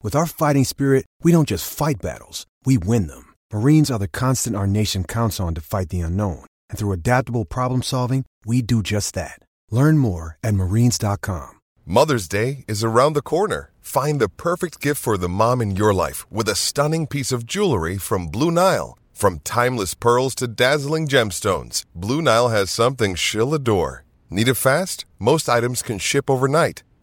With 0.00 0.14
our 0.14 0.26
fighting 0.26 0.62
spirit, 0.62 1.06
we 1.24 1.32
don't 1.32 1.48
just 1.48 1.70
fight 1.70 2.00
battles, 2.00 2.46
we 2.64 2.78
win 2.78 3.08
them. 3.08 3.34
Marines 3.52 3.90
are 3.90 3.98
the 3.98 4.06
constant 4.06 4.54
our 4.54 4.66
nation 4.66 5.02
counts 5.02 5.40
on 5.40 5.54
to 5.54 5.60
fight 5.60 5.88
the 5.88 6.00
unknown. 6.00 6.44
And 6.70 6.78
through 6.78 6.92
adaptable 6.92 7.44
problem 7.44 7.82
solving, 7.82 8.24
we 8.46 8.62
do 8.62 8.80
just 8.82 9.14
that. 9.14 9.40
Learn 9.72 9.98
more 9.98 10.38
at 10.44 10.54
marines.com. 10.54 11.50
Mother's 11.84 12.28
Day 12.28 12.64
is 12.68 12.84
around 12.84 13.14
the 13.14 13.22
corner. 13.22 13.72
Find 13.80 14.20
the 14.20 14.28
perfect 14.28 14.80
gift 14.80 15.02
for 15.02 15.18
the 15.18 15.28
mom 15.28 15.60
in 15.60 15.74
your 15.74 15.92
life 15.92 16.30
with 16.30 16.48
a 16.48 16.54
stunning 16.54 17.06
piece 17.08 17.32
of 17.32 17.44
jewelry 17.44 17.98
from 17.98 18.28
Blue 18.28 18.52
Nile. 18.52 18.96
From 19.12 19.40
timeless 19.40 19.94
pearls 19.94 20.34
to 20.36 20.46
dazzling 20.46 21.08
gemstones, 21.08 21.84
Blue 21.92 22.22
Nile 22.22 22.50
has 22.50 22.70
something 22.70 23.16
she'll 23.16 23.52
adore. 23.52 24.04
Need 24.30 24.48
it 24.48 24.54
fast? 24.54 25.06
Most 25.18 25.48
items 25.48 25.82
can 25.82 25.98
ship 25.98 26.30
overnight. 26.30 26.84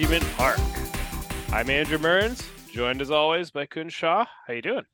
to 0.00 0.06
Podument 0.06 0.36
Park. 0.36 0.58
I'm 1.52 1.68
Andrew 1.68 1.98
Mearns, 1.98 2.48
joined 2.72 3.00
as 3.00 3.10
always 3.10 3.50
by 3.50 3.66
Kunj 3.66 3.90
Shaw. 3.90 4.24
How 4.46 4.52
you 4.52 4.62
doing? 4.62 4.84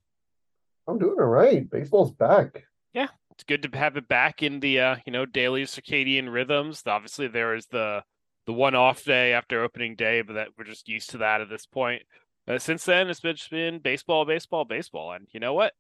I'm 0.89 0.99
doing 0.99 1.17
all 1.19 1.27
right. 1.27 1.69
Baseball's 1.71 2.13
back. 2.13 2.65
Yeah, 2.93 3.09
it's 3.31 3.45
good 3.45 3.63
to 3.63 3.79
have 3.79 3.97
it 3.97 4.09
back 4.09 4.43
in 4.43 4.61
the 4.61 4.81
uh, 4.81 4.97
you 5.07 5.13
know 5.13 5.27
daily 5.27 5.63
circadian 5.65 6.33
rhythms. 6.33 6.83
Obviously, 6.87 7.29
there 7.29 7.55
is 7.55 7.67
the 7.67 8.03
the 8.47 8.53
one 8.53 8.75
off 8.75 9.05
day 9.05 9.33
after 9.33 9.63
opening 9.63 9.97
day, 9.97 10.23
but 10.23 10.35
that 10.35 10.49
we're 10.57 10.65
just 10.65 10.89
used 10.89 11.11
to 11.11 11.19
that 11.19 11.41
at 11.41 11.49
this 11.49 11.67
point. 11.67 12.03
Uh, 12.49 12.59
since 12.59 12.85
then, 12.85 13.09
it's 13.09 13.21
been, 13.21 13.35
just 13.35 13.51
been 13.51 13.81
baseball, 13.81 14.25
baseball, 14.25 14.65
baseball, 14.65 15.13
and 15.13 15.27
you 15.33 15.41
know 15.41 15.55
what? 15.55 15.73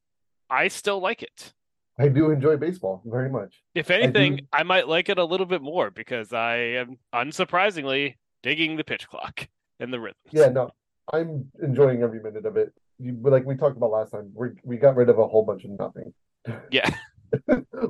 I 0.51 0.69
still 0.69 1.01
like 1.01 1.23
it. 1.23 1.53
I 1.99 2.09
do 2.09 2.31
enjoy 2.31 2.57
baseball 2.57 3.03
very 3.07 3.31
much. 3.31 3.63
If 3.75 3.91
anything, 3.91 4.37
do- 4.37 4.43
I, 4.53 4.65
might 4.65 4.89
like 4.89 5.09
it 5.09 5.19
a 5.19 5.25
little 5.25 5.47
bit 5.47 5.63
more 5.63 5.91
because 5.91 6.33
I 6.33 6.57
am 6.57 6.99
unsurprisingly 7.15 8.17
digging 8.43 8.77
the 8.77 8.85
pitch 8.85 9.09
clock 9.09 9.49
and 9.81 9.93
the 9.93 10.01
rhythm. 10.01 10.17
Yeah, 10.31 10.49
no, 10.49 10.71
I'm 11.13 11.51
enjoying 11.63 12.03
every 12.03 12.21
minute 12.21 12.47
of 12.47 12.57
it. 12.57 12.73
You, 12.99 13.17
like 13.23 13.45
we 13.45 13.57
talked 13.57 13.77
about 13.77 13.91
last 13.91 14.13
time, 14.13 14.31
we 14.35 14.49
we 14.65 14.77
got 14.77 14.97
rid 14.97 15.09
of 15.09 15.19
a 15.19 15.27
whole 15.27 15.45
bunch 15.45 15.65
of 15.65 15.71
nothing. 15.71 16.13
Yeah. 16.71 16.89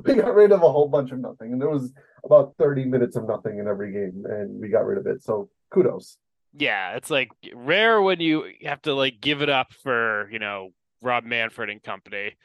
we 0.03 0.15
got 0.15 0.33
rid 0.33 0.51
of 0.51 0.63
a 0.63 0.71
whole 0.71 0.87
bunch 0.87 1.11
of 1.11 1.19
nothing, 1.19 1.53
and 1.53 1.61
there 1.61 1.69
was 1.69 1.93
about 2.25 2.55
30 2.57 2.85
minutes 2.85 3.15
of 3.15 3.27
nothing 3.27 3.59
in 3.59 3.67
every 3.67 3.91
game, 3.91 4.25
and 4.27 4.59
we 4.59 4.67
got 4.67 4.85
rid 4.85 4.97
of 4.97 5.05
it. 5.05 5.23
So 5.23 5.49
kudos. 5.69 6.17
Yeah, 6.53 6.95
it's 6.95 7.11
like 7.11 7.29
rare 7.53 8.01
when 8.01 8.19
you 8.19 8.51
have 8.63 8.81
to 8.83 8.93
like 8.95 9.21
give 9.21 9.43
it 9.43 9.49
up 9.49 9.73
for, 9.83 10.27
you 10.31 10.39
know, 10.39 10.71
Rob 11.01 11.23
Manfred 11.23 11.69
and 11.69 11.83
company, 11.83 12.35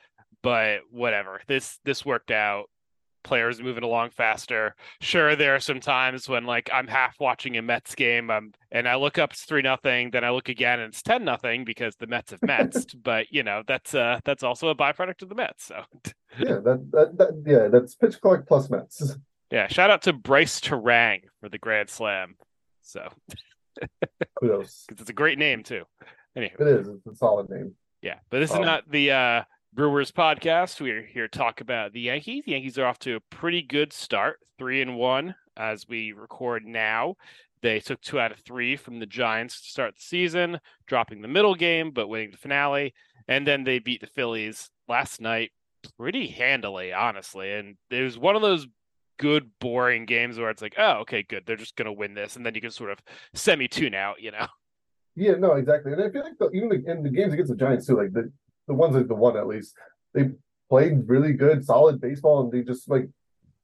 but 0.43 0.81
whatever. 0.91 1.41
This 1.47 1.79
this 1.85 2.05
worked 2.05 2.31
out. 2.31 2.69
Players 3.25 3.61
moving 3.63 3.85
along 3.85 4.11
faster. 4.11 4.75
Sure, 5.01 5.37
there 5.37 5.55
are 5.55 5.61
some 5.61 5.81
times 5.81 6.29
when 6.29 6.45
like 6.45 6.69
I'm 6.73 6.87
half 6.89 7.19
watching 7.21 7.57
a 7.57 7.63
Mets 7.63 7.95
game, 7.95 8.31
um, 8.31 8.53
and 8.71 8.89
I 8.89 8.97
look 8.97 9.19
up 9.19 9.33
it's 9.33 9.45
three 9.45 9.63
nothing, 9.63 10.11
then 10.11 10.25
I 10.25 10.31
look 10.31 10.49
again 10.49 10.81
and 10.81 10.93
it's 10.93 11.03
ten 11.03 11.25
nothing 11.25 11.65
because 11.65 11.97
the 11.97 12.07
Mets 12.07 12.33
have 12.33 12.43
Mets. 12.43 12.85
but 12.95 13.27
you 13.33 13.43
know 13.43 13.63
that's 13.67 13.95
uh 13.95 14.21
that's 14.25 14.43
also 14.43 14.69
a 14.69 14.75
byproduct 14.75 15.23
of 15.23 15.29
the 15.29 15.35
Mets. 15.35 15.65
So 15.67 15.83
Yeah, 16.39 16.61
that, 16.65 16.89
that 16.93 17.19
that 17.19 17.43
yeah, 17.47 17.69
that's 17.69 17.95
pitch 17.95 18.21
clock 18.21 18.47
plus 18.47 18.71
Mets. 18.71 19.17
yeah, 19.51 19.69
shout 19.69 19.91
out 19.91 20.03
to 20.03 20.13
Brice 20.13 20.61
Turang 20.61 21.23
for 21.41 21.49
the 21.49 21.59
Grand 21.59 21.91
Slam. 21.91 22.37
So 22.83 23.09
Kudos. 24.41 24.85
'cause 24.89 25.01
it's 25.01 25.11
a 25.11 25.15
great 25.15 25.39
name 25.39 25.63
too. 25.63 25.85
Anyway. 26.37 26.55
It 26.59 26.67
is. 26.67 26.89
It's 26.89 27.07
a 27.07 27.15
solid 27.17 27.49
name. 27.51 27.75
Yeah, 28.01 28.19
but 28.31 28.41
this 28.41 28.51
is 28.51 28.57
Um, 28.57 28.65
not 28.65 28.91
the 28.91 29.11
uh, 29.13 29.43
Brewers 29.75 30.13
podcast. 30.13 30.83
We're 30.83 31.01
here 31.01 31.29
to 31.29 31.39
talk 31.39 31.63
about 31.63 31.95
the 31.95 32.01
Yankees. 32.03 32.45
The 32.45 32.53
Yankees 32.53 32.77
are 32.77 32.85
off 32.85 32.99
to 33.01 33.15
a 33.15 33.21
pretty 33.21 33.63
good 33.63 33.91
start, 33.91 34.39
three 34.59 34.83
and 34.83 34.99
one 34.99 35.35
as 35.57 35.89
we 35.89 36.13
record 36.13 36.67
now. 36.67 37.15
They 37.63 37.81
took 37.81 38.03
two 38.03 38.21
out 38.21 38.33
of 38.33 38.41
three 38.41 38.77
from 38.77 38.99
the 38.99 39.07
Giants 39.07 39.63
to 39.63 39.71
start 39.71 39.95
the 39.95 40.03
season, 40.03 40.61
dropping 40.87 41.23
the 41.23 41.29
middle 41.29 41.55
game 41.55 41.91
but 41.91 42.09
winning 42.09 42.33
the 42.33 42.37
finale, 42.37 42.93
and 43.29 43.47
then 43.47 43.65
they 43.65 43.79
beat 43.79 44.03
the 44.03 44.07
Phillies 44.09 44.69
last 44.89 45.23
night 45.23 45.53
pretty 45.99 46.27
handily, 46.27 46.93
honestly. 46.93 47.51
And 47.55 47.77
it 47.89 48.03
was 48.03 48.19
one 48.19 48.37
of 48.37 48.43
those 48.43 48.67
good 49.19 49.53
boring 49.59 50.05
games 50.05 50.39
where 50.39 50.51
it's 50.51 50.61
like, 50.61 50.75
oh, 50.77 50.99
okay, 50.99 51.23
good, 51.23 51.45
they're 51.47 51.57
just 51.57 51.77
gonna 51.77 51.95
win 51.95 52.13
this, 52.13 52.37
and 52.37 52.45
then 52.45 52.55
you 52.55 52.61
can 52.61 52.73
sort 52.73 52.91
of 52.91 52.99
semi 53.33 53.69
tune 53.69 53.95
out, 53.95 54.21
you 54.21 54.33
know. 54.33 54.49
Yeah, 55.15 55.33
no, 55.33 55.53
exactly. 55.53 55.93
And 55.93 56.03
I 56.03 56.11
feel 56.11 56.25
like 56.25 56.39
the, 56.39 56.51
even 56.51 56.69
the, 56.69 56.91
in 56.91 57.03
the 57.03 57.11
games 57.11 57.33
against 57.33 57.51
the 57.51 57.57
Giants 57.57 57.87
too, 57.87 57.97
like 57.97 58.13
the 58.13 58.31
the 58.73 58.79
ones 58.79 58.95
like 58.97 59.09
the 59.09 59.15
one 59.15 59.37
at 59.37 59.47
least, 59.47 59.75
they 60.15 60.31
played 60.71 61.09
really 61.09 61.33
good, 61.35 61.65
solid 61.65 62.01
baseball, 62.01 62.41
and 62.43 62.53
they 62.53 62.63
just 62.63 62.89
like 62.89 63.09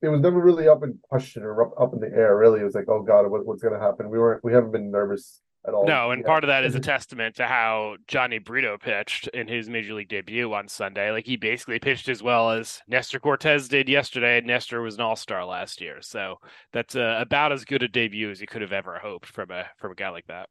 it 0.02 0.08
was 0.08 0.20
never 0.20 0.38
really 0.40 0.68
up 0.68 0.84
in 0.84 0.98
question 1.02 1.42
or 1.42 1.62
up, 1.62 1.72
up 1.80 1.92
in 1.94 2.00
the 2.00 2.06
air. 2.16 2.36
Really, 2.36 2.60
it 2.60 2.64
was 2.64 2.74
like, 2.74 2.88
oh 2.88 3.02
god, 3.02 3.28
what, 3.30 3.44
what's 3.46 3.62
going 3.62 3.74
to 3.74 3.80
happen? 3.80 4.10
We 4.10 4.18
weren't, 4.18 4.44
we 4.44 4.52
haven't 4.52 4.70
been 4.72 4.90
nervous 4.90 5.40
at 5.66 5.74
all. 5.74 5.86
No, 5.86 6.12
and 6.12 6.20
Yeah. 6.22 6.26
part 6.28 6.44
of 6.44 6.48
that 6.48 6.64
is 6.64 6.76
a 6.76 6.80
testament 6.80 7.34
to 7.36 7.46
how 7.46 7.96
Jhony 8.06 8.42
Brito 8.44 8.78
pitched 8.78 9.26
in 9.28 9.48
his 9.48 9.68
major 9.68 9.94
league 9.94 10.08
debut 10.08 10.52
on 10.54 10.68
Sunday. 10.68 11.10
Like 11.10 11.26
he 11.26 11.36
basically 11.36 11.80
pitched 11.80 12.08
as 12.08 12.22
well 12.22 12.50
as 12.50 12.80
Nestor 12.86 13.18
Cortes 13.18 13.66
did 13.68 13.88
yesterday, 13.88 14.38
and 14.38 14.46
Nestor 14.46 14.80
was 14.82 14.94
an 14.94 15.00
All 15.00 15.16
Star 15.16 15.44
last 15.44 15.80
year. 15.80 15.96
So 16.00 16.36
that's 16.72 16.94
uh, 16.94 17.16
about 17.18 17.50
as 17.52 17.64
good 17.64 17.82
a 17.82 17.88
debut 17.88 18.30
as 18.30 18.40
you 18.40 18.46
could 18.46 18.62
have 18.62 18.72
ever 18.72 18.98
hoped 19.02 19.26
from 19.26 19.50
a 19.50 19.66
from 19.78 19.90
a 19.92 19.96
guy 19.96 20.10
like 20.10 20.26
that. 20.28 20.48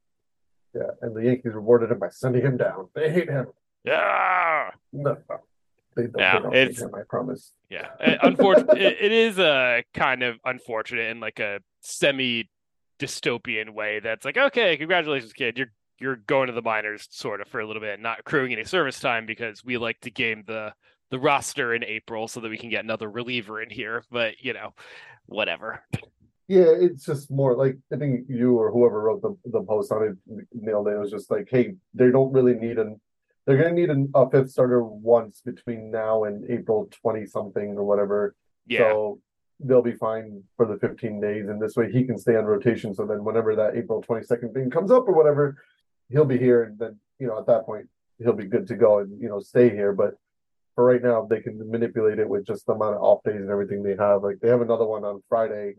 yeah, 0.76 0.92
and 1.02 1.16
the 1.16 1.24
Yankees 1.24 1.54
rewarded 1.54 1.90
him 1.92 2.00
by 2.00 2.10
sending 2.10 2.42
him 2.42 2.58
down. 2.58 2.90
They 2.96 3.10
hate 3.12 3.30
him. 3.30 3.48
Yeah, 3.88 4.70
No, 4.94 5.18
they 5.96 6.04
don't, 6.04 6.14
Yeah, 6.18 6.34
they 6.38 6.44
don't 6.44 6.54
hate 6.54 6.68
it's- 6.70 6.82
him. 6.82 6.94
I 6.96 7.02
promise. 7.10 7.54
yeah. 7.70 7.88
Unfortunately, 8.22 8.82
it, 8.82 8.98
it 9.02 9.12
is 9.12 9.40
a 9.40 9.84
kind 9.94 10.24
of 10.24 10.38
unfortunate 10.46 11.10
and 11.10 11.20
like 11.20 11.40
a 11.40 11.60
semi 11.82 12.50
dystopian 13.00 13.74
way 13.74 14.00
that's 14.00 14.26
like, 14.26 14.38
okay, 14.38 14.76
congratulations, 14.78 15.34
kid, 15.34 15.58
you're 15.58 15.72
you're 16.00 16.16
going 16.16 16.46
to 16.48 16.54
the 16.54 16.62
minors 16.62 17.08
sort 17.10 17.42
of 17.42 17.48
for 17.48 17.60
a 17.60 17.66
little 17.66 17.82
bit, 17.82 18.00
not 18.00 18.20
accruing 18.20 18.54
any 18.54 18.64
service 18.64 19.00
time 19.00 19.26
because 19.26 19.64
we 19.66 19.78
like 19.78 20.00
to 20.02 20.12
game 20.12 20.44
the 20.46 20.72
the 21.10 21.18
roster 21.20 21.74
in 21.74 21.84
April 21.84 22.28
so 22.28 22.40
that 22.42 22.50
we 22.50 22.58
can 22.58 22.70
get 22.70 22.84
another 22.84 23.10
reliever 23.10 23.62
in 23.62 23.70
here. 23.70 24.04
But 24.12 24.40
you 24.42 24.54
know, 24.54 24.74
whatever. 25.26 25.84
Yeah, 26.48 26.66
it's 26.80 27.04
just 27.06 27.32
more 27.32 27.56
like 27.56 27.78
I 27.92 27.98
think 27.98 28.26
you 28.30 28.58
or 28.60 28.72
whoever 28.72 29.02
wrote 29.02 29.22
the, 29.22 29.36
the 29.46 29.62
post 29.64 29.92
on 29.92 30.04
it 30.30 30.48
nailed 30.54 30.88
it. 30.88 30.92
It 30.92 31.00
was 31.00 31.12
just 31.12 31.32
like, 31.32 31.48
hey, 31.50 31.74
they 31.96 32.12
don't 32.12 32.32
really 32.32 32.54
need 32.54 32.78
an 32.78 33.00
they're 33.48 33.58
gonna 33.58 33.74
need 33.74 33.90
an, 33.90 34.12
a 34.14 34.30
fifth 34.30 34.52
starter 34.52 34.84
once 34.84 35.42
between 35.42 35.90
now 35.90 36.26
and 36.26 36.48
April 36.52 36.90
twenty 36.92 37.26
something 37.26 37.78
or 37.78 37.84
whatever. 37.84 38.36
Yeah. 38.68 38.80
So 38.80 39.22
they'll 39.60 39.82
be 39.82 39.94
fine 39.94 40.44
for 40.56 40.68
the 40.68 40.78
15 40.78 41.20
days, 41.20 41.48
and 41.48 41.60
this 41.60 41.76
way 41.76 41.92
he 41.92 42.04
can 42.04 42.18
stay 42.18 42.36
on 42.36 42.46
rotation. 42.46 42.94
So 42.94 43.06
then 43.06 43.24
whenever 43.24 43.56
that 43.56 43.76
April 43.76 44.04
22nd 44.04 44.54
thing 44.54 44.70
comes 44.70 44.92
up 44.92 45.08
or 45.08 45.14
whatever, 45.14 45.58
he'll 46.10 46.26
be 46.26 46.38
here, 46.38 46.64
and 46.64 46.78
then 46.78 47.00
you 47.20 47.28
know 47.28 47.40
at 47.40 47.48
that 47.48 47.66
point 47.66 47.88
he'll 48.20 48.34
be 48.34 48.46
good 48.46 48.68
to 48.68 48.76
go 48.76 49.00
and 49.00 49.20
you 49.22 49.30
know 49.30 49.40
stay 49.40 49.70
here. 49.70 49.94
But 49.94 50.16
for 50.76 50.84
right 50.84 51.02
now, 51.02 51.26
they 51.26 51.40
can 51.40 51.58
manipulate 51.72 52.20
it 52.20 52.30
with 52.30 52.46
just 52.46 52.68
the 52.68 52.74
amount 52.74 52.98
of 52.98 53.02
off 53.02 53.24
days 53.24 53.42
and 53.42 53.50
everything 53.50 53.82
they 53.82 53.96
have. 53.96 54.24
Like 54.24 54.40
they 54.42 54.50
have 54.50 54.62
another 54.62 54.86
one 54.86 55.06
on 55.06 55.24
Friday 55.30 55.74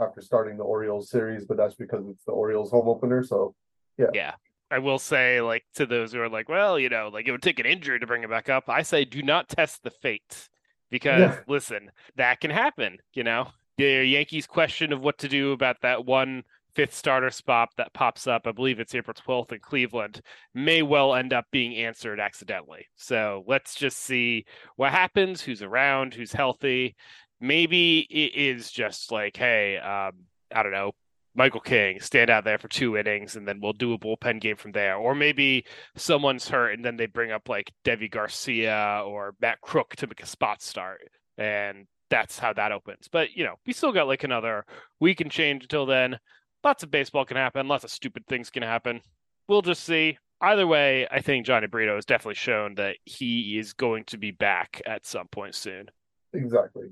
after 0.00 0.20
starting 0.20 0.56
the 0.56 0.64
Orioles 0.64 1.10
series, 1.10 1.44
but 1.44 1.56
that's 1.56 1.74
because 1.74 2.08
it's 2.08 2.24
the 2.24 2.32
Orioles 2.32 2.70
home 2.70 2.88
opener. 2.88 3.22
So 3.22 3.54
yeah, 3.98 4.06
yeah. 4.14 4.34
I 4.72 4.78
will 4.78 4.98
say, 4.98 5.40
like 5.42 5.64
to 5.74 5.84
those 5.84 6.12
who 6.12 6.20
are 6.20 6.28
like, 6.28 6.48
well, 6.48 6.78
you 6.78 6.88
know, 6.88 7.10
like 7.12 7.28
it 7.28 7.32
would 7.32 7.42
take 7.42 7.58
an 7.58 7.66
injury 7.66 8.00
to 8.00 8.06
bring 8.06 8.22
it 8.22 8.30
back 8.30 8.48
up. 8.48 8.68
I 8.68 8.82
say, 8.82 9.04
do 9.04 9.22
not 9.22 9.48
test 9.48 9.82
the 9.82 9.90
fate 9.90 10.48
because 10.90 11.20
yeah. 11.20 11.38
listen, 11.46 11.90
that 12.16 12.40
can 12.40 12.50
happen. 12.50 12.98
You 13.12 13.24
know, 13.24 13.48
the 13.76 14.04
Yankees' 14.04 14.46
question 14.46 14.92
of 14.92 15.00
what 15.00 15.18
to 15.18 15.28
do 15.28 15.52
about 15.52 15.82
that 15.82 16.06
one 16.06 16.44
fifth 16.74 16.94
starter 16.94 17.30
spot 17.30 17.68
that 17.76 17.92
pops 17.92 18.26
up, 18.26 18.46
I 18.46 18.52
believe 18.52 18.80
it's 18.80 18.94
April 18.94 19.14
12th 19.14 19.52
in 19.52 19.60
Cleveland, 19.60 20.22
may 20.54 20.82
well 20.82 21.14
end 21.14 21.34
up 21.34 21.44
being 21.50 21.76
answered 21.76 22.18
accidentally. 22.18 22.86
So 22.96 23.44
let's 23.46 23.74
just 23.74 23.98
see 23.98 24.46
what 24.76 24.90
happens, 24.90 25.42
who's 25.42 25.62
around, 25.62 26.14
who's 26.14 26.32
healthy. 26.32 26.96
Maybe 27.40 28.06
it 28.10 28.34
is 28.34 28.70
just 28.70 29.12
like, 29.12 29.36
hey, 29.36 29.76
um, 29.76 30.12
I 30.54 30.62
don't 30.62 30.72
know, 30.72 30.92
Michael 31.34 31.60
King 31.60 32.00
stand 32.00 32.30
out 32.30 32.44
there 32.44 32.58
for 32.58 32.68
two 32.68 32.96
innings 32.96 33.36
and 33.36 33.48
then 33.48 33.60
we'll 33.60 33.72
do 33.72 33.94
a 33.94 33.98
bullpen 33.98 34.40
game 34.40 34.56
from 34.56 34.72
there. 34.72 34.96
Or 34.96 35.14
maybe 35.14 35.64
someone's 35.96 36.48
hurt 36.48 36.72
and 36.72 36.84
then 36.84 36.96
they 36.96 37.06
bring 37.06 37.30
up 37.32 37.48
like 37.48 37.72
Deivi 37.84 38.10
Garcia 38.10 39.02
or 39.06 39.34
Matt 39.40 39.60
Krook 39.60 39.96
to 39.96 40.06
make 40.06 40.22
a 40.22 40.26
spot 40.26 40.62
start. 40.62 41.00
And 41.38 41.86
that's 42.10 42.38
how 42.38 42.52
that 42.52 42.72
opens. 42.72 43.08
But, 43.10 43.34
you 43.34 43.44
know, 43.44 43.54
we 43.66 43.72
still 43.72 43.92
got 43.92 44.06
like 44.06 44.24
another 44.24 44.66
week 45.00 45.20
and 45.20 45.30
change 45.30 45.62
until 45.62 45.86
then. 45.86 46.18
Lots 46.62 46.82
of 46.82 46.90
baseball 46.90 47.24
can 47.24 47.38
happen, 47.38 47.66
lots 47.66 47.84
of 47.84 47.90
stupid 47.90 48.26
things 48.26 48.50
can 48.50 48.62
happen. 48.62 49.00
We'll 49.48 49.62
just 49.62 49.84
see. 49.84 50.18
Either 50.40 50.66
way, 50.66 51.06
I 51.10 51.20
think 51.20 51.46
Jhony 51.46 51.70
Brito 51.70 51.94
has 51.94 52.04
definitely 52.04 52.34
shown 52.34 52.74
that 52.74 52.96
he 53.04 53.58
is 53.58 53.72
going 53.72 54.04
to 54.06 54.18
be 54.18 54.32
back 54.32 54.82
at 54.84 55.06
some 55.06 55.28
point 55.28 55.54
soon. 55.54 55.88
Exactly. 56.34 56.88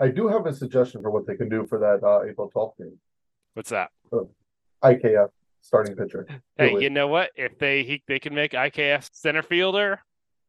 I 0.00 0.08
do 0.08 0.26
have 0.26 0.46
a 0.46 0.54
suggestion 0.54 1.02
for 1.02 1.10
what 1.10 1.26
they 1.26 1.36
can 1.36 1.48
do 1.48 1.66
for 1.66 1.78
that 1.78 2.06
uh, 2.06 2.22
April 2.28 2.50
12th 2.54 2.78
game. 2.78 2.98
What's 3.54 3.70
that? 3.70 3.90
Oh, 4.12 4.30
IKF 4.82 5.28
starting 5.60 5.96
pitcher. 5.96 6.26
Hey, 6.56 6.78
you 6.78 6.90
know 6.90 7.08
what? 7.08 7.30
If 7.36 7.58
they 7.58 7.82
he, 7.84 8.02
they 8.06 8.18
can 8.18 8.34
make 8.34 8.52
IKF 8.52 9.08
center 9.12 9.42
fielder, 9.42 10.00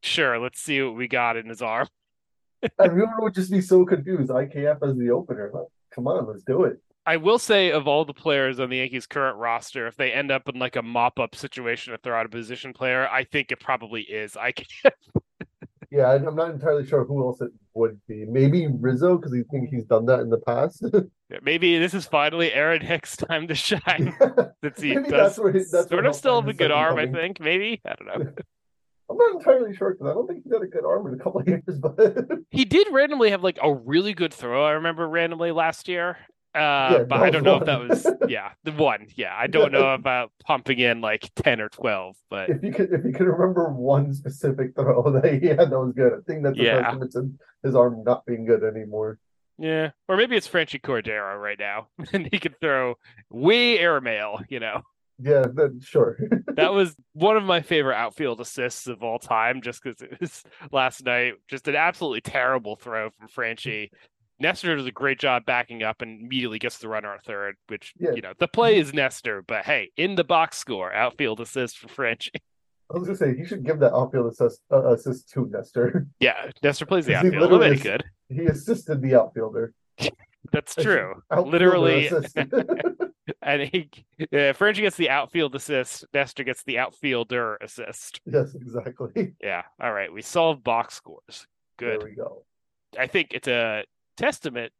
sure. 0.01 0.39
Let's 0.39 0.59
see 0.59 0.81
what 0.81 0.95
we 0.95 1.07
got 1.07 1.37
in 1.37 1.47
his 1.47 1.61
arm. 1.61 1.87
Everyone 2.79 3.13
would 3.19 3.33
just 3.33 3.51
be 3.51 3.61
so 3.61 3.85
confused. 3.85 4.29
IKF 4.29 4.87
as 4.87 4.97
the 4.97 5.11
opener. 5.11 5.51
Like, 5.53 5.67
come 5.91 6.07
on, 6.07 6.27
let's 6.27 6.43
do 6.43 6.63
it. 6.63 6.79
I 7.07 7.17
will 7.17 7.37
say, 7.37 7.71
of 7.71 7.87
all 7.87 8.03
the 8.03 8.15
players 8.15 8.59
on 8.59 8.69
the 8.69 8.77
Yankees' 8.77 9.05
current 9.05 9.37
roster, 9.37 9.85
if 9.85 9.95
they 9.95 10.11
end 10.11 10.31
up 10.31 10.49
in 10.49 10.57
like 10.57 10.75
a 10.75 10.81
mop-up 10.81 11.35
situation 11.35 11.91
to 11.91 11.99
throw 11.99 12.19
out 12.19 12.25
a 12.25 12.29
position 12.29 12.73
player, 12.73 13.07
I 13.07 13.23
think 13.23 13.51
it 13.51 13.59
probably 13.59 14.01
is 14.01 14.33
IKF. 14.33 14.91
Yeah, 15.95 16.11
I'm 16.11 16.35
not 16.35 16.51
entirely 16.51 16.85
sure 16.85 17.05
who 17.05 17.23
else 17.23 17.39
it 17.39 17.51
would 17.73 17.97
be. 18.05 18.25
Maybe 18.25 18.67
Rizzo 18.67 19.15
because 19.17 19.33
he 19.33 19.43
think 19.43 19.69
he's 19.69 19.85
done 19.85 20.05
that 20.07 20.19
in 20.19 20.29
the 20.29 20.39
past. 20.39 20.83
yeah, 21.29 21.37
maybe 21.41 21.79
this 21.79 21.93
is 21.93 22.05
finally 22.05 22.51
Aaron 22.51 22.81
Hicks' 22.81 23.15
time 23.15 23.47
to 23.47 23.55
shine. 23.55 24.13
Since 24.63 24.81
he 24.81 24.93
Maybe 24.93 25.09
does 25.09 25.11
that's 25.11 25.39
where 25.39 25.53
he- 25.53 25.63
that's 25.71 25.87
sort 25.87 26.05
of 26.05 26.13
still 26.13 26.41
have 26.41 26.49
a 26.49 26.53
good 26.53 26.71
arm, 26.71 26.97
I 26.97 27.07
think. 27.07 27.39
Maybe 27.39 27.81
I 27.85 27.95
don't 27.95 28.07
know. 28.07 28.31
I'm 29.09 29.17
not 29.17 29.35
entirely 29.35 29.73
sure 29.73 29.91
because 29.91 30.07
I 30.07 30.13
don't 30.13 30.27
think 30.27 30.43
he's 30.43 30.51
got 30.51 30.63
a 30.63 30.67
good 30.67 30.83
arm 30.83 31.07
in 31.07 31.13
a 31.13 31.23
couple 31.23 31.39
of 31.39 31.47
years, 31.47 31.63
but 31.79 32.27
he 32.49 32.65
did 32.65 32.87
randomly 32.91 33.29
have 33.29 33.43
like 33.43 33.59
a 33.61 33.71
really 33.71 34.13
good 34.13 34.33
throw. 34.33 34.65
I 34.65 34.71
remember 34.71 35.07
randomly 35.07 35.51
last 35.51 35.87
year. 35.87 36.17
Uh, 36.55 36.59
Yeah, 36.59 36.97
but 36.99 37.17
that 37.17 37.23
I 37.23 37.29
don't 37.29 37.43
know 37.43 37.57
if 37.57 37.65
that 37.65 37.79
was 37.87 38.07
yeah 38.29 38.51
the 38.63 38.71
one. 38.71 39.07
Yeah, 39.15 39.35
I 39.37 39.47
don't 39.47 39.71
know 39.73 39.93
about 39.93 40.31
pumping 40.43 40.79
in 40.79 41.01
like 41.01 41.29
ten 41.35 41.59
or 41.59 41.69
twelve, 41.69 42.15
but 42.29 42.49
if 42.49 42.63
you 42.63 42.71
could 42.71 42.93
if 42.93 43.03
you 43.03 43.11
could 43.11 43.27
remember 43.27 43.69
one 43.73 44.13
specific 44.13 44.73
throw 44.75 45.03
that 45.21 45.39
he 45.41 45.47
had 45.47 45.69
that 45.69 45.79
was 45.79 45.93
good, 45.93 46.13
I 46.13 46.17
think 46.25 46.43
that's 46.43 46.57
Yeah. 46.57 46.81
testament 46.81 47.11
to 47.13 47.31
his 47.63 47.75
arm 47.75 48.03
not 48.05 48.25
being 48.25 48.45
good 48.45 48.63
anymore. 48.63 49.19
yeah, 49.57 49.91
or 50.07 50.15
maybe 50.17 50.35
it's 50.37 50.47
Franchy 50.47 50.79
Cordero 50.81 51.39
right 51.41 51.59
now, 51.59 51.87
and 52.13 52.27
he 52.31 52.39
could 52.39 52.59
throw 52.61 52.95
way 53.29 53.77
airmail. 53.79 54.39
You 54.49 54.59
know, 54.61 54.81
Yeah, 55.19 55.45
that, 55.55 55.79
sure. 55.83 56.17
that 56.55 56.73
was 56.73 56.95
one 57.13 57.37
of 57.37 57.43
my 57.43 57.61
favorite 57.61 57.95
outfield 57.95 58.39
assists 58.41 58.87
of 58.87 59.01
all 59.03 59.19
time, 59.19 59.61
just 59.61 59.81
because 59.83 60.01
it 60.01 60.19
was 60.21 60.43
last 60.71 61.03
night. 61.05 61.33
Just 61.49 61.67
an 61.67 61.75
absolutely 61.75 62.21
terrible 62.21 62.75
throw 62.75 63.09
from 63.11 63.27
Franchy. 63.27 63.89
Nestor 64.39 64.75
does 64.75 64.85
a 64.85 64.91
great 64.91 65.19
job 65.19 65.45
backing 65.45 65.81
up 65.83 66.01
and 66.01 66.21
immediately 66.21 66.59
gets 66.59 66.77
the 66.79 66.87
runner 66.89 67.11
on 67.11 67.19
third, 67.25 67.55
which 67.67 67.93
Yeah. 67.97 68.11
you 68.15 68.21
know 68.21 68.33
the 68.37 68.47
play 68.47 68.77
is 68.77 68.93
Nestor, 68.93 69.41
but 69.41 69.65
hey, 69.65 69.91
in 69.97 70.15
the 70.15 70.23
box 70.23 70.57
score, 70.57 70.93
outfield 70.93 71.39
assist 71.39 71.77
for 71.77 71.87
French. 71.87 72.31
I 72.93 72.97
was 72.99 73.07
gonna 73.07 73.17
say 73.17 73.35
he 73.35 73.45
should 73.45 73.63
give 73.65 73.79
that 73.79 73.93
outfield 73.93 74.31
assist, 74.31 74.61
uh, 74.71 74.91
assist 74.93 75.29
to 75.31 75.47
Nestor. 75.51 76.07
Yeah, 76.19 76.51
Nestor 76.61 76.85
plays 76.85 77.05
the 77.05 77.13
he 77.13 77.15
outfield. 77.17 77.35
Well, 77.49 77.59
literally 77.59 77.77
good. 77.77 78.03
He 78.29 78.45
assisted 78.45 79.01
the 79.01 79.15
outfielder. 79.15 79.73
That's 80.51 80.75
true. 80.75 81.21
Outfielder 81.31 81.49
Literally, 81.51 82.09
and 83.41 83.61
he, 83.63 83.89
yeah, 84.31 84.51
Franchy 84.53 84.81
gets 84.81 84.95
the 84.97 85.09
outfield 85.09 85.55
assist. 85.55 86.05
Nestor 86.13 86.43
gets 86.43 86.63
the 86.63 86.77
outfielder 86.77 87.55
assist. 87.57 88.21
yes, 88.25 88.53
exactly. 88.55 89.33
Yeah. 89.41 89.63
All 89.81 89.91
right. 89.91 90.11
We 90.13 90.21
solved 90.21 90.63
box 90.63 90.93
scores. 90.95 91.47
Good. 91.77 92.01
There 92.01 92.09
we 92.09 92.15
go. 92.15 92.43
I 92.97 93.07
think 93.07 93.29
it's 93.31 93.47
a 93.47 93.83
testament 94.15 94.71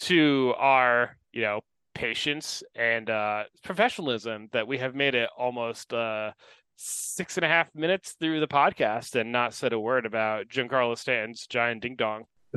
to 0.00 0.54
our, 0.58 1.16
you 1.32 1.42
know, 1.42 1.60
patience 1.94 2.62
and 2.74 3.08
uh, 3.08 3.44
professionalism 3.62 4.48
that 4.52 4.68
we 4.68 4.78
have 4.78 4.94
made 4.94 5.14
it 5.14 5.30
almost 5.36 5.92
uh, 5.94 6.30
six 6.76 7.36
and 7.36 7.44
a 7.44 7.48
half 7.48 7.74
minutes 7.74 8.12
through 8.20 8.40
the 8.40 8.46
podcast 8.46 9.18
and 9.18 9.32
not 9.32 9.54
said 9.54 9.72
a 9.72 9.80
word 9.80 10.04
about 10.04 10.48
Giancarlo 10.48 10.96
Stanton's 10.96 11.46
giant 11.46 11.82
ding 11.82 11.96
dong. 11.96 12.24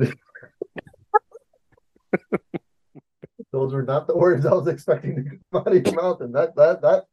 Those 3.52 3.72
were 3.72 3.82
not 3.82 4.06
the 4.06 4.16
words 4.16 4.46
I 4.46 4.52
was 4.52 4.68
expecting 4.68 5.16
to 5.16 5.22
come 5.24 5.40
out 5.54 5.74
of 5.74 5.86
your 5.86 5.94
mouth, 6.00 6.20
and 6.20 6.32
that 6.34 6.54
that 6.54 6.82
that 6.82 7.06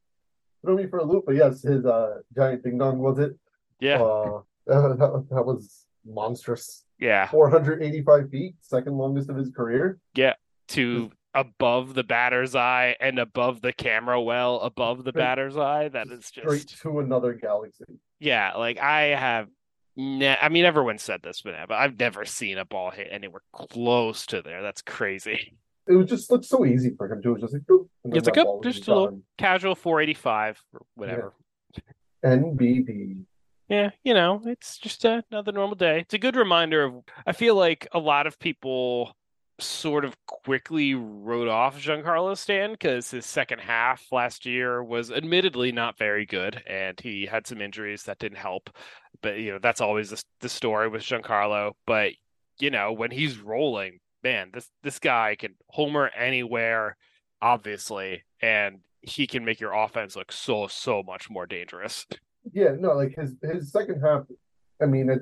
threw 0.63 0.75
me 0.75 0.85
for 0.85 0.99
a 0.99 1.03
loop. 1.03 1.23
But 1.25 1.35
yes, 1.35 1.63
his 1.63 1.83
uh 1.85 2.19
giant 2.35 2.63
ding 2.63 2.77
dong 2.77 2.99
was 2.99 3.17
it? 3.17 3.35
Yeah. 3.79 4.01
Uh, 4.01 4.41
that, 4.67 5.25
that 5.31 5.45
was 5.45 5.86
monstrous. 6.07 6.83
yeah. 6.99 7.27
485 7.27 8.29
feet, 8.29 8.55
second 8.61 8.93
longest 8.97 9.29
of 9.29 9.35
his 9.35 9.49
career. 9.49 9.99
Yeah. 10.15 10.33
To 10.69 11.11
above 11.33 11.93
the 11.93 12.03
batter's 12.03 12.55
eye 12.55 12.95
and 12.99 13.19
above 13.19 13.61
the 13.61 13.71
camera 13.73 14.19
well 14.21 14.59
above 14.61 15.03
the 15.03 15.13
batter's 15.13 15.55
eye. 15.57 15.87
That 15.89 16.07
is 16.07 16.31
just 16.31 16.47
straight 16.47 16.67
to 16.81 16.99
another 16.99 17.33
galaxy. 17.33 17.85
yeah. 18.19 18.53
Like 18.55 18.79
I 18.79 19.03
have. 19.15 19.47
Ne- 19.99 20.37
I 20.39 20.49
mean, 20.49 20.63
everyone 20.65 20.99
said 20.99 21.21
this, 21.23 21.41
but 21.41 21.55
I've 21.71 21.97
never 21.99 22.23
seen 22.23 22.59
a 22.59 22.65
ball 22.65 22.91
hit 22.91 23.07
anywhere 23.09 23.41
close 23.51 24.27
to 24.27 24.43
there. 24.43 24.61
That's 24.61 24.83
crazy. 24.83 25.57
It 25.87 25.93
was 25.93 26.07
just 26.07 26.29
looked 26.29 26.45
so 26.45 26.65
easy 26.65 26.91
for 26.95 27.11
him 27.11 27.21
to 27.23 27.29
It 27.29 27.31
was 27.33 27.41
just 27.41 27.53
like, 27.53 27.63
boop, 27.63 27.87
It's 28.05 28.27
like, 28.27 28.37
oh, 28.37 28.61
just 28.61 28.87
a 28.87 28.93
little- 28.93 29.21
Casual 29.39 29.73
485 29.73 30.61
or 30.73 30.81
whatever. 30.95 31.33
NBD. 32.23 33.23
Yeah, 33.69 33.89
you 34.03 34.13
know, 34.13 34.41
it's 34.45 34.77
just 34.77 35.03
another 35.03 35.51
normal 35.51 35.75
day. 35.75 35.99
It's 35.99 36.13
a 36.13 36.17
good 36.19 36.35
reminder 36.37 36.83
of. 36.83 37.03
I 37.25 37.33
feel 37.33 37.55
like 37.55 37.87
a 37.91 37.99
lot 37.99 38.25
of 38.25 38.39
people 38.39 39.15
sort 39.59 40.05
of 40.05 40.15
quickly 40.25 40.93
wrote 40.93 41.47
off 41.47 41.77
Giancarlo 41.79 42.37
Stan 42.37 42.71
because 42.73 43.11
his 43.11 43.25
second 43.25 43.59
half 43.59 44.05
last 44.11 44.45
year 44.45 44.83
was 44.83 45.11
admittedly 45.11 45.71
not 45.71 45.97
very 45.97 46.25
good, 46.25 46.63
and 46.65 46.97
he 46.99 47.25
had 47.25 47.45
some 47.45 47.61
injuries 47.61 48.03
that 48.03 48.19
didn't 48.19 48.37
help. 48.37 48.69
But 49.21 49.39
you 49.39 49.51
know, 49.53 49.59
that's 49.59 49.81
always 49.81 50.11
the, 50.11 50.23
the 50.41 50.49
story 50.49 50.87
with 50.87 51.01
Giancarlo. 51.01 51.73
But 51.85 52.13
you 52.59 52.69
know, 52.71 52.93
when 52.93 53.11
he's 53.11 53.39
rolling, 53.39 53.99
man, 54.23 54.51
this 54.53 54.69
this 54.83 54.99
guy 54.99 55.35
can 55.35 55.55
homer 55.69 56.09
anywhere, 56.15 56.95
obviously, 57.41 58.23
and 58.41 58.79
he 59.01 59.27
can 59.27 59.43
make 59.45 59.59
your 59.59 59.73
offense 59.73 60.15
look 60.15 60.31
so 60.31 60.67
so 60.67 61.03
much 61.03 61.29
more 61.29 61.45
dangerous. 61.45 62.05
Yeah, 62.53 62.75
no, 62.79 62.93
like 62.93 63.15
his 63.15 63.35
his 63.41 63.71
second 63.71 64.01
half. 64.01 64.23
I 64.81 64.85
mean, 64.85 65.09
it, 65.09 65.21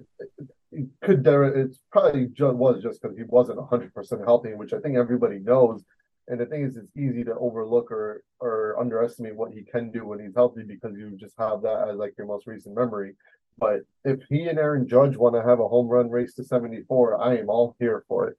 it, 0.72 0.88
could 1.02 1.24
there. 1.24 1.44
It's 1.46 1.80
probably 1.92 2.28
just, 2.28 2.56
was 2.56 2.84
just 2.84 3.02
because 3.02 3.18
he 3.18 3.24
wasn't 3.24 3.66
hundred 3.70 3.94
percent 3.94 4.22
healthy, 4.26 4.54
which 4.54 4.74
I 4.74 4.80
think 4.80 4.98
everybody 4.98 5.40
knows. 5.40 5.84
And 6.28 6.40
the 6.40 6.46
thing 6.46 6.64
is, 6.64 6.76
it's 6.76 6.92
easy 6.98 7.24
to 7.24 7.36
overlook 7.36 7.92
or 7.92 8.24
or 8.40 8.78
underestimate 8.80 9.36
what 9.36 9.54
he 9.54 9.64
can 9.64 9.92
do 9.92 10.06
when 10.06 10.20
he's 10.20 10.36
healthy 10.36 10.64
because 10.64 10.96
you 10.98 11.16
just 11.18 11.36
have 11.38 11.62
that 11.62 11.90
as 11.90 11.98
like 11.98 12.16
your 12.18 12.28
most 12.28 12.48
recent 12.48 12.76
memory. 12.76 13.16
But 13.58 13.82
if 14.04 14.20
he 14.30 14.48
and 14.48 14.60
Aaron 14.60 14.88
Judge 14.88 15.16
want 15.16 15.36
to 15.36 15.42
have 15.42 15.60
a 15.60 15.68
home 15.68 15.88
run 15.88 16.10
race 16.10 16.34
to 16.36 16.44
74, 16.44 17.22
I 17.22 17.38
am 17.38 17.50
all 17.50 17.76
here 17.80 18.04
for 18.08 18.28
it. 18.28 18.38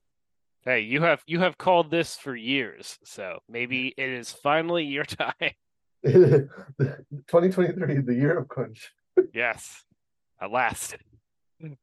Hey, 0.63 0.81
you 0.81 1.01
have 1.01 1.23
you 1.25 1.39
have 1.39 1.57
called 1.57 1.89
this 1.89 2.17
for 2.17 2.35
years, 2.35 2.99
so 3.03 3.39
maybe 3.47 3.93
it 3.97 4.09
is 4.09 4.31
finally 4.31 4.83
your 4.83 5.05
time. 5.05 5.53
2023, 6.79 8.01
the 8.01 8.13
year 8.13 8.37
of 8.37 8.47
Kunj. 8.47 8.79
yes, 9.33 9.83
at 10.41 10.51
last. 10.51 10.97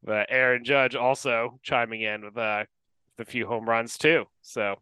But 0.02 0.26
Aaron 0.30 0.64
Judge 0.64 0.94
also 0.94 1.58
chiming 1.62 2.02
in 2.02 2.24
with 2.24 2.36
uh, 2.36 2.64
a 3.18 3.24
few 3.24 3.46
home 3.46 3.68
runs 3.68 3.98
too, 3.98 4.24
so 4.42 4.76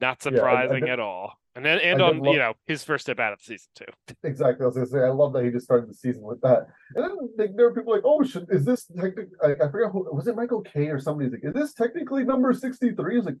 not 0.00 0.22
surprising 0.22 0.86
yeah, 0.86 0.86
I, 0.86 0.90
I, 0.90 0.92
at 0.92 1.00
all. 1.00 1.32
And 1.56 1.64
then 1.64 1.80
and 1.80 2.00
on 2.00 2.20
love... 2.20 2.32
you 2.32 2.38
know 2.38 2.54
his 2.66 2.84
first 2.84 3.04
step 3.04 3.18
out 3.18 3.32
of 3.32 3.40
the 3.40 3.44
season 3.44 3.68
too. 3.74 4.14
Exactly, 4.22 4.62
I 4.62 4.66
was 4.66 4.76
gonna 4.76 4.86
say 4.86 5.00
I 5.00 5.08
love 5.08 5.32
that 5.32 5.44
he 5.44 5.50
just 5.50 5.64
started 5.64 5.90
the 5.90 5.94
season 5.94 6.22
with 6.22 6.40
that. 6.42 6.68
And 6.94 7.04
then 7.04 7.16
like, 7.36 7.56
there 7.56 7.66
are 7.66 7.74
people 7.74 7.92
like, 7.92 8.04
oh, 8.04 8.22
should, 8.22 8.46
is 8.50 8.64
this 8.64 8.84
technically? 8.86 9.26
I, 9.42 9.52
I 9.54 9.70
forget 9.70 9.90
who 9.90 10.08
was 10.12 10.28
it, 10.28 10.36
Michael 10.36 10.62
Kay 10.62 10.88
or 10.88 11.00
somebody's 11.00 11.32
like, 11.32 11.44
is 11.44 11.54
this 11.54 11.74
technically 11.74 12.24
number 12.24 12.52
sixty 12.54 12.92
three? 12.92 13.16
I 13.16 13.18
was 13.18 13.26
like, 13.26 13.38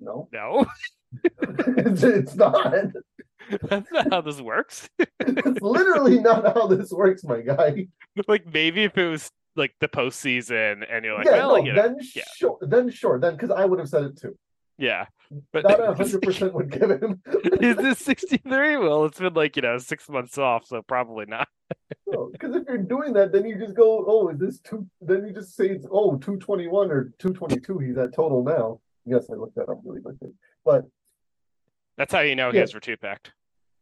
no, 0.00 0.28
no, 0.32 0.66
it's, 1.42 2.02
it's 2.02 2.34
not. 2.34 2.74
That's 3.62 3.90
not 3.90 4.10
how 4.10 4.20
this 4.20 4.40
works. 4.40 4.88
it's 4.98 5.60
literally 5.62 6.18
not 6.18 6.44
how 6.54 6.66
this 6.66 6.90
works, 6.90 7.24
my 7.24 7.40
guy. 7.40 7.88
Like 8.28 8.44
maybe 8.52 8.84
if 8.84 8.98
it 8.98 9.08
was 9.08 9.30
like 9.56 9.74
the 9.80 9.88
postseason 9.88 10.84
and 10.90 11.02
you're 11.02 11.14
like, 11.14 11.24
yeah, 11.24 11.38
well, 11.38 11.56
no, 11.56 11.64
you 11.64 11.72
know, 11.72 11.82
then 11.82 11.96
yeah. 12.14 12.24
sure, 12.34 12.58
then 12.60 12.90
sure, 12.90 13.18
then 13.18 13.32
because 13.36 13.50
I 13.50 13.64
would 13.64 13.78
have 13.78 13.88
said 13.88 14.04
it 14.04 14.18
too. 14.18 14.36
Yeah, 14.76 15.06
but 15.50 15.62
that 15.66 15.80
100 15.80 16.20
percent 16.22 16.52
would 16.52 16.70
give 16.70 16.90
him. 16.90 17.22
is 17.60 17.76
this 17.76 18.00
63? 18.00 18.76
Well, 18.76 19.06
it's 19.06 19.18
been 19.18 19.32
like 19.32 19.56
you 19.56 19.62
know 19.62 19.78
six 19.78 20.10
months 20.10 20.36
off, 20.36 20.66
so 20.66 20.82
probably 20.82 21.24
not. 21.24 21.48
Because 22.32 22.54
if 22.54 22.64
you're 22.68 22.78
doing 22.78 23.14
that, 23.14 23.32
then 23.32 23.46
you 23.46 23.58
just 23.58 23.74
go, 23.74 24.04
oh, 24.06 24.28
is 24.28 24.38
this 24.38 24.58
two? 24.60 24.86
Then 25.00 25.26
you 25.26 25.32
just 25.32 25.56
say 25.56 25.68
it's 25.68 25.86
oh 25.90 26.18
221 26.18 26.90
or 26.90 27.12
222. 27.18 27.78
He's 27.78 27.96
at 27.96 28.14
total 28.14 28.44
now. 28.44 28.80
Yes, 29.06 29.30
I 29.30 29.36
looked 29.36 29.54
that 29.54 29.70
up 29.70 29.80
really 29.84 30.02
quickly, 30.02 30.32
but 30.64 30.84
that's 31.96 32.12
how 32.12 32.20
you 32.20 32.36
know 32.36 32.48
yeah. 32.48 32.52
he 32.52 32.58
has 32.58 32.72
retweet 32.72 33.16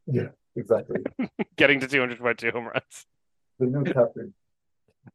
Yeah, 0.07 0.29
exactly. 0.57 1.01
Getting 1.57 1.81
to 1.81 1.89
222 1.89 2.51
home 2.51 2.67
runs. 2.67 3.07
The 3.59 3.67
new 3.67 3.85
captain. 3.85 4.35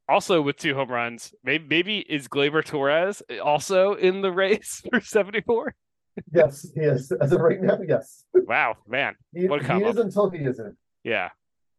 Also, 0.07 0.41
with 0.41 0.57
two 0.57 0.73
home 0.75 0.89
runs, 0.89 1.33
maybe 1.43 1.65
maybe 1.67 1.99
is 1.99 2.27
Gleyber 2.27 2.63
Torres 2.63 3.21
also 3.43 3.93
in 3.93 4.21
the 4.21 4.31
race 4.31 4.81
for 4.89 4.99
74? 4.99 5.75
yes, 6.33 6.67
he 6.73 6.81
is. 6.81 7.11
As 7.11 7.31
of 7.31 7.41
right 7.41 7.61
now, 7.61 7.79
yes. 7.87 8.23
Wow, 8.33 8.77
man. 8.87 9.15
He, 9.33 9.47
what 9.47 9.69
a 9.69 9.79
he 9.79 9.83
is 9.83 9.97
until 9.97 10.29
he 10.29 10.39
isn't. 10.39 10.77
Yeah. 11.03 11.29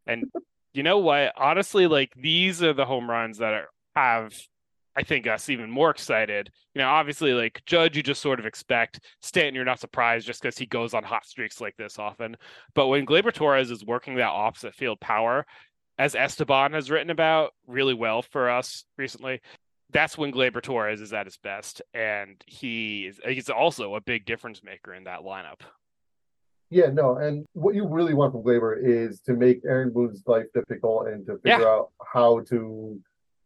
And 0.05 0.31
you 0.73 0.83
know 0.83 0.99
what? 0.99 1.33
Honestly, 1.37 1.87
like 1.87 2.13
these 2.15 2.61
are 2.63 2.73
the 2.73 2.85
home 2.85 3.09
runs 3.09 3.39
that 3.39 3.53
are, 3.53 3.67
have 3.95 4.33
I 4.97 5.03
think 5.03 5.27
us 5.27 5.49
even 5.49 5.69
more 5.69 5.91
excited. 5.91 6.49
You 6.73 6.81
know, 6.81 6.89
obviously, 6.89 7.33
like 7.33 7.61
Judge, 7.67 7.95
you 7.95 8.01
just 8.01 8.21
sort 8.21 8.39
of 8.39 8.47
expect 8.47 8.99
Stanton. 9.21 9.53
You're 9.53 9.63
not 9.63 9.79
surprised 9.79 10.25
just 10.25 10.41
because 10.41 10.57
he 10.57 10.65
goes 10.65 10.95
on 10.95 11.03
hot 11.03 11.25
streaks 11.25 11.61
like 11.61 11.75
this 11.77 11.99
often. 11.99 12.35
But 12.73 12.87
when 12.87 13.05
Gleyber 13.05 13.31
Torres 13.31 13.69
is 13.69 13.85
working 13.85 14.15
that 14.15 14.29
opposite 14.29 14.73
field 14.73 14.99
power, 14.99 15.45
as 15.99 16.15
Esteban 16.15 16.73
has 16.73 16.89
written 16.89 17.11
about 17.11 17.53
really 17.67 17.93
well 17.93 18.23
for 18.23 18.49
us 18.49 18.85
recently, 18.97 19.39
that's 19.91 20.17
when 20.17 20.31
Gleyber 20.31 20.63
Torres 20.63 20.99
is 20.99 21.13
at 21.13 21.27
his 21.27 21.37
best, 21.37 21.83
and 21.93 22.43
he 22.47 23.05
is 23.05 23.19
he's 23.23 23.49
also 23.51 23.95
a 23.95 24.01
big 24.01 24.25
difference 24.25 24.63
maker 24.63 24.95
in 24.95 25.03
that 25.03 25.19
lineup. 25.19 25.61
Yeah, 26.69 26.87
no, 26.87 27.17
and 27.17 27.45
what 27.53 27.75
you 27.75 27.87
really 27.87 28.13
want 28.13 28.33
from 28.33 28.43
Gleyber 28.43 28.77
is 28.83 29.21
to 29.21 29.33
make 29.33 29.61
Aaron 29.63 29.93
Boone's 29.93 30.23
life 30.25 30.47
difficult 30.53 31.07
and 31.07 31.25
to 31.27 31.37
figure 31.37 31.59
yeah. 31.59 31.65
out 31.65 31.91
how 32.03 32.41
to 32.49 32.99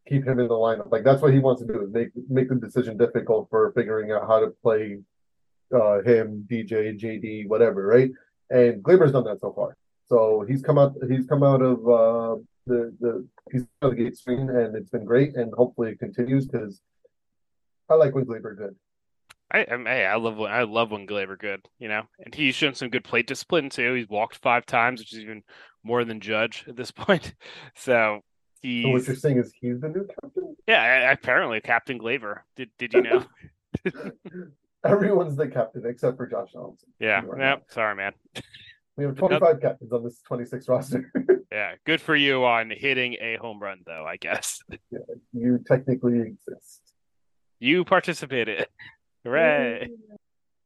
keep 0.08 0.26
him 0.26 0.40
in 0.40 0.48
the 0.48 0.54
lineup. 0.54 0.92
Like 0.92 1.04
that's 1.04 1.22
what 1.22 1.34
he 1.34 1.40
wants 1.40 1.62
to 1.62 1.68
do 1.68 1.84
is 1.84 1.92
make 1.92 2.10
make 2.30 2.50
the 2.50 2.56
decision 2.56 2.98
difficult 2.98 3.50
for 3.50 3.72
figuring 3.74 4.12
out 4.12 4.28
how 4.28 4.40
to 4.40 4.54
play 4.62 5.00
uh, 5.74 6.02
him, 6.02 6.46
DJ, 6.50 7.00
JD, 7.00 7.48
whatever, 7.48 7.86
right? 7.86 8.12
And 8.50 8.84
Gleyber's 8.84 9.14
done 9.14 9.24
that 9.26 9.40
so 9.40 9.54
far. 9.54 9.78
So 10.10 10.46
he's 10.48 10.62
come 10.62 10.78
out 10.78 10.96
he's 11.10 11.26
come 11.26 11.44
out 11.44 11.62
of 11.62 11.80
uh, 11.80 12.42
the 12.68 12.94
the 13.00 13.28
he's 13.52 13.62
out 13.62 13.92
of 13.92 13.98
the 13.98 14.04
gate 14.04 14.18
swinging 14.18 14.50
and 14.50 14.76
it's 14.76 14.90
been 14.90 15.06
great 15.06 15.36
and 15.36 15.54
hopefully 15.54 15.92
it 15.92 16.00
continues 16.00 16.48
because 16.48 16.82
I 17.90 17.96
like 17.96 18.14
when 18.14 18.26
Gleyber 18.26 18.58
good. 18.58 18.76
I 19.54 19.66
hey, 19.68 20.06
I 20.06 20.16
love 20.16 20.38
when 20.38 20.52
I 20.52 20.64
love 20.64 20.92
when 20.92 21.08
Gleyber 21.08 21.38
good, 21.38 21.68
you 21.78 21.90
know, 21.90 22.04
and 22.20 22.34
he's 22.34 22.56
shown 22.56 22.74
some 22.74 22.90
good 22.90 23.04
plate 23.04 23.28
discipline 23.28 23.70
too. 23.70 23.94
He's 23.94 24.08
walked 24.08 24.38
five 24.38 24.66
times, 24.66 25.02
which 25.02 25.14
is 25.14 25.20
even 25.20 25.44
more 25.84 26.06
than 26.06 26.22
Judge 26.22 26.66
at 26.68 26.76
this 26.76 26.92
point. 26.92 27.34
So 27.76 28.22
He's... 28.62 28.84
So 28.84 28.90
what 28.90 29.08
you're 29.08 29.16
saying 29.16 29.38
is 29.40 29.54
he's 29.60 29.80
the 29.80 29.90
new 29.90 30.08
captain? 30.08 30.56
Yeah, 30.68 31.12
apparently 31.12 31.62
Captain 31.62 32.00
Gleyber. 32.00 32.42
Did 32.56 32.70
did 32.78 32.94
you 32.94 33.02
know? 33.02 33.26
Everyone's 34.86 35.36
the 35.36 35.48
captain 35.48 35.84
except 35.86 36.18
for 36.18 36.28
Josh 36.28 36.54
Donaldson. 36.54 36.90
Yeah. 37.00 37.22
Yeah. 37.38 37.58
Sorry, 37.70 37.96
man. 37.96 38.14
We 38.98 39.06
have 39.06 39.16
25 39.16 39.62
captains 39.62 39.92
on 39.92 40.04
this 40.04 40.22
26 40.28 40.68
roster. 40.68 41.12
yeah. 41.52 41.76
Good 41.86 42.02
for 42.02 42.16
you 42.16 42.46
on 42.46 42.72
hitting 42.72 43.16
a 43.22 43.38
home 43.38 43.60
run, 43.60 43.82
though, 43.86 44.06
I 44.06 44.18
guess. 44.18 44.60
Yeah. 44.90 45.00
You 45.34 45.60
technically 45.66 46.20
exist. 46.20 46.82
You 47.60 47.86
participated. 47.86 48.68
Hooray. 49.24 49.90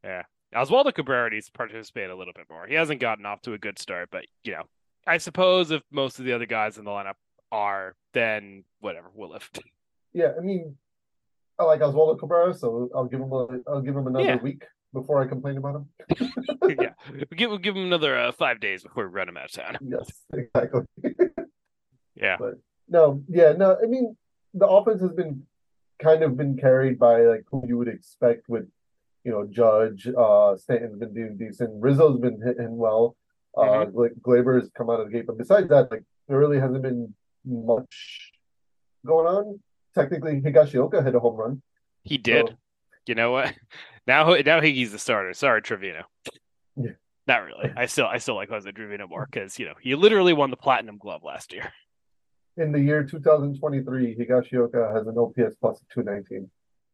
Yeah. 0.03 0.23
Oswaldo 0.53 0.93
Cabrera 0.93 1.29
needs 1.29 1.47
to 1.47 1.51
participate 1.51 2.09
a 2.09 2.15
little 2.15 2.33
bit 2.33 2.45
more. 2.49 2.65
He 2.65 2.75
hasn't 2.75 3.01
gotten 3.01 3.25
off 3.25 3.41
to 3.41 3.53
a 3.53 3.57
good 3.57 3.77
start, 3.77 4.09
but, 4.11 4.25
you 4.45 4.53
know, 4.53 4.63
I 5.05 5.17
suppose 5.17 5.71
if 5.71 5.83
most 5.91 6.19
of 6.19 6.25
the 6.25 6.31
other 6.31 6.45
guys 6.45 6.77
in 6.77 6.85
the 6.85 6.91
lineup 6.91 7.15
are, 7.51 7.95
then 8.13 8.63
whatever, 8.79 9.07
we'll 9.13 9.31
lift. 9.31 9.59
Yeah, 10.17 10.31
I 10.37 10.39
mean, 10.39 10.77
I 11.59 11.65
like 11.65 11.81
Oswaldo 11.81 12.17
Cabrera, 12.17 12.53
so 12.53 12.89
I'll 12.95 13.03
give 13.03 13.19
him 13.19 13.33
a, 13.33 13.47
I'll 13.67 13.81
give 13.81 13.97
him 13.97 14.07
another 14.07 14.23
yeah. 14.23 14.35
week 14.37 14.63
before 14.93 15.21
I 15.21 15.27
complain 15.27 15.57
about 15.57 15.75
him. 15.75 15.89
yeah, 16.79 16.93
we'll 17.11 17.25
give, 17.35 17.49
we'll 17.49 17.59
give 17.59 17.75
him 17.75 17.83
another 17.83 18.17
uh, 18.17 18.31
five 18.31 18.61
days 18.61 18.83
before 18.83 19.09
we 19.09 19.13
run 19.13 19.27
him 19.27 19.35
out 19.35 19.45
of 19.45 19.51
town. 19.51 19.77
Yes, 19.85 20.09
exactly. 20.33 20.83
yeah, 22.15 22.37
but 22.39 22.53
no, 22.87 23.21
yeah, 23.27 23.51
no. 23.51 23.77
I 23.81 23.87
mean, 23.87 24.15
the 24.53 24.67
offense 24.67 25.01
has 25.01 25.11
been 25.11 25.43
kind 25.99 26.23
of 26.23 26.37
been 26.37 26.57
carried 26.57 26.97
by 26.97 27.23
like 27.23 27.43
who 27.51 27.63
you 27.67 27.77
would 27.77 27.89
expect 27.89 28.47
with, 28.47 28.69
you 29.25 29.31
know, 29.31 29.45
Judge. 29.45 30.07
Uh, 30.07 30.55
Stanton's 30.55 30.97
been 30.97 31.13
doing 31.13 31.37
decent. 31.37 31.81
Rizzo's 31.81 32.19
been 32.19 32.41
hitting 32.41 32.77
well. 32.77 33.17
Uh, 33.57 33.85
mm-hmm. 33.85 34.19
Gleyber 34.21 34.59
has 34.59 34.69
come 34.77 34.89
out 34.89 35.01
of 35.01 35.07
the 35.07 35.13
gate, 35.13 35.27
but 35.27 35.37
besides 35.37 35.67
that, 35.69 35.91
like 35.91 36.03
there 36.27 36.39
really 36.39 36.59
hasn't 36.59 36.83
been 36.83 37.13
much 37.45 38.31
going 39.05 39.27
on. 39.27 39.59
Technically, 39.93 40.41
Higashioka 40.41 41.03
hit 41.03 41.15
a 41.15 41.19
home 41.19 41.35
run. 41.35 41.61
He 42.03 42.17
did. 42.17 42.49
So, 42.49 42.55
you 43.07 43.15
know 43.15 43.31
what? 43.31 43.53
Now, 44.07 44.35
now 44.35 44.59
Higgy's 44.59 44.91
the 44.91 44.99
starter. 44.99 45.33
Sorry, 45.33 45.63
Trevino. 45.63 46.03
Yeah. 46.75 46.91
Not 47.25 47.43
really. 47.43 47.73
I 47.75 47.87
still, 47.87 48.05
I 48.05 48.19
still 48.19 48.35
like 48.35 48.49
Jose 48.49 48.71
Trevino 48.71 49.07
more 49.07 49.27
because 49.29 49.57
you 49.57 49.65
know 49.65 49.73
he 49.81 49.95
literally 49.95 50.33
won 50.33 50.51
the 50.51 50.57
platinum 50.57 50.99
glove 50.99 51.23
last 51.23 51.53
year. 51.53 51.73
In 52.57 52.71
the 52.71 52.79
year 52.79 53.03
2023, 53.03 54.15
Higashioka 54.15 54.95
has 54.95 55.07
an 55.07 55.17
OPS 55.17 55.55
plus 55.59 55.81
of 55.81 55.89
219. 55.89 56.49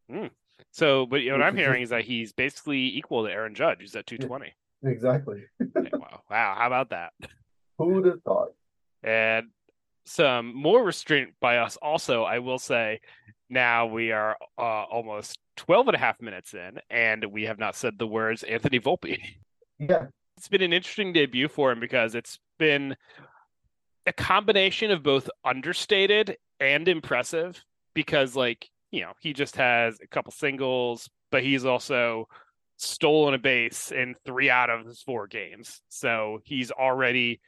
Mm. 0.09 0.29
So, 0.71 1.05
but 1.05 1.17
you 1.17 1.31
know, 1.31 1.37
what 1.37 1.45
I'm 1.45 1.57
hearing 1.57 1.83
is 1.83 1.89
that 1.89 2.03
he's 2.03 2.31
basically 2.31 2.97
equal 2.97 3.25
to 3.25 3.31
Aaron 3.31 3.53
Judge, 3.53 3.79
who's 3.81 3.95
at 3.95 4.07
220. 4.07 4.53
Exactly. 4.83 5.43
wow. 5.59 6.21
Wow. 6.29 6.55
How 6.57 6.67
about 6.67 6.89
that? 6.91 7.13
Who 7.77 7.87
would 7.89 8.05
have 8.05 8.23
thought? 8.23 8.53
And 9.03 9.49
some 10.05 10.55
more 10.55 10.83
restraint 10.83 11.29
by 11.39 11.57
us 11.57 11.77
also 11.81 12.23
i 12.23 12.39
will 12.39 12.59
say 12.59 12.99
now 13.49 13.85
we 13.85 14.11
are 14.11 14.37
uh, 14.57 14.61
almost 14.61 15.37
12 15.57 15.89
and 15.89 15.95
a 15.95 15.99
half 15.99 16.21
minutes 16.21 16.53
in 16.53 16.79
and 16.89 17.25
we 17.25 17.43
have 17.43 17.59
not 17.59 17.75
said 17.75 17.99
the 17.99 18.07
words 18.07 18.43
anthony 18.43 18.79
volpe. 18.79 19.19
Yeah. 19.77 20.07
It's 20.37 20.47
been 20.47 20.61
an 20.61 20.73
interesting 20.73 21.11
debut 21.13 21.47
for 21.47 21.71
him 21.71 21.79
because 21.79 22.15
it's 22.15 22.39
been 22.57 22.95
a 24.07 24.13
combination 24.13 24.89
of 24.89 25.03
both 25.03 25.29
understated 25.43 26.37
and 26.59 26.87
impressive 26.87 27.61
because 27.93 28.35
like 28.35 28.69
you 28.91 29.01
know 29.01 29.11
he 29.19 29.33
just 29.33 29.57
has 29.57 29.99
a 30.01 30.07
couple 30.07 30.31
singles 30.31 31.09
but 31.29 31.43
he's 31.43 31.65
also 31.65 32.27
stolen 32.81 33.33
a 33.33 33.37
base 33.37 33.91
in 33.91 34.15
three 34.25 34.49
out 34.49 34.69
of 34.69 34.85
his 34.85 35.01
four 35.01 35.27
games. 35.27 35.81
So 35.89 36.39
he's 36.43 36.71
already 36.71 37.39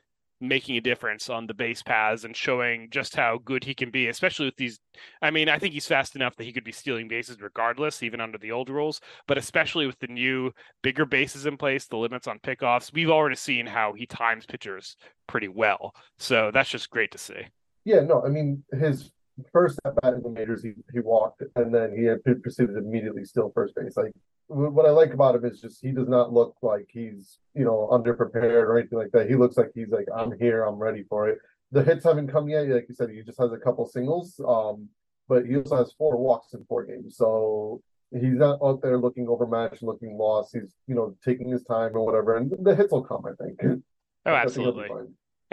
making 0.43 0.77
a 0.77 0.81
difference 0.81 1.29
on 1.29 1.47
the 1.47 1.53
base 1.53 1.81
paths 1.81 2.25
and 2.25 2.35
showing 2.35 2.89
just 2.91 3.15
how 3.15 3.39
good 3.45 3.63
he 3.63 3.73
can 3.73 3.89
be, 3.89 4.07
especially 4.07 4.45
with 4.45 4.57
these. 4.57 4.77
I 5.21 5.31
mean, 5.31 5.49
I 5.49 5.57
think 5.57 5.73
he's 5.73 5.87
fast 5.87 6.15
enough 6.15 6.35
that 6.35 6.43
he 6.43 6.51
could 6.51 6.63
be 6.63 6.71
stealing 6.71 7.07
bases 7.07 7.41
regardless, 7.41 8.03
even 8.03 8.19
under 8.21 8.37
the 8.37 8.51
old 8.51 8.69
rules, 8.69 8.99
but 9.27 9.37
especially 9.37 9.87
with 9.87 9.97
the 9.99 10.07
new 10.07 10.51
bigger 10.81 11.05
bases 11.05 11.45
in 11.45 11.57
place, 11.57 11.85
the 11.85 11.97
limits 11.97 12.27
on 12.27 12.39
pickoffs, 12.39 12.93
we've 12.93 13.09
already 13.09 13.35
seen 13.35 13.65
how 13.65 13.93
he 13.93 14.05
times 14.05 14.45
pitchers 14.45 14.97
pretty 15.27 15.47
well. 15.47 15.93
So 16.19 16.51
that's 16.53 16.69
just 16.69 16.89
great 16.89 17.11
to 17.11 17.17
see. 17.17 17.47
Yeah, 17.85 18.01
no, 18.01 18.23
I 18.23 18.29
mean, 18.29 18.63
his 18.71 19.11
first 19.51 19.79
at 19.85 19.95
bat 20.01 20.13
in 20.13 20.21
the 20.21 20.29
majors, 20.29 20.63
he, 20.63 20.73
he 20.91 20.99
walked, 20.99 21.43
and 21.55 21.73
then 21.73 21.95
he 21.97 22.03
had 22.03 22.23
proceeded 22.41 22.77
immediately 22.77 23.25
still 23.25 23.51
first 23.53 23.75
base. 23.75 23.97
Like 23.97 24.13
what 24.47 24.85
I 24.85 24.89
like 24.89 25.13
about 25.13 25.35
him 25.35 25.45
is 25.45 25.61
just 25.61 25.81
he 25.81 25.91
does 25.91 26.07
not 26.07 26.33
look 26.33 26.55
like 26.61 26.87
he's 26.89 27.39
you 27.55 27.65
know 27.65 27.89
underprepared 27.91 28.63
or 28.63 28.77
anything 28.77 28.99
like 28.99 29.11
that. 29.11 29.29
He 29.29 29.35
looks 29.35 29.57
like 29.57 29.71
he's 29.73 29.89
like 29.89 30.07
I'm 30.15 30.37
here, 30.39 30.63
I'm 30.63 30.75
ready 30.75 31.03
for 31.09 31.29
it. 31.29 31.39
The 31.71 31.83
hits 31.83 32.03
haven't 32.03 32.27
come 32.27 32.49
yet, 32.49 32.67
like 32.67 32.85
you 32.87 32.95
said. 32.95 33.09
He 33.09 33.21
just 33.23 33.39
has 33.39 33.51
a 33.51 33.57
couple 33.57 33.85
singles, 33.87 34.39
um, 34.47 34.89
but 35.27 35.45
he 35.45 35.57
also 35.57 35.77
has 35.77 35.93
four 35.97 36.17
walks 36.17 36.53
in 36.53 36.63
four 36.65 36.85
games. 36.85 37.17
So 37.17 37.81
he's 38.11 38.35
not 38.35 38.59
out 38.63 38.81
there 38.81 38.99
looking 38.99 39.27
overmatched, 39.27 39.81
looking 39.81 40.17
lost. 40.17 40.51
He's 40.53 40.75
you 40.87 40.95
know 40.95 41.15
taking 41.25 41.49
his 41.49 41.63
time 41.63 41.91
or 41.95 42.05
whatever, 42.05 42.37
and 42.37 42.53
the 42.59 42.75
hits 42.75 42.91
will 42.91 43.03
come. 43.03 43.23
I 43.25 43.43
think. 43.43 43.81
Oh, 44.25 44.31
absolutely. 44.31 44.89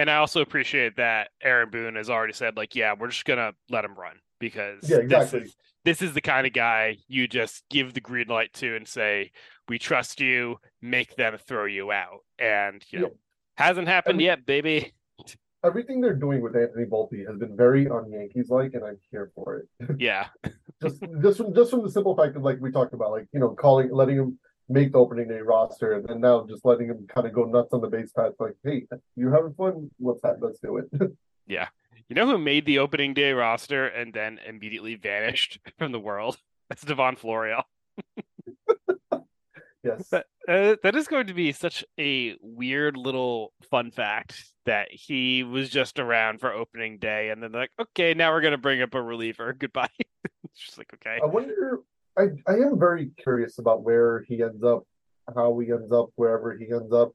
And 0.00 0.11
I 0.11 0.16
also 0.16 0.40
appreciate 0.40 0.97
that 0.97 1.28
Aaron 1.42 1.69
Boone 1.69 1.97
has 1.97 2.09
already 2.09 2.33
said, 2.33 2.57
like, 2.57 2.75
yeah, 2.75 2.95
we're 2.99 3.09
just 3.09 3.26
gonna 3.26 3.52
let 3.69 3.85
him 3.85 3.95
run 3.95 4.14
because 4.38 4.88
yeah, 4.88 4.97
exactly. 4.97 5.40
this 5.40 5.49
is 5.50 5.57
this 5.85 6.00
is 6.00 6.14
the 6.14 6.23
kind 6.23 6.47
of 6.47 6.54
guy 6.54 6.97
you 7.07 7.28
just 7.28 7.64
give 7.69 7.92
the 7.92 8.00
green 8.00 8.26
light 8.26 8.50
to 8.54 8.76
and 8.76 8.88
say, 8.88 9.30
We 9.69 9.78
trust 9.78 10.19
you, 10.19 10.57
make 10.80 11.16
them 11.16 11.37
throw 11.47 11.66
you 11.66 11.92
out. 11.92 12.21
And 12.38 12.83
you 12.88 13.00
know, 13.00 13.09
yeah. 13.09 13.66
hasn't 13.66 13.88
happened 13.88 14.16
mean, 14.16 14.25
yet, 14.25 14.47
baby. 14.47 14.95
Everything 15.62 16.00
they're 16.00 16.14
doing 16.14 16.40
with 16.40 16.57
Anthony 16.57 16.87
Volpe 16.87 17.26
has 17.28 17.37
been 17.37 17.54
very 17.54 17.87
un 17.87 18.11
Yankees 18.11 18.49
like, 18.49 18.73
and 18.73 18.83
I'm 18.83 18.97
here 19.11 19.30
for 19.35 19.59
it. 19.59 19.97
Yeah. 19.99 20.28
just 20.80 21.04
just 21.21 21.37
from 21.37 21.54
just 21.54 21.71
from 21.71 21.83
the 21.83 21.90
simple 21.90 22.16
fact 22.16 22.37
of 22.37 22.42
like 22.42 22.59
we 22.59 22.73
talked 22.73 22.95
about, 22.95 23.11
like, 23.11 23.26
you 23.35 23.40
know, 23.40 23.50
calling 23.50 23.90
letting 23.92 24.16
him 24.16 24.38
make 24.71 24.93
the 24.93 24.99
opening 24.99 25.29
day 25.29 25.41
roster 25.41 25.95
and 25.95 26.07
then 26.07 26.21
now 26.21 26.47
just 26.49 26.65
letting 26.65 26.87
him 26.87 27.07
kind 27.12 27.27
of 27.27 27.33
go 27.33 27.45
nuts 27.45 27.73
on 27.73 27.81
the 27.81 27.89
base 27.89 28.12
path, 28.12 28.33
like, 28.39 28.55
hey, 28.65 28.87
you 29.17 29.31
having 29.31 29.53
fun? 29.55 29.91
Let's 29.99 30.21
let's 30.41 30.61
do 30.61 30.79
it. 30.79 31.12
yeah. 31.47 31.69
You 32.09 32.15
know 32.15 32.27
who 32.27 32.39
made 32.39 32.67
the 32.67 32.79
opening 32.79 33.15
day 33.15 33.33
roster 33.33 33.87
and 33.87 34.12
then 34.12 34.39
immediately 34.47 34.95
vanished 34.95 35.59
from 35.79 35.93
the 35.93 36.00
world? 36.00 36.39
That's 36.69 36.85
Devon 36.85 37.17
Florial. 37.17 37.62
yes. 39.83 40.09
That, 40.11 40.27
uh, 40.49 40.77
that 40.83 40.95
is 40.95 41.09
going 41.09 41.27
to 41.27 41.35
be 41.35 41.53
such 41.53 41.85
a 41.99 42.37
weird 42.41 42.97
little 42.97 43.53
fun 43.71 43.91
fact 43.91 44.45
that 44.67 44.89
he 44.93 45.43
was 45.43 45.69
just 45.69 45.99
around 45.99 46.41
for 46.41 46.53
opening 46.53 46.99
day 46.99 47.31
and 47.31 47.43
then 47.43 47.53
like, 47.53 47.71
okay, 47.81 48.15
now 48.15 48.33
we're 48.33 48.41
going 48.41 48.53
to 48.53 48.59
bring 48.59 48.83
up 48.83 48.95
a 48.95 49.03
reliever. 49.03 49.53
Goodbye. 49.53 49.89
it's 50.45 50.61
just 50.61 50.79
like, 50.79 50.93
okay. 50.95 51.19
I 51.21 51.27
wonder, 51.27 51.81
I, 52.21 52.53
I 52.53 52.57
am 52.57 52.79
very 52.79 53.11
curious 53.17 53.59
about 53.59 53.83
where 53.83 54.25
he 54.29 54.43
ends 54.43 54.62
up, 54.62 54.85
how 55.35 55.59
he 55.59 55.71
ends 55.71 55.93
up, 55.93 56.11
wherever 56.17 56.57
he 56.57 56.71
ends 56.71 56.93
up. 56.93 57.12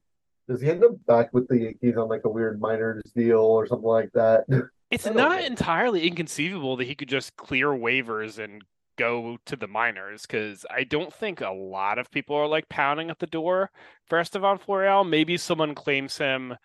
Does 0.48 0.60
he 0.60 0.70
end 0.70 0.84
up 0.84 0.92
back 1.06 1.32
with 1.32 1.48
the 1.48 1.58
Yankees 1.58 1.96
on 1.96 2.08
like 2.08 2.24
a 2.24 2.28
weird 2.28 2.60
minors 2.60 3.02
deal 3.14 3.40
or 3.40 3.66
something 3.66 3.88
like 3.88 4.12
that? 4.12 4.44
It's 4.88 5.04
not 5.04 5.40
know. 5.40 5.44
entirely 5.44 6.06
inconceivable 6.06 6.76
that 6.76 6.86
he 6.86 6.94
could 6.94 7.08
just 7.08 7.34
clear 7.34 7.66
waivers 7.66 8.38
and 8.38 8.62
go 8.96 9.36
to 9.46 9.56
the 9.56 9.66
minors 9.66 10.22
because 10.22 10.64
I 10.70 10.84
don't 10.84 11.12
think 11.12 11.40
a 11.40 11.50
lot 11.50 11.98
of 11.98 12.10
people 12.10 12.36
are 12.36 12.46
like 12.46 12.68
pounding 12.68 13.10
at 13.10 13.18
the 13.18 13.26
door 13.26 13.70
for 14.06 14.20
Estevan 14.20 14.58
Florial. 14.58 15.02
Maybe 15.02 15.36
someone 15.36 15.74
claims 15.74 16.16
him 16.16 16.56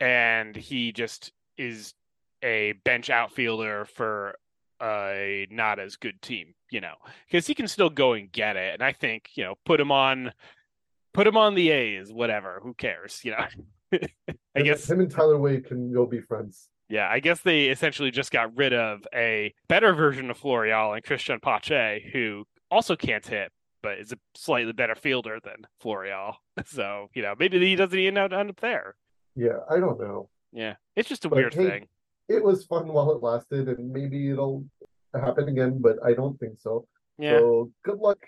and 0.00 0.54
he 0.54 0.92
just 0.92 1.32
is 1.56 1.94
a 2.42 2.72
bench 2.84 3.10
outfielder 3.10 3.84
for 3.84 4.36
a 4.82 5.46
not 5.50 5.78
as 5.78 5.96
good 5.96 6.20
team, 6.22 6.54
you 6.72 6.80
know, 6.80 6.94
because 7.26 7.46
he 7.46 7.54
can 7.54 7.68
still 7.68 7.90
go 7.90 8.14
and 8.14 8.32
get 8.32 8.56
it. 8.56 8.74
And 8.74 8.82
I 8.82 8.92
think, 8.92 9.30
you 9.34 9.44
know, 9.44 9.54
put 9.64 9.78
him 9.78 9.92
on, 9.92 10.32
put 11.12 11.26
him 11.26 11.36
on 11.36 11.54
the 11.54 11.70
A's, 11.70 12.12
whatever, 12.12 12.60
who 12.62 12.74
cares, 12.74 13.20
you 13.22 13.32
know? 13.32 13.98
I 14.56 14.62
guess 14.62 14.88
him 14.88 15.00
and 15.00 15.10
Tyler 15.10 15.38
Wade 15.38 15.66
can 15.66 15.92
go 15.92 16.06
be 16.06 16.20
friends. 16.20 16.68
Yeah, 16.88 17.08
I 17.10 17.20
guess 17.20 17.40
they 17.40 17.66
essentially 17.66 18.10
just 18.10 18.32
got 18.32 18.56
rid 18.56 18.72
of 18.72 19.06
a 19.14 19.54
better 19.68 19.94
version 19.94 20.30
of 20.30 20.38
Florial 20.38 20.94
and 20.94 21.04
Cristian 21.04 21.40
Pache, 21.40 22.10
who 22.12 22.44
also 22.70 22.96
can't 22.96 23.26
hit, 23.26 23.52
but 23.82 23.98
is 23.98 24.12
a 24.12 24.18
slightly 24.34 24.72
better 24.72 24.94
fielder 24.94 25.38
than 25.44 25.66
Florial. 25.82 26.34
So, 26.66 27.08
you 27.14 27.22
know, 27.22 27.34
maybe 27.38 27.58
he 27.58 27.76
doesn't 27.76 27.98
even 27.98 28.18
end 28.18 28.50
up 28.50 28.60
there. 28.60 28.94
Yeah, 29.34 29.60
I 29.70 29.80
don't 29.80 29.98
know. 29.98 30.28
Yeah, 30.52 30.74
it's 30.94 31.08
just 31.08 31.24
a 31.24 31.30
but 31.30 31.36
weird 31.36 31.54
hey, 31.54 31.66
thing. 31.66 31.88
It 32.28 32.44
was 32.44 32.66
fun 32.66 32.88
while 32.88 33.10
it 33.12 33.22
lasted, 33.22 33.68
and 33.68 33.90
maybe 33.90 34.30
it'll 34.30 34.66
happen 35.20 35.48
again, 35.48 35.78
but 35.80 35.96
I 36.04 36.14
don't 36.14 36.38
think 36.38 36.58
so. 36.58 36.86
Yeah. 37.18 37.38
So 37.38 37.70
good 37.84 37.98
luck 37.98 38.18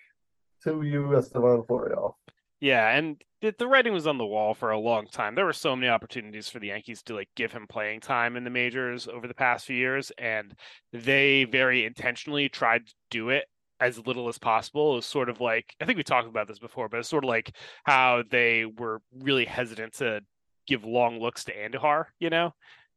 to 0.65 0.83
you, 0.83 1.17
Estevan 1.17 1.63
Florial. 1.63 2.17
Yeah, 2.61 2.97
and 2.97 3.23
the 3.43 3.67
writing 3.67 3.93
was 3.93 4.07
on 4.07 4.17
the 4.17 4.25
wall 4.25 4.55
for 4.55 4.71
a 4.71 4.79
long 4.79 5.07
time. 5.07 5.35
There 5.35 5.45
were 5.45 5.53
so 5.53 5.77
many 5.77 5.89
opportunities 5.89 6.49
for 6.49 6.61
the 6.61 6.69
Yankees 6.69 7.03
to 7.03 7.15
like 7.15 7.29
give 7.37 7.53
him 7.53 7.67
playing 7.69 8.01
time 8.01 8.37
in 8.37 8.45
the 8.45 8.51
majors 8.51 9.07
over 9.07 9.29
the 9.29 9.35
past 9.35 9.67
few 9.67 9.77
years, 9.77 10.11
and 10.17 10.55
they 10.93 11.45
very 11.45 11.85
intentionally 11.85 12.49
tried 12.49 12.87
to 12.87 12.95
do 13.11 13.29
it 13.29 13.45
as 13.81 14.07
little 14.07 14.29
as 14.29 14.39
possible. 14.39 14.93
It 14.93 14.97
was 14.97 15.07
sort 15.07 15.29
of 15.29 15.41
like 15.41 15.75
I 15.81 15.85
think 15.85 15.99
we 15.99 16.05
talked 16.05 16.29
about 16.29 16.49
this 16.49 16.59
before, 16.59 16.89
but 16.89 17.01
it's 17.01 17.09
sort 17.09 17.25
of 17.25 17.29
like 17.29 17.55
how 17.85 18.23
they 18.31 18.65
were 18.65 19.03
really 19.13 19.45
hesitant 19.45 19.95
to 19.95 20.23
give 20.67 20.85
long 20.85 21.21
looks 21.21 21.45
to 21.45 21.55
Andujar, 21.55 22.07
you 22.19 22.31
know, 22.31 22.55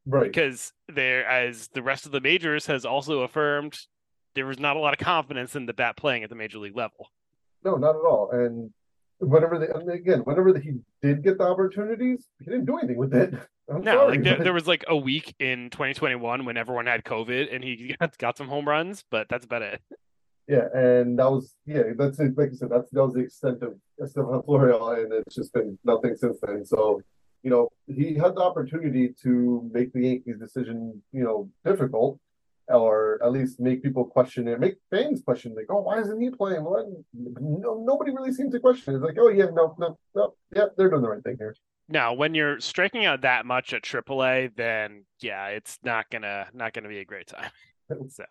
right? 0.07 0.23
Because 0.23 0.73
there, 0.87 1.27
as 1.27 1.67
the 1.69 1.83
rest 1.83 2.05
of 2.05 2.11
the 2.11 2.21
majors 2.21 2.65
has 2.65 2.85
also 2.85 3.21
affirmed, 3.21 3.77
there 4.35 4.45
was 4.45 4.59
not 4.59 4.75
a 4.75 4.79
lot 4.79 4.93
of 4.93 4.99
confidence 4.99 5.55
in 5.55 5.65
the 5.65 5.73
bat 5.73 5.97
playing 5.97 6.23
at 6.23 6.29
the 6.29 6.35
major 6.35 6.57
league 6.57 6.75
level. 6.75 7.11
No, 7.63 7.75
not 7.75 7.95
at 7.95 8.01
all, 8.01 8.29
and 8.31 8.71
whenever 9.19 9.59
they 9.59 9.67
and 9.67 9.89
again, 9.89 10.19
whenever 10.21 10.57
he 10.57 10.79
did 11.01 11.23
get 11.23 11.37
the 11.37 11.43
opportunities, 11.43 12.25
he 12.39 12.45
didn't 12.45 12.65
do 12.65 12.77
anything 12.77 12.97
with 12.97 13.13
it. 13.13 13.33
I'm 13.69 13.81
no, 13.81 13.95
sorry, 13.95 14.11
like 14.11 14.23
there, 14.23 14.37
there, 14.37 14.53
was 14.53 14.65
like 14.65 14.85
a 14.87 14.95
week 14.95 15.35
in 15.39 15.69
2021 15.71 16.45
when 16.45 16.55
everyone 16.55 16.85
had 16.85 17.03
COVID 17.03 17.53
and 17.53 17.61
he 17.61 17.95
got, 17.99 18.17
got 18.17 18.37
some 18.37 18.47
home 18.47 18.65
runs, 18.65 19.03
but 19.11 19.27
that's 19.27 19.43
about 19.43 19.61
it. 19.61 19.81
Yeah, 20.47 20.67
and 20.73 21.19
that 21.19 21.29
was 21.29 21.53
yeah, 21.65 21.83
that's 21.97 22.17
it. 22.19 22.37
Like 22.37 22.51
you 22.51 22.55
said, 22.55 22.69
that's 22.69 22.89
that 22.91 23.03
was 23.03 23.13
the 23.15 23.21
extent 23.21 23.61
of 23.63 23.75
Estevan 24.01 24.41
Florial, 24.43 24.91
and 25.03 25.11
it's 25.11 25.35
just 25.35 25.51
been 25.51 25.77
nothing 25.83 26.15
since 26.15 26.37
then. 26.41 26.65
So, 26.65 27.01
you 27.43 27.49
know, 27.49 27.69
he 27.87 28.15
had 28.15 28.35
the 28.35 28.41
opportunity 28.41 29.13
to 29.23 29.69
make 29.73 29.93
the 29.93 30.01
Yankees' 30.01 30.37
decision, 30.39 31.01
you 31.11 31.23
know, 31.23 31.49
difficult, 31.65 32.19
or 32.67 33.19
at 33.23 33.31
least 33.31 33.59
make 33.59 33.81
people 33.81 34.05
question 34.05 34.47
it, 34.47 34.59
make 34.59 34.75
fans 34.89 35.21
question, 35.21 35.55
like, 35.55 35.67
oh, 35.69 35.81
why 35.81 35.99
isn't 35.99 36.19
he 36.19 36.29
playing? 36.29 36.63
No, 37.13 37.83
nobody 37.85 38.11
really 38.11 38.33
seems 38.33 38.53
to 38.53 38.59
question 38.59 38.93
it. 38.93 38.97
It's 38.97 39.05
like, 39.05 39.17
oh 39.19 39.29
yeah, 39.29 39.45
no, 39.53 39.75
no, 39.77 39.97
no, 40.15 40.33
yeah, 40.55 40.65
they're 40.77 40.89
doing 40.89 41.01
the 41.01 41.09
right 41.09 41.23
thing 41.23 41.37
here. 41.39 41.55
Now, 41.89 42.13
when 42.13 42.33
you're 42.33 42.59
striking 42.59 43.05
out 43.05 43.21
that 43.21 43.45
much 43.45 43.73
at 43.73 43.83
AAA, 43.83 44.55
then 44.57 45.05
yeah, 45.21 45.47
it's 45.47 45.79
not 45.83 46.09
gonna 46.09 46.47
not 46.53 46.73
gonna 46.73 46.89
be 46.89 46.99
a 46.99 47.05
great 47.05 47.27
time. 47.27 47.51
so, 48.09 48.25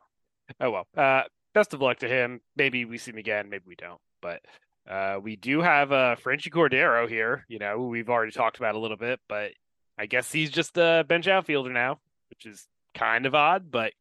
oh 0.60 0.70
well. 0.70 0.86
Uh, 0.96 1.22
best 1.54 1.72
of 1.72 1.80
luck 1.80 1.98
to 2.00 2.08
him. 2.08 2.40
Maybe 2.54 2.84
we 2.84 2.98
see 2.98 3.12
him 3.12 3.16
again, 3.16 3.48
maybe 3.48 3.64
we 3.66 3.76
don't. 3.76 4.00
But 4.20 4.42
uh, 4.88 5.18
we 5.22 5.36
do 5.36 5.60
have 5.60 5.92
uh, 5.92 6.16
Franchy 6.16 6.50
Cordero 6.50 7.08
here. 7.08 7.44
You 7.48 7.58
know, 7.58 7.78
we've 7.82 8.08
already 8.08 8.32
talked 8.32 8.58
about 8.58 8.74
a 8.74 8.78
little 8.78 8.96
bit, 8.96 9.20
but 9.28 9.52
I 9.98 10.06
guess 10.06 10.30
he's 10.30 10.50
just 10.50 10.76
a 10.76 11.04
bench 11.08 11.28
outfielder 11.28 11.72
now, 11.72 11.98
which 12.30 12.46
is 12.46 12.66
kind 12.94 13.26
of 13.26 13.34
odd, 13.34 13.70
but 13.70 13.92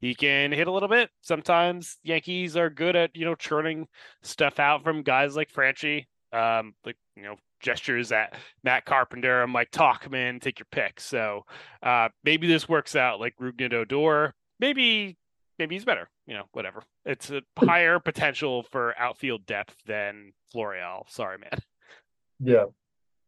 he 0.00 0.14
can 0.14 0.50
hit 0.50 0.66
a 0.66 0.72
little 0.72 0.88
bit. 0.88 1.10
Sometimes 1.20 1.98
Yankees 2.02 2.56
are 2.56 2.70
good 2.70 2.96
at, 2.96 3.14
you 3.14 3.24
know, 3.24 3.34
churning 3.34 3.86
stuff 4.22 4.58
out 4.58 4.82
from 4.82 5.02
guys 5.02 5.36
like 5.36 5.52
Franchy. 5.52 6.06
Um, 6.32 6.74
like, 6.84 6.96
you 7.14 7.22
know, 7.22 7.36
gestures 7.60 8.10
at 8.12 8.34
Matt 8.64 8.84
Carpenter 8.84 9.42
and 9.42 9.52
Mike 9.52 9.70
Tauchman, 9.70 10.40
take 10.40 10.58
your 10.58 10.66
pick. 10.70 11.00
So 11.00 11.44
uh, 11.82 12.08
maybe 12.24 12.46
this 12.46 12.68
works 12.68 12.96
out 12.96 13.20
like 13.20 13.36
Rougned 13.40 13.72
Odor. 13.72 14.34
Maybe 14.58 15.16
maybe 15.58 15.76
he's 15.76 15.84
better. 15.84 16.08
You 16.32 16.38
know, 16.38 16.44
whatever. 16.52 16.82
It's 17.04 17.30
a 17.30 17.42
higher 17.58 17.98
potential 17.98 18.62
for 18.62 18.98
outfield 18.98 19.44
depth 19.44 19.74
than 19.84 20.32
Florial. 20.50 21.04
Sorry, 21.10 21.36
man. 21.36 21.60
Yeah, 22.40 22.64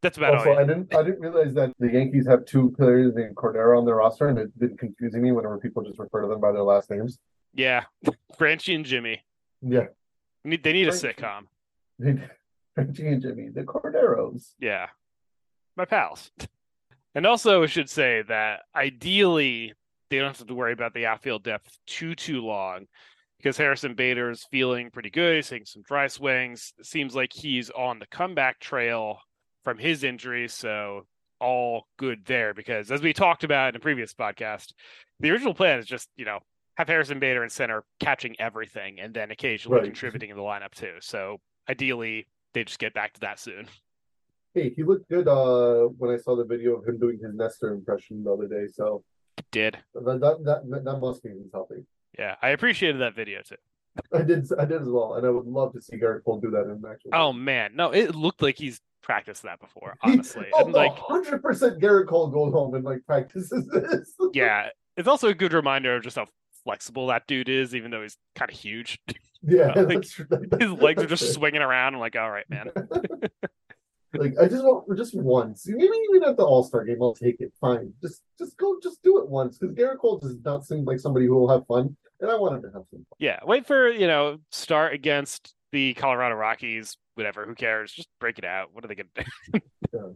that's 0.01 0.17
about 0.17 0.37
also, 0.37 0.53
all. 0.53 0.59
I 0.59 0.65
didn't 0.65 0.95
I 0.95 1.03
didn't 1.03 1.21
realize 1.21 1.53
that 1.53 1.75
the 1.79 1.93
Yankees 1.93 2.27
have 2.27 2.47
two 2.47 2.71
players 2.79 3.15
named 3.15 3.37
Cordero 3.37 3.77
on 3.77 3.85
their 3.85 3.97
roster, 3.97 4.29
and 4.29 4.39
it's 4.39 4.57
been 4.57 4.75
confusing 4.79 5.21
me 5.21 5.33
whenever 5.33 5.59
people 5.59 5.83
just 5.83 5.99
refer 5.99 6.23
to 6.23 6.29
them 6.29 6.41
by 6.41 6.51
their 6.51 6.63
last 6.63 6.89
names. 6.91 7.19
Yeah, 7.53 7.85
Franchy 8.41 8.75
and 8.75 8.87
Jimmy. 8.87 9.21
Yeah, 9.61 9.89
they 10.43 10.51
need, 10.51 10.63
they 10.63 10.73
need 10.73 10.89
a 10.89 10.93
sitcom. 10.93 11.43
Franchy 12.01 13.13
and 13.13 13.21
Jimmy, 13.21 13.51
the 13.51 13.65
Corderos. 13.65 14.55
Yeah, 14.59 14.87
my 15.77 15.85
pals. 15.85 16.31
And 17.15 17.27
also, 17.27 17.63
I 17.65 17.67
should 17.67 17.91
say 17.91 18.23
that 18.29 18.63
ideally 18.75 19.75
they 20.15 20.21
don't 20.21 20.37
have 20.37 20.47
to 20.47 20.55
worry 20.55 20.73
about 20.73 20.95
the 20.95 21.07
outfield 21.07 21.43
depth 21.43 21.77
too 21.87 22.15
too 22.15 22.41
long 22.41 22.87
because 23.39 23.57
Harrison 23.57 23.95
Bader 23.95 24.31
is 24.31 24.47
feeling 24.51 24.91
pretty 24.91 25.11
good. 25.11 25.37
He's 25.37 25.49
taking 25.49 25.67
some 25.67 25.83
dry 25.83 26.07
swings. 26.07 26.73
It 26.79 26.87
seems 26.87 27.15
like 27.15 27.33
he's 27.33 27.71
on 27.71 27.99
the 27.99 28.07
comeback 28.07 28.61
trail 28.61 29.19
from 29.65 29.79
his 29.79 30.05
injury. 30.05 30.49
So 30.49 31.07
all 31.41 31.87
good 31.99 32.25
there 32.25 32.55
because 32.55 32.91
as 32.91 33.03
we 33.03 33.13
talked 33.13 33.45
about 33.45 33.71
in 33.71 33.77
a 33.77 33.81
previous 33.81 34.15
podcast, 34.15 34.73
the 35.21 35.31
original 35.31 35.53
plan 35.53 35.79
is 35.79 35.87
just, 35.87 36.09
you 36.17 36.25
know, 36.25 36.39
have 36.77 36.89
Harrison 36.89 37.19
Bader 37.19 37.45
in 37.45 37.51
center 37.51 37.85
catching 38.01 38.37
everything 38.41 39.01
and 39.01 39.13
then 39.13 39.31
occasionally 39.31 39.79
right. 39.79 39.85
contributing 39.85 40.31
in 40.31 40.37
the 40.37 40.43
lineup 40.43 40.73
too. 40.75 40.95
So 41.01 41.39
ideally 41.69 42.29
they 42.53 42.65
just 42.65 42.79
get 42.79 42.95
back 42.95 43.15
to 43.15 43.21
that 43.21 43.39
soon. 43.39 43.67
Hey, 44.55 44.71
he 44.71 44.85
looked 44.85 45.09
good 45.11 45.27
uh 45.27 45.89
when 45.99 46.11
I 46.11 46.17
saw 46.17 46.37
the 46.37 46.45
video 46.45 46.77
of 46.77 46.87
him 46.87 46.99
doing 46.99 47.19
his 47.21 47.35
Nestor 47.35 47.73
impression 47.73 48.23
the 48.23 48.33
other 48.33 48.47
day. 48.47 48.69
So 48.73 49.03
did 49.51 49.79
that 49.95 50.21
that 50.21 50.45
that, 50.45 50.85
that 50.85 50.99
must 50.99 51.25
mean 51.25 51.41
he's 51.43 51.53
healthy. 51.53 51.85
Yeah, 52.19 52.37
I 52.43 52.51
appreciated 52.51 53.01
that 53.01 53.15
video 53.15 53.43
too. 53.43 53.57
I 54.13 54.23
did. 54.23 54.47
I 54.59 54.65
did 54.65 54.83
as 54.83 54.89
well, 54.89 55.15
and 55.15 55.27
I 55.27 55.31
would 55.31 55.47
love 55.47 55.73
to 55.75 55.81
see 55.81 55.97
Gerrit 55.97 56.25
Cole 56.25 56.41
do 56.41 56.51
that 56.51 56.63
in 56.63 56.83
actual. 56.89 57.11
Oh 57.13 57.33
man, 57.33 57.73
no, 57.75 57.91
it 57.91 58.15
looked 58.15 58.43
like 58.43 58.57
he's 58.57 58.81
practiced 59.03 59.43
that 59.45 59.61
before, 59.61 59.97
honestly. 60.03 60.47
oh, 60.55 60.65
and 60.65 60.75
like, 60.75 60.97
hundred 60.97 61.43
percent, 61.43 61.81
Gerrit 61.81 62.09
Cole 62.09 62.29
goes 62.29 62.53
home 62.53 62.75
and 62.75 62.85
like 62.85 63.05
practices 63.07 63.67
this. 63.73 64.15
yeah, 64.33 64.69
it's 64.97 65.09
also 65.09 65.29
a 65.29 65.35
good 65.35 65.53
reminder 65.53 65.97
of 65.97 66.03
just 66.03 66.17
how 66.17 66.27
flexible 66.65 67.07
that 67.09 67.27
dude 67.27 67.49
is, 67.49 67.75
even 67.75 67.91
though 67.91 68.03
he's 68.03 68.17
kind 68.35 68.51
of 68.51 68.57
huge. 68.57 68.99
yeah, 69.43 69.67
like, 69.77 70.03
that's, 70.03 70.17
that, 70.17 70.57
His 70.61 70.73
legs 70.73 71.03
are 71.03 71.07
just 71.07 71.33
swinging 71.33 71.63
around. 71.63 71.95
I'm 71.95 72.01
like, 72.01 72.17
all 72.17 72.31
right, 72.31 72.49
man. 72.51 72.71
Like 74.15 74.35
I 74.41 74.47
just 74.47 74.65
want 74.65 74.97
just 74.97 75.15
once, 75.15 75.67
maybe 75.67 75.97
even 76.11 76.29
at 76.29 76.37
the 76.37 76.45
All 76.45 76.63
Star 76.63 76.85
game, 76.85 76.99
I'll 77.03 77.15
take 77.15 77.41
it. 77.41 77.53
Fine, 77.61 77.93
just 78.03 78.23
just 78.39 78.57
go, 78.57 78.79
just 78.83 79.03
do 79.03 79.19
it 79.19 79.29
once 79.29 79.59
because 79.59 79.75
Gerrit 79.75 79.99
Cole 79.99 80.19
does 80.19 80.37
not 80.45 80.65
seem 80.65 80.85
like 80.85 81.01
somebody 81.01 81.27
who 81.27 81.35
will 81.35 81.49
have 81.49 81.67
fun, 81.67 81.97
and 82.21 82.31
I 82.31 82.37
want 82.37 82.57
him 82.57 82.63
to 82.63 82.69
have 82.69 82.85
some 82.91 83.01
fun. 83.01 83.19
Yeah, 83.19 83.39
wait 83.45 83.67
for 83.67 83.89
you 83.89 84.07
know 84.07 84.39
start 84.51 84.95
against 84.95 85.55
the 85.73 85.95
Colorado 85.95 86.35
Rockies. 86.35 86.97
Whatever, 87.15 87.47
who 87.47 87.55
cares? 87.55 87.93
Just 87.93 88.09
break 88.21 88.39
it 88.39 88.45
out. 88.45 88.71
What 88.73 88.85
are 88.85 88.89
they 88.89 88.95
gonna 88.95 89.27
do? 89.53 89.61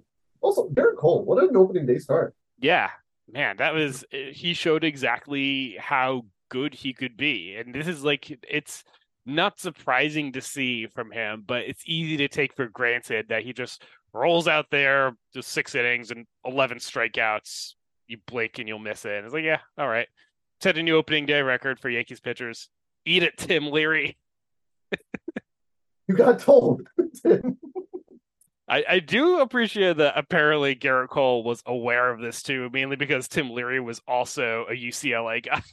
Also, 0.41 0.69
Gerrit 0.69 0.97
Cole, 0.97 1.25
what 1.25 1.43
an 1.43 1.57
opening 1.57 1.85
day 1.85 1.99
start! 1.99 2.33
Yeah, 2.61 2.91
man, 3.29 3.57
that 3.57 3.75
was 3.75 4.05
eh, 4.13 4.31
he 4.33 4.55
showed 4.55 4.85
exactly 4.85 5.77
how 5.81 6.27
good 6.49 6.75
he 6.75 6.93
could 6.93 7.17
be, 7.17 7.57
and 7.57 7.75
this 7.75 7.89
is 7.89 8.05
like 8.05 8.31
it's 8.49 8.85
not 9.29 9.61
surprising 9.61 10.33
to 10.33 10.41
see 10.41 10.87
from 10.87 11.11
him, 11.11 11.45
but 11.47 11.63
it's 11.63 11.83
easy 11.87 12.17
to 12.19 12.29
take 12.29 12.55
for 12.55 12.67
granted 12.67 13.27
that 13.29 13.43
he 13.43 13.53
just 13.53 13.83
rolls 14.13 14.49
out 14.49 14.67
there, 14.71 15.17
just 15.35 15.49
six 15.49 15.75
innings 15.75 16.11
and 16.11 16.27
eleven 16.45 16.79
strikeouts. 16.79 17.75
You 18.07 18.19
blink 18.27 18.59
and 18.59 18.67
you'll 18.67 18.79
miss 18.79 19.05
it. 19.05 19.13
And 19.13 19.25
it's 19.27 19.35
like, 19.35 19.45
yeah, 19.45 19.61
all 19.77 19.89
right. 19.89 20.09
Set 20.61 20.79
a 20.79 20.83
new 20.83 20.97
opening 20.97 21.27
day 21.27 21.43
record 21.43 21.79
for 21.79 21.91
Yankees 21.91 22.21
pitchers. 22.21 22.69
Eat 23.05 23.23
it, 23.23 23.37
Tim 23.37 23.71
Leary. 23.71 24.19
You 26.09 26.17
got 26.17 26.39
told, 26.39 26.89
Tim. 27.23 27.59
I, 28.69 28.85
I 28.89 28.99
do 28.99 29.41
appreciate 29.41 29.97
that 29.97 30.15
apparently 30.17 30.75
Gerrit 30.75 31.09
Cole 31.09 31.43
was 31.43 31.63
aware 31.65 32.11
of 32.11 32.21
this 32.21 32.43
too, 32.43 32.69
mainly 32.73 32.97
because 32.97 33.29
Tim 33.29 33.51
Leary 33.51 33.81
was 33.81 34.01
also 34.07 34.67
a 34.69 34.75
UCLA 34.75 35.45
guy. 35.45 35.63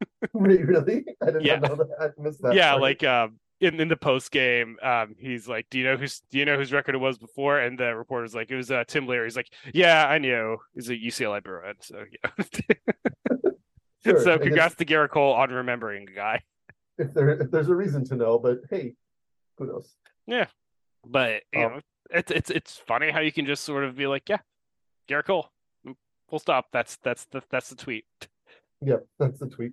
Wait, 0.32 0.66
really? 0.66 1.04
I 1.22 1.30
did 1.30 1.42
Yeah. 1.44 1.58
know 1.58 1.74
that. 1.76 1.88
I 2.00 2.20
missed 2.22 2.42
that. 2.42 2.54
yeah, 2.54 2.70
part. 2.70 2.82
like 2.82 3.04
um 3.04 3.38
in, 3.60 3.80
in 3.80 3.88
the 3.88 3.96
post 3.96 4.30
game, 4.30 4.76
um, 4.82 5.16
he's 5.18 5.48
like, 5.48 5.66
"Do 5.68 5.78
you 5.78 5.84
know 5.84 5.96
who's 5.96 6.22
Do 6.30 6.38
you 6.38 6.44
know 6.44 6.56
whose 6.56 6.72
record 6.72 6.94
it 6.94 6.98
was 6.98 7.18
before?" 7.18 7.58
And 7.58 7.76
the 7.78 7.94
reporter's 7.96 8.32
like, 8.34 8.50
"It 8.50 8.56
was 8.56 8.70
uh, 8.70 8.84
Tim 8.86 9.06
Leary." 9.08 9.26
He's 9.26 9.34
like, 9.36 9.52
"Yeah, 9.74 10.06
I 10.06 10.18
knew. 10.18 10.58
He's 10.74 10.88
a 10.90 10.94
UCLA 10.96 11.42
Bruin." 11.42 11.74
So 11.80 12.04
yeah. 12.22 12.44
Sure, 14.04 14.22
so 14.22 14.34
I 14.34 14.36
guess- 14.36 14.44
congrats 14.46 14.74
to 14.76 14.84
Gerrit 14.84 15.10
Cole 15.10 15.32
on 15.34 15.50
remembering 15.50 16.06
the 16.06 16.12
guy. 16.12 16.42
if 16.98 17.12
there 17.14 17.30
if 17.30 17.50
there's 17.50 17.68
a 17.68 17.74
reason 17.74 18.04
to 18.06 18.14
know, 18.14 18.38
but 18.38 18.58
hey, 18.70 18.94
kudos. 19.58 19.92
Yeah, 20.26 20.46
but 21.04 21.42
you 21.52 21.60
Oh. 21.64 21.68
know, 21.68 21.80
it's 22.10 22.30
it's 22.30 22.50
it's 22.50 22.76
funny 22.86 23.10
how 23.10 23.18
you 23.20 23.32
can 23.32 23.44
just 23.44 23.64
sort 23.64 23.82
of 23.84 23.96
be 23.96 24.06
like, 24.06 24.28
"Yeah, 24.28 24.38
Gerrit 25.08 25.24
Cole." 25.26 25.50
Full 26.30 26.38
stop. 26.38 26.66
That's 26.72 26.96
that's 27.02 27.24
the 27.26 27.42
that's 27.50 27.70
the 27.70 27.76
tweet. 27.76 28.04
Yep, 28.82 29.06
that's 29.18 29.38
the 29.40 29.48
tweet. 29.48 29.72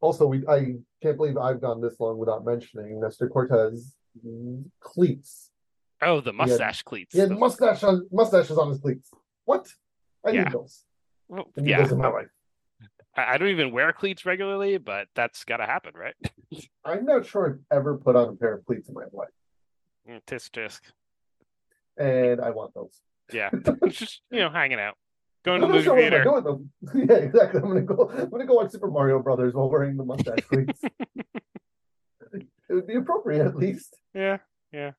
Also, 0.00 0.26
we 0.26 0.46
I 0.48 0.76
can't 1.02 1.16
believe 1.16 1.36
I've 1.36 1.60
gone 1.60 1.80
this 1.80 1.98
long 2.00 2.18
without 2.18 2.44
mentioning 2.44 3.00
Nestor 3.00 3.28
Cortes 3.28 3.94
cleats. 4.80 5.50
Oh, 6.02 6.20
the 6.20 6.32
He 6.32 6.38
had- 6.38 6.48
mustache 6.48 6.82
cleats. 6.82 7.16
Had 7.16 7.30
mustache 7.30 7.82
on 7.82 8.06
mustaches 8.12 8.58
on 8.58 8.70
his 8.70 8.78
cleats. 8.80 9.10
What? 9.44 9.68
I 10.24 10.30
Yeah. 10.30 10.44
need 10.44 10.52
those. 10.52 10.84
well, 11.28 11.46
I 11.56 11.60
need 11.60 11.70
yeah, 11.70 11.82
those 11.82 11.92
in 11.92 11.98
my 11.98 12.08
life. 12.08 12.28
I, 13.16 13.34
I 13.34 13.38
don't 13.38 13.48
even 13.48 13.72
wear 13.72 13.92
cleats 13.92 14.26
regularly, 14.26 14.78
but 14.78 15.08
that's 15.14 15.44
got 15.44 15.58
to 15.58 15.66
happen, 15.66 15.92
right? 15.94 16.14
I'm 16.84 17.04
not 17.04 17.26
sure 17.26 17.46
I've 17.70 17.76
ever 17.78 17.96
put 17.98 18.16
on 18.16 18.28
a 18.28 18.32
pair 18.36 18.54
of 18.54 18.64
cleats 18.64 18.88
in 18.88 18.94
my 18.94 19.04
life, 19.12 19.28
Mm, 20.08 20.20
tisk 20.26 20.50
tisk. 20.50 20.80
and 21.96 22.40
I 22.40 22.50
want 22.50 22.74
those. 22.74 23.00
Yeah, 23.32 23.50
just 23.88 24.20
you 24.30 24.40
know, 24.40 24.50
hanging 24.50 24.78
out, 24.78 24.96
going 25.46 25.60
to 25.62 25.66
I'm 25.66 25.72
the 25.72 25.78
not 25.78 25.84
sure 25.84 25.94
what 25.94 26.00
theater. 26.00 26.24
Doing. 26.24 26.70
Yeah, 27.08 27.16
exactly. 27.16 27.60
I'm 27.62 27.68
gonna 27.68 27.80
go. 27.82 28.10
I'm 28.10 28.28
gonna 28.28 28.44
go 28.44 28.54
watch 28.54 28.70
Super 28.72 28.88
Mario 28.90 29.20
Brothers 29.22 29.54
while 29.54 29.70
wearing 29.70 29.96
the 29.96 30.04
mustache 30.04 30.38
it 32.32 32.46
would 32.74 32.86
be 32.86 32.96
appropriate 32.96 33.46
at 33.46 33.56
least. 33.56 33.96
Yeah, 34.14 34.38
yeah. 34.72 34.92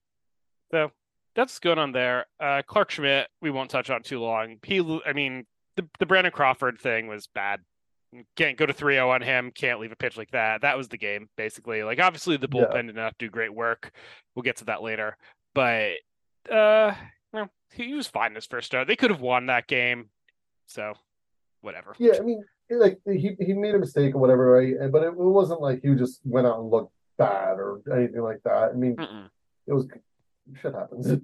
So 0.72 0.92
that's 1.36 1.60
going 1.60 1.80
on 1.80 1.92
there. 1.92 2.26
Uh, 2.40 2.62
Clarke 2.66 2.92
Schmidt, 2.92 3.28
we 3.42 3.52
won't 3.52 3.70
touch 3.70 3.90
on 3.90 4.02
too 4.04 4.20
long. 4.20 4.58
He, 4.64 4.80
I 5.06 5.14
mean, 5.14 5.46
the 5.76 5.88
the 6.00 6.06
Brandon 6.06 6.32
Crawford 6.32 6.80
thing 6.80 7.08
was 7.08 7.28
bad. 7.28 7.62
Can't 8.38 8.58
go 8.58 8.66
to 8.66 8.74
3-0 8.74 9.10
on 9.10 9.22
him. 9.22 9.52
Can't 9.52 9.82
leave 9.82 9.92
a 9.92 9.96
pitch 9.98 10.16
like 10.16 10.32
that. 10.32 10.62
That 10.62 10.78
was 10.78 10.88
the 10.88 10.98
game, 10.98 11.28
basically. 11.36 11.84
Like, 11.84 12.00
obviously, 12.00 12.38
the 12.38 12.48
Yeah. 12.52 12.64
bullpen 12.64 12.88
did 12.88 12.96
not 12.96 13.18
do 13.20 13.30
great 13.30 13.54
work. 13.54 13.92
We'll 14.34 14.44
get 14.44 14.56
to 14.58 14.66
that 14.66 14.82
later. 14.82 15.18
But 15.54 15.92
uh, 16.50 16.94
well, 17.34 17.50
he 17.74 17.94
was 17.94 18.08
fine 18.08 18.32
in 18.32 18.36
his 18.36 18.46
first 18.46 18.68
start. 18.68 18.88
They 18.88 18.96
could 18.96 19.12
have 19.12 19.20
won 19.20 19.48
that 19.48 19.68
game. 19.68 20.10
So, 20.68 20.94
whatever. 21.62 21.96
Yeah, 21.98 22.14
I 22.18 22.22
mean, 22.22 22.44
like 22.70 23.00
he 23.06 23.36
he 23.40 23.54
made 23.54 23.74
a 23.76 23.80
mistake 23.80 24.14
or 24.14 24.20
whatever, 24.20 24.52
right? 24.52 24.92
But 24.92 25.04
it, 25.04 25.08
it 25.08 25.16
wasn't 25.16 25.62
like 25.62 25.82
he 25.82 25.96
just 25.96 26.22
went 26.24 26.46
out 26.46 26.60
and 26.60 26.70
looked 26.70 26.94
bad 27.18 27.58
or 27.58 27.82
anything 27.92 28.22
like 28.22 28.42
that. 28.44 28.72
I 28.72 28.74
mean, 28.74 28.96
Mm-mm. 28.96 29.30
it 29.66 29.74
was 29.74 29.88
shit 30.62 30.74
happens. 30.74 31.22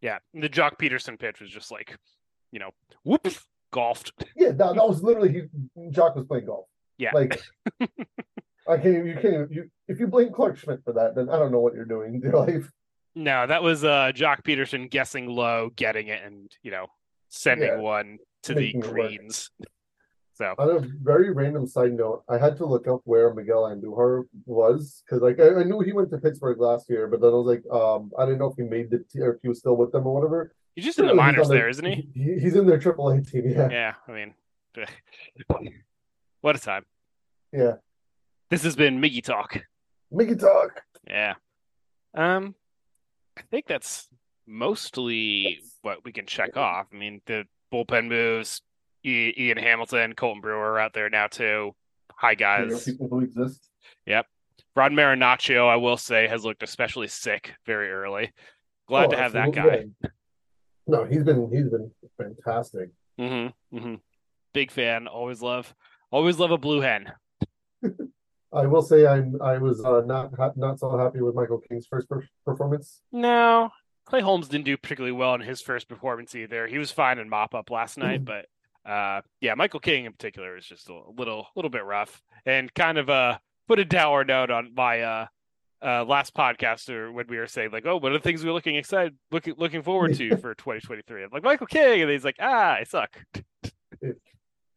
Yeah, 0.00 0.18
the 0.34 0.48
Joc 0.48 0.78
Pederson 0.78 1.18
pitch 1.18 1.40
was 1.40 1.50
just 1.50 1.70
like, 1.70 1.96
you 2.50 2.58
know, 2.58 2.70
whoop, 3.04 3.28
golfed. 3.70 4.12
yeah, 4.36 4.48
that, 4.48 4.74
that 4.74 4.88
was 4.88 5.02
literally 5.02 5.32
he. 5.32 5.90
Joc 5.90 6.16
was 6.16 6.26
playing 6.26 6.46
golf. 6.46 6.66
Yeah. 6.98 7.12
Like 7.14 7.40
I 7.80 8.76
can't. 8.76 9.06
You 9.06 9.16
can't. 9.20 9.50
You 9.50 9.70
if 9.88 10.00
you 10.00 10.08
blame 10.08 10.32
Clarke 10.32 10.58
Schmidt 10.58 10.84
for 10.84 10.92
that, 10.94 11.14
then 11.14 11.28
I 11.28 11.38
don't 11.38 11.52
know 11.52 11.60
what 11.60 11.74
you're 11.74 11.84
doing 11.84 12.16
in 12.16 12.20
your 12.20 12.32
life. 12.46 12.70
No, 13.14 13.46
that 13.46 13.62
was 13.62 13.84
uh 13.84 14.12
Joc 14.14 14.42
Pederson 14.42 14.90
guessing 14.90 15.26
low, 15.28 15.70
getting 15.76 16.08
it, 16.08 16.22
and 16.24 16.50
you 16.62 16.70
know, 16.70 16.86
sending 17.28 17.68
Yeah, 17.68 17.76
one 17.76 18.18
to 18.42 18.54
the 18.54 18.60
making 18.60 18.80
it 18.80 18.86
work. 18.86 18.94
greens. 18.94 19.50
So 20.34 20.54
On 20.58 20.70
a 20.70 20.80
very 21.02 21.30
random 21.30 21.66
side 21.66 21.92
note, 21.92 22.24
I 22.28 22.38
had 22.38 22.56
to 22.56 22.66
look 22.66 22.88
up 22.88 23.02
where 23.04 23.32
Miguel 23.34 23.64
Andujar 23.64 24.22
was 24.46 25.02
because, 25.04 25.20
like, 25.22 25.38
I, 25.38 25.60
I 25.60 25.62
knew 25.64 25.80
he 25.80 25.92
went 25.92 26.10
to 26.10 26.18
Pittsburgh 26.18 26.58
last 26.58 26.88
year, 26.88 27.06
but 27.06 27.20
then 27.20 27.30
I 27.30 27.34
was 27.34 27.46
like, 27.46 27.62
um, 27.70 28.10
I 28.18 28.24
didn't 28.24 28.38
know 28.38 28.46
if 28.50 28.56
he 28.56 28.62
made 28.62 28.90
the 28.90 29.00
t- 29.10 29.20
or 29.20 29.34
if 29.34 29.42
he 29.42 29.48
was 29.48 29.58
still 29.58 29.76
with 29.76 29.92
them 29.92 30.06
or 30.06 30.14
whatever. 30.14 30.54
he's 30.74 30.86
just 30.86 30.98
in 30.98 31.06
the 31.06 31.14
minors 31.14 31.48
there, 31.48 31.68
isn't 31.68 31.84
he? 31.84 32.08
He's 32.14 32.56
in 32.56 32.66
their 32.66 32.78
AAA 32.78 33.30
team. 33.30 33.48
Yeah, 33.50 33.68
Yeah, 33.70 33.94
I 34.08 34.12
mean, 34.12 34.34
what 36.40 36.56
a 36.56 36.58
time. 36.58 36.84
yeah. 37.52 37.74
This 38.50 38.62
has 38.64 38.76
been 38.76 39.00
Miggy 39.00 39.22
Talk. 39.22 39.62
Miggy 40.12 40.38
talk. 40.38 40.82
Yeah. 41.08 41.34
Um, 42.14 42.54
I 43.38 43.42
think 43.50 43.66
that's 43.66 44.08
mostly 44.46 45.60
what 45.80 46.04
we 46.04 46.12
can 46.12 46.26
check 46.26 46.56
off. 46.56 46.86
I 46.92 46.96
mean, 46.96 47.22
the 47.26 47.44
bullpen 47.72 48.08
moves, 48.08 48.62
I- 49.04 49.34
Ian 49.36 49.58
Hamilton, 49.58 50.14
Colten 50.14 50.40
Brewer 50.42 50.72
are 50.72 50.78
out 50.78 50.92
there 50.92 51.08
now 51.10 51.26
too. 51.26 51.74
Hi 52.16 52.34
guys. 52.34 52.84
people 52.84 53.08
who 53.08 53.20
exist. 53.20 53.68
Yep. 54.06 54.26
Ron 54.76 54.92
Marinaccio, 54.92 55.68
I 55.68 55.76
will 55.76 55.96
say, 55.96 56.28
has 56.28 56.44
looked 56.44 56.62
especially 56.62 57.08
sick 57.08 57.54
very 57.66 57.90
early. 57.90 58.32
Glad 58.86 59.06
Oh, 59.06 59.10
to 59.10 59.16
have 59.16 59.32
that 59.32 59.52
guy. 59.52 59.86
No, 60.86 61.04
he's 61.04 61.24
been 61.24 61.50
he's 61.50 61.68
been 61.68 61.90
fantastic. 62.18 62.90
Mm-hmm, 63.18 63.76
mm-hmm. 63.76 63.94
Big 64.52 64.70
fan. 64.70 65.06
Always 65.08 65.42
love, 65.42 65.74
always 66.10 66.38
love 66.38 66.50
a 66.50 66.58
blue 66.58 66.80
hen. 66.80 67.10
I 68.54 68.66
will 68.66 68.82
say 68.82 69.06
I'm 69.06 69.40
I 69.42 69.58
was 69.58 69.82
uh, 69.84 70.02
not 70.04 70.32
ha- 70.36 70.52
not 70.56 70.78
so 70.78 70.96
happy 70.96 71.20
with 71.22 71.34
Michael 71.34 71.58
King's 71.58 71.86
first 71.86 72.08
per- 72.08 72.26
performance. 72.44 73.00
No, 73.10 73.70
Clay 74.04 74.20
Holmes 74.20 74.48
didn't 74.48 74.64
do 74.64 74.76
particularly 74.76 75.12
well 75.12 75.34
in 75.34 75.40
his 75.40 75.60
first 75.62 75.88
performance 75.88 76.34
either. 76.34 76.66
He 76.66 76.78
was 76.78 76.90
fine 76.90 77.18
in 77.18 77.28
mop 77.28 77.54
up 77.54 77.70
last 77.70 77.96
night, 77.98 78.24
but 78.24 78.46
uh, 78.84 79.22
yeah, 79.40 79.54
Michael 79.54 79.80
King 79.80 80.04
in 80.06 80.12
particular 80.12 80.56
is 80.56 80.66
just 80.66 80.88
a 80.88 80.94
little, 81.16 81.46
little 81.54 81.70
bit 81.70 81.84
rough 81.84 82.20
and 82.44 82.72
kind 82.74 82.98
of 82.98 83.08
uh 83.08 83.38
put 83.68 83.78
a 83.78 83.84
dour 83.84 84.24
note 84.24 84.50
on 84.50 84.72
my 84.74 85.00
uh. 85.02 85.26
Uh, 85.84 86.04
last 86.04 86.32
podcast 86.32 86.88
or 86.88 87.10
when 87.10 87.26
we 87.26 87.36
were 87.36 87.48
saying 87.48 87.68
like, 87.72 87.84
oh, 87.84 87.96
what 87.96 88.12
are 88.12 88.16
the 88.16 88.22
things 88.22 88.44
we're 88.44 88.52
looking 88.52 88.76
excited, 88.76 89.16
looking 89.32 89.52
looking 89.58 89.82
forward 89.82 90.14
to 90.14 90.36
for 90.36 90.54
2023? 90.54 91.24
I'm 91.24 91.30
like 91.32 91.42
Michael 91.42 91.66
King, 91.66 92.02
and 92.02 92.08
he's 92.08 92.24
like, 92.24 92.36
ah, 92.38 92.74
I 92.74 92.84
suck. 92.84 93.10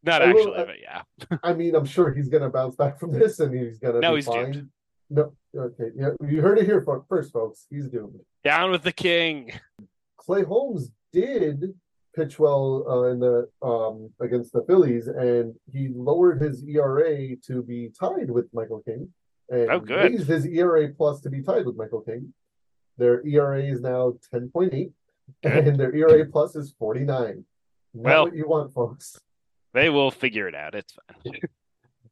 Not 0.03 0.21
I 0.23 0.33
will- 0.33 0.55
actually, 0.55 0.55
I- 0.57 0.65
but 0.65 0.75
yeah. 0.81 1.38
I 1.43 1.53
mean, 1.53 1.75
I'm 1.75 1.85
sure 1.85 2.11
he's 2.11 2.27
gonna 2.27 2.49
bounce 2.49 2.75
back 2.75 2.99
from 2.99 3.11
this, 3.11 3.39
and 3.39 3.53
he's 3.53 3.77
gonna 3.77 3.99
No, 3.99 4.13
be 4.13 4.15
he's 4.15 4.25
fine. 4.25 4.71
No, 5.11 5.33
okay, 5.55 5.89
yeah, 5.95 6.09
you 6.27 6.41
heard 6.41 6.57
it 6.59 6.65
here 6.65 6.85
first, 7.09 7.31
folks. 7.31 7.65
He's 7.69 7.87
doomed. 7.87 8.19
Down 8.43 8.71
with 8.71 8.83
the 8.83 8.91
king. 8.91 9.51
Clay 10.17 10.43
Holmes 10.43 10.91
did 11.13 11.73
pitch 12.15 12.39
well 12.39 12.85
uh, 12.87 13.03
in 13.11 13.19
the 13.19 13.49
um 13.61 14.09
against 14.21 14.53
the 14.53 14.63
Phillies, 14.67 15.07
and 15.07 15.53
he 15.71 15.89
lowered 15.93 16.41
his 16.41 16.63
ERA 16.67 17.35
to 17.47 17.61
be 17.63 17.89
tied 17.99 18.29
with 18.31 18.45
Michael 18.53 18.81
King, 18.81 19.09
and 19.49 19.69
Oh, 19.69 19.79
good. 19.79 20.11
raised 20.11 20.27
his 20.27 20.45
ERA 20.45 20.89
plus 20.89 21.21
to 21.21 21.29
be 21.29 21.41
tied 21.41 21.65
with 21.65 21.75
Michael 21.75 22.01
King. 22.01 22.33
Their 22.97 23.25
ERA 23.27 23.61
is 23.63 23.81
now 23.81 24.13
ten 24.31 24.49
point 24.49 24.73
eight, 24.73 24.91
and 25.43 25.77
their 25.79 25.93
ERA 25.95 26.25
plus 26.25 26.55
is 26.55 26.73
forty 26.79 27.01
nine. 27.01 27.45
Well- 27.93 28.25
what 28.25 28.35
you 28.35 28.47
want, 28.47 28.73
folks. 28.73 29.19
They 29.73 29.89
will 29.89 30.09
figure 30.09 30.47
it 30.47 30.55
out. 30.55 30.73
It's 30.73 30.93
fine. 30.93 31.39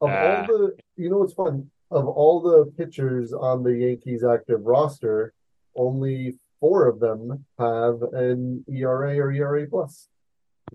Of 0.01 0.09
Uh, 0.09 0.45
all 0.49 0.57
the, 0.57 0.75
you 0.97 1.09
know 1.09 1.23
it's 1.23 1.31
fun? 1.33 1.71
Of 1.93 2.07
all 2.07 2.41
the 2.41 2.71
pitchers 2.77 3.33
on 3.33 3.63
the 3.63 3.75
Yankees 3.75 4.23
active 4.23 4.65
roster, 4.65 5.33
only 5.75 6.35
four 6.59 6.87
of 6.87 6.99
them 6.99 7.45
have 7.59 8.01
an 8.13 8.65
ERA 8.67 9.17
or 9.17 9.31
ERA 9.31 9.67
plus. 9.67 10.07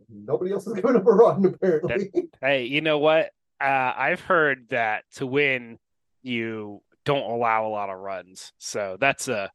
Nobody 0.09 0.52
else 0.52 0.66
is 0.66 0.74
up 0.85 0.85
a 0.85 1.00
run, 1.00 1.44
apparently. 1.44 2.11
Hey, 2.40 2.64
you 2.64 2.81
know 2.81 2.98
what? 2.98 3.31
Uh, 3.61 3.92
I've 3.96 4.20
heard 4.20 4.68
that 4.68 5.04
to 5.16 5.26
win, 5.26 5.78
you 6.22 6.83
don't 7.04 7.28
allow 7.28 7.66
a 7.66 7.70
lot 7.70 7.90
of 7.90 7.98
runs. 7.98 8.52
So 8.59 8.96
that's 9.00 9.28
a 9.28 9.50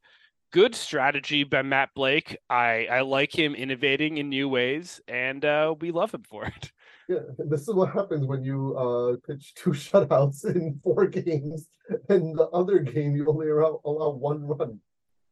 good 0.52 0.74
strategy 0.74 1.44
by 1.44 1.62
Matt 1.62 1.90
Blake. 1.94 2.36
I, 2.50 2.86
I 2.90 3.00
like 3.00 3.32
him 3.32 3.54
innovating 3.54 4.18
in 4.18 4.28
new 4.28 4.48
ways, 4.48 5.00
and 5.08 5.44
uh, 5.44 5.74
we 5.80 5.90
love 5.90 6.12
him 6.12 6.24
for 6.28 6.44
it. 6.46 6.72
Yeah, 7.08 7.18
this 7.38 7.62
is 7.62 7.74
what 7.74 7.92
happens 7.92 8.26
when 8.26 8.42
you 8.42 8.76
uh, 8.76 9.16
pitch 9.26 9.54
two 9.54 9.70
shutouts 9.84 10.44
in 10.44 10.80
four 10.82 11.06
games, 11.06 11.68
and 12.08 12.36
the 12.38 12.48
other 12.48 12.78
game 12.78 13.14
you 13.16 13.28
only 13.28 13.50
allow, 13.50 13.80
allow 13.84 14.10
one 14.10 14.46
run. 14.46 14.80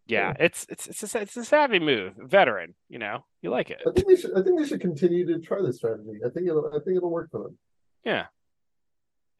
Yeah, 0.06 0.34
it's 0.38 0.66
it's 0.68 0.86
it's 0.88 1.14
a, 1.14 1.20
it's 1.20 1.36
a 1.36 1.44
savvy 1.44 1.78
move, 1.78 2.14
veteran. 2.18 2.74
You 2.88 2.98
know, 2.98 3.24
you 3.40 3.50
like 3.50 3.70
it. 3.70 3.80
I 3.86 3.92
think 3.92 4.06
they 4.06 4.16
should. 4.16 4.36
I 4.36 4.42
think 4.42 4.58
they 4.58 4.66
should 4.66 4.80
continue 4.80 5.26
to 5.26 5.38
try 5.38 5.62
this 5.62 5.76
strategy. 5.76 6.20
I 6.24 6.28
think 6.28 6.48
it'll. 6.48 6.66
I 6.66 6.80
think 6.84 6.96
it'll 6.96 7.10
work 7.10 7.30
for 7.30 7.44
them. 7.44 7.58
Yeah. 8.04 8.26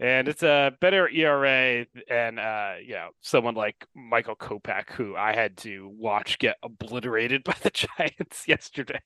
And 0.00 0.26
it's 0.26 0.42
a 0.42 0.76
better 0.80 1.08
ERA 1.08 1.86
than 2.08 2.38
uh, 2.38 2.74
you 2.84 2.94
know, 2.94 3.10
someone 3.20 3.54
like 3.54 3.86
Michael 3.94 4.34
Kopech, 4.34 4.90
who 4.90 5.14
I 5.14 5.32
had 5.32 5.56
to 5.58 5.88
watch 5.96 6.40
get 6.40 6.56
obliterated 6.62 7.44
by 7.44 7.54
the 7.62 7.70
Giants 7.70 8.44
yesterday. 8.48 9.00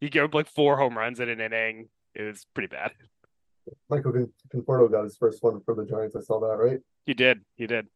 He 0.00 0.08
gave 0.08 0.24
up 0.24 0.34
like 0.34 0.48
four 0.48 0.76
home 0.76 0.96
runs 0.96 1.20
in 1.20 1.28
an 1.28 1.40
inning. 1.40 1.88
It 2.14 2.22
was 2.22 2.46
pretty 2.54 2.68
bad. 2.68 2.92
Michael 3.90 4.12
Con- 4.12 4.32
Conforto 4.54 4.90
got 4.90 5.04
his 5.04 5.16
first 5.16 5.42
one 5.42 5.60
for 5.60 5.74
the 5.74 5.84
Giants. 5.84 6.16
I 6.16 6.20
saw 6.20 6.40
that, 6.40 6.56
right? 6.56 6.80
He 7.06 7.14
did. 7.14 7.40
He 7.56 7.66
did. 7.66 7.86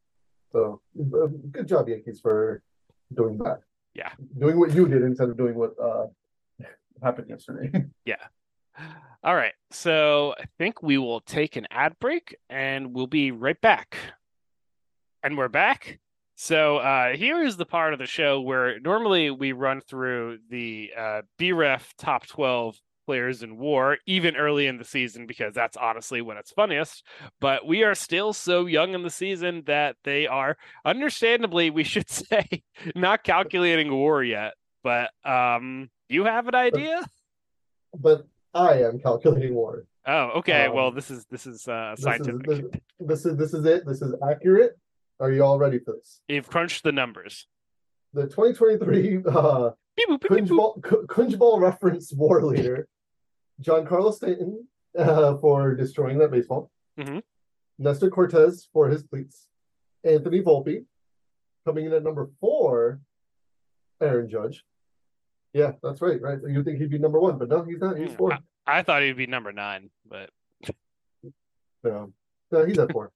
So 0.51 0.81
uh, 0.99 1.29
good 1.51 1.67
job, 1.67 1.89
Yankees, 1.89 2.21
for 2.21 2.63
doing 3.15 3.39
that. 3.39 3.61
Yeah. 3.95 4.11
Doing 4.39 4.59
what 4.59 4.75
you 4.75 4.87
did 4.89 5.03
instead 5.03 5.29
of 5.29 5.37
doing 5.37 5.55
what 5.55 5.75
uh, 5.83 6.07
happened 7.03 7.29
yesterday. 7.29 7.85
Yeah. 8.05 8.17
All 9.23 9.35
right. 9.35 9.53
So 9.71 10.35
I 10.39 10.45
think 10.59 10.83
we 10.83 10.99
will 10.99 11.21
take 11.21 11.57
an 11.57 11.67
ad 11.71 11.99
break 12.01 12.37
and 12.51 12.95
we'll 12.95 13.07
be 13.07 13.31
right 13.31 13.61
back. 13.61 13.97
And 15.23 15.37
we're 15.37 15.49
back. 15.49 16.01
So 16.43 16.79
uh, 16.79 17.15
here 17.15 17.41
is 17.41 17.57
the 17.57 17.65
part 17.65 17.93
of 17.93 18.01
the 18.01 18.07
show 18.07 18.41
where 18.41 18.81
normally 18.81 19.31
we 19.31 19.53
run 19.53 19.81
through 19.81 20.39
the 20.51 20.91
uh, 20.99 21.23
BREF 21.39 21.95
top 21.97 22.27
12 22.27 22.77
players 23.07 23.45
in 23.45 23.59
war, 23.59 23.99
even 24.07 24.35
early 24.35 24.67
in 24.67 24.77
the 24.77 24.85
season, 24.85 25.29
because 25.29 25.55
that's 25.55 25.77
honestly 25.77 26.21
when 26.21 26.37
it's 26.39 26.51
funniest. 26.51 27.07
But 27.41 27.65
we 27.65 27.85
are 27.85 27.95
still 27.95 28.33
so 28.33 28.67
young 28.67 28.95
in 28.95 29.05
the 29.05 29.09
season 29.09 29.63
that 29.67 29.95
they 30.03 30.27
are, 30.27 30.57
understandably, 30.85 31.71
we 31.71 31.85
should 31.85 32.11
say, 32.11 32.65
not 32.97 33.23
calculating 33.23 33.93
war 33.93 34.25
yet. 34.25 34.55
But 34.83 35.11
um, 35.25 35.91
you 36.09 36.25
have 36.25 36.49
an 36.49 36.57
idea? 36.57 37.03
but 37.97 38.27
I 38.53 38.83
am 38.83 38.99
calculating 38.99 39.55
war. 39.55 39.85
Oh, 40.05 40.39
okay. 40.39 40.67
Um, 40.67 40.75
well, 40.75 40.91
this 40.91 41.09
is 41.09 41.25
this 41.31 41.47
is 41.47 41.69
uh, 41.69 41.93
This 41.93 42.01
is, 42.01 42.05
scientific. 42.05 42.47
this, 42.47 42.63
this 42.99 43.27
is 43.27 43.37
this 43.37 43.55
is 43.55 43.65
it. 43.65 43.87
This 43.87 44.03
is 44.03 44.13
accurate. 44.29 44.77
Are 45.23 45.31
you 45.31 45.45
all 45.45 45.57
ready 45.57 45.79
for 45.79 45.93
this? 45.93 46.21
You've 46.27 46.49
crunched 46.49 46.83
the 46.83 46.91
numbers. 46.91 47.47
The 48.13 48.25
2023 48.25 49.23
uh, 49.25 49.71
Beep, 49.97 50.09
boop, 50.09 50.21
beep, 50.29 51.29
beep, 51.29 51.39
Ball, 51.39 51.61
reference 51.61 52.13
war 52.13 52.43
leader, 52.45 52.89
Giancarlo 53.63 54.13
Stanton, 54.13 54.67
uh, 54.99 55.37
for 55.37 55.77
destroying 55.77 56.19
that 56.19 56.33
baseball. 56.33 56.73
Mm-hmm. 56.99 57.19
Nestor 57.79 58.11
Cortes 58.11 58.69
for 58.73 58.89
his 58.89 59.05
cleats. 59.05 59.47
Anthony 60.03 60.43
Volpe 60.43 60.87
coming 61.65 61.87
in 61.87 61.93
at 61.93 62.03
number 62.03 62.29
four. 62.41 63.01
Aaron 64.01 64.29
Judge. 64.29 64.65
Yeah, 65.53 65.73
that's 65.85 66.01
right. 66.01 66.21
Right. 66.21 66.39
You 66.49 66.65
think 66.65 66.79
he'd 66.79 66.91
be 66.91 66.99
number 66.99 67.21
one, 67.21 67.39
but 67.39 67.49
no, 67.49 67.63
he's 67.63 67.79
not. 67.79 67.97
He's 67.97 68.11
Mm, 68.11 68.17
four. 68.17 68.39
I 68.67 68.83
thought 68.83 69.03
he'd 69.03 69.17
be 69.17 69.29
number 69.29 69.53
nine, 69.53 69.91
but 70.05 70.31
No, 71.85 72.13
no 72.51 72.65
he's 72.65 72.79
at 72.79 72.91
four. 72.91 73.13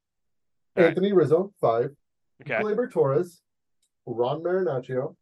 Right. 0.76 0.86
Anthony 0.88 1.12
Rizzo, 1.12 1.52
five. 1.60 1.90
okay. 2.42 2.62
Torres, 2.92 3.40
Ron 4.04 4.42
Marinaccio, 4.42 5.16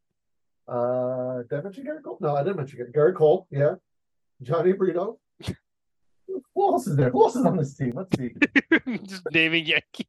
uh, 0.66 1.42
did 1.42 1.58
I 1.58 1.62
mention 1.62 1.84
Gerrit 1.84 2.02
Cole? 2.02 2.18
No, 2.20 2.34
I 2.34 2.42
didn't 2.42 2.56
mention 2.56 2.78
Gerrit. 2.78 2.94
Gerrit 2.94 3.14
Cole, 3.16 3.46
yeah. 3.50 3.74
Jhony 4.42 4.76
Brito. 4.76 5.18
Who 6.26 6.64
else 6.72 6.86
is 6.86 6.96
there? 6.96 7.10
Who 7.10 7.22
else 7.22 7.36
is 7.36 7.44
on 7.44 7.56
this 7.56 7.74
team? 7.74 7.92
Let's 7.94 8.16
see. 8.16 8.30
Just 9.06 9.22
naming 9.32 9.66
Yankee. 9.66 10.08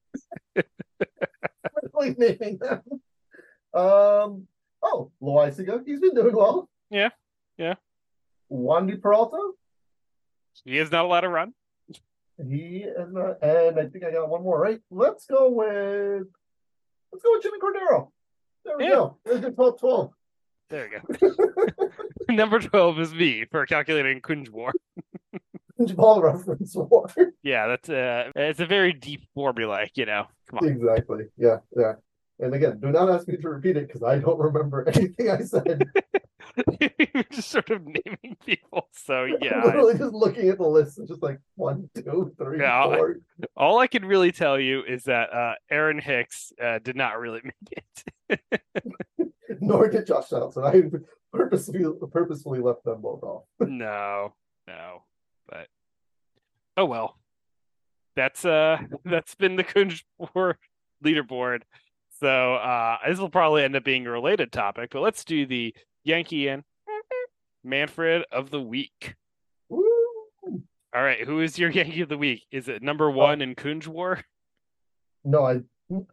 Like 1.94 2.18
naming 2.18 2.58
them. 2.58 2.82
Um, 3.74 4.48
oh, 4.82 5.12
Loisiga, 5.22 5.82
he's 5.86 6.00
been 6.00 6.16
doing 6.16 6.36
well. 6.36 6.70
Yeah, 6.90 7.10
yeah. 7.58 7.76
Wandy 8.52 9.02
Peralta, 9.02 9.38
He 10.64 10.78
is 10.78 10.92
not 10.92 11.06
allowed 11.06 11.22
to 11.22 11.30
run. 11.30 11.54
He 12.38 12.86
is 12.86 13.12
not, 13.12 13.42
and 13.42 13.80
I 13.80 13.86
think 13.88 14.04
I 14.04 14.12
got 14.12 14.30
one 14.30 14.44
more, 14.44 14.60
right? 14.60 14.80
Let's 14.92 15.26
go 15.26 15.50
with, 15.50 16.28
let's 17.12 17.24
go 17.24 17.32
with 17.34 17.44
Jimmy 17.44 17.60
Cordero. 17.60 18.10
There 18.66 18.78
we 18.78 18.84
Yeah. 18.86 18.90
go. 18.92 19.18
There's 19.26 19.42
the 19.42 19.52
12 19.52 19.80
12. 19.80 20.12
There 20.70 20.90
we 20.90 21.28
go. 21.28 21.38
number 22.34 22.60
twelve 22.60 23.00
is 23.00 23.14
me 23.14 23.46
for 23.52 23.66
calculating 23.68 24.20
Kunj 24.22 24.50
War. 24.50 24.74
Ball 25.78 26.22
reference 26.22 26.74
war. 26.76 27.08
Yeah, 27.44 27.68
that's 27.68 27.90
uh 27.90 28.32
it's 28.36 28.60
a 28.62 28.66
very 28.66 28.92
deep 28.94 29.22
formula, 29.36 29.86
you 29.94 30.06
know. 30.08 30.26
Come 30.50 30.60
on. 30.60 30.68
Exactly. 30.68 31.26
Yeah, 31.38 31.58
yeah. 31.78 31.94
And 32.40 32.54
again, 32.56 32.80
do 32.80 32.92
not 32.92 33.10
ask 33.10 33.28
me 33.28 33.38
to 33.38 33.50
repeat 33.50 33.78
it 33.78 33.88
because 33.88 34.02
I 34.02 34.18
don't 34.18 34.40
remember 34.40 34.88
anything 34.90 35.30
I 35.30 35.42
said. 35.42 35.84
just 37.32 37.50
sort 37.50 37.70
of 37.70 37.84
naming 37.86 38.38
people. 38.46 38.88
So 38.94 39.26
yeah, 39.42 39.56
I'm 39.56 39.62
I- 39.64 39.66
literally 39.68 39.98
just 39.98 40.14
looking 40.14 40.50
at 40.50 40.58
the 40.58 40.68
list 40.68 40.98
and 40.98 41.08
just 41.08 41.22
like 41.24 41.40
one, 41.56 41.90
two, 41.96 42.34
three, 42.38 42.60
Yeah, 42.60 42.86
I- 42.86 42.96
four. 42.98 43.16
all 43.58 43.80
I 43.80 43.88
can 43.88 44.06
really 44.06 44.32
tell 44.32 44.60
you 44.60 44.84
is 44.84 45.04
that 45.06 45.34
uh 45.34 45.54
Aaron 45.70 46.00
Hicks 46.00 46.52
uh, 46.62 46.80
did 46.80 46.96
not 46.96 47.20
really 47.20 47.42
make 47.44 47.86
it. 48.30 48.42
Nor 49.62 49.90
did 49.90 50.08
Josh 50.08 50.30
Johnson. 50.30 50.64
I 50.64 50.84
purposely 51.32 51.84
purposefully 52.12 52.60
left 52.60 52.84
them 52.84 53.02
both 53.02 53.24
off. 53.24 53.44
no, 53.60 54.34
no, 54.68 55.04
but 55.48 55.68
oh 56.78 56.86
well. 56.86 57.18
That's 58.16 58.46
uh 58.46 58.78
that's 59.04 59.36
been 59.36 59.56
the 59.58 59.64
Kunj 59.64 60.04
War 60.18 60.58
leaderboard. 61.04 61.62
So 62.22 62.56
uh 62.56 62.98
this 63.08 63.20
will 63.20 63.30
probably 63.30 63.64
end 63.64 63.76
up 63.76 63.84
being 63.84 64.08
a 64.08 64.12
related 64.12 64.52
topic, 64.54 64.92
but 64.92 65.02
let's 65.02 65.26
do 65.26 65.46
the 65.46 65.76
Yankee 66.06 66.48
and 66.48 66.64
Manfred 67.64 68.24
of 68.32 68.52
the 68.52 68.62
week. 68.62 69.16
Woo! 69.68 69.84
All 70.96 71.04
right, 71.04 71.26
who 71.26 71.42
is 71.42 71.60
your 71.60 71.70
Yankee 71.72 72.02
of 72.02 72.10
the 72.10 72.18
week? 72.18 72.44
Is 72.52 72.70
it 72.70 72.82
number 72.82 73.10
oh. 73.10 73.14
one 73.14 73.42
in 73.42 73.56
Kunj 73.56 73.88
War? 73.88 74.22
No, 75.26 75.44
I 75.44 75.62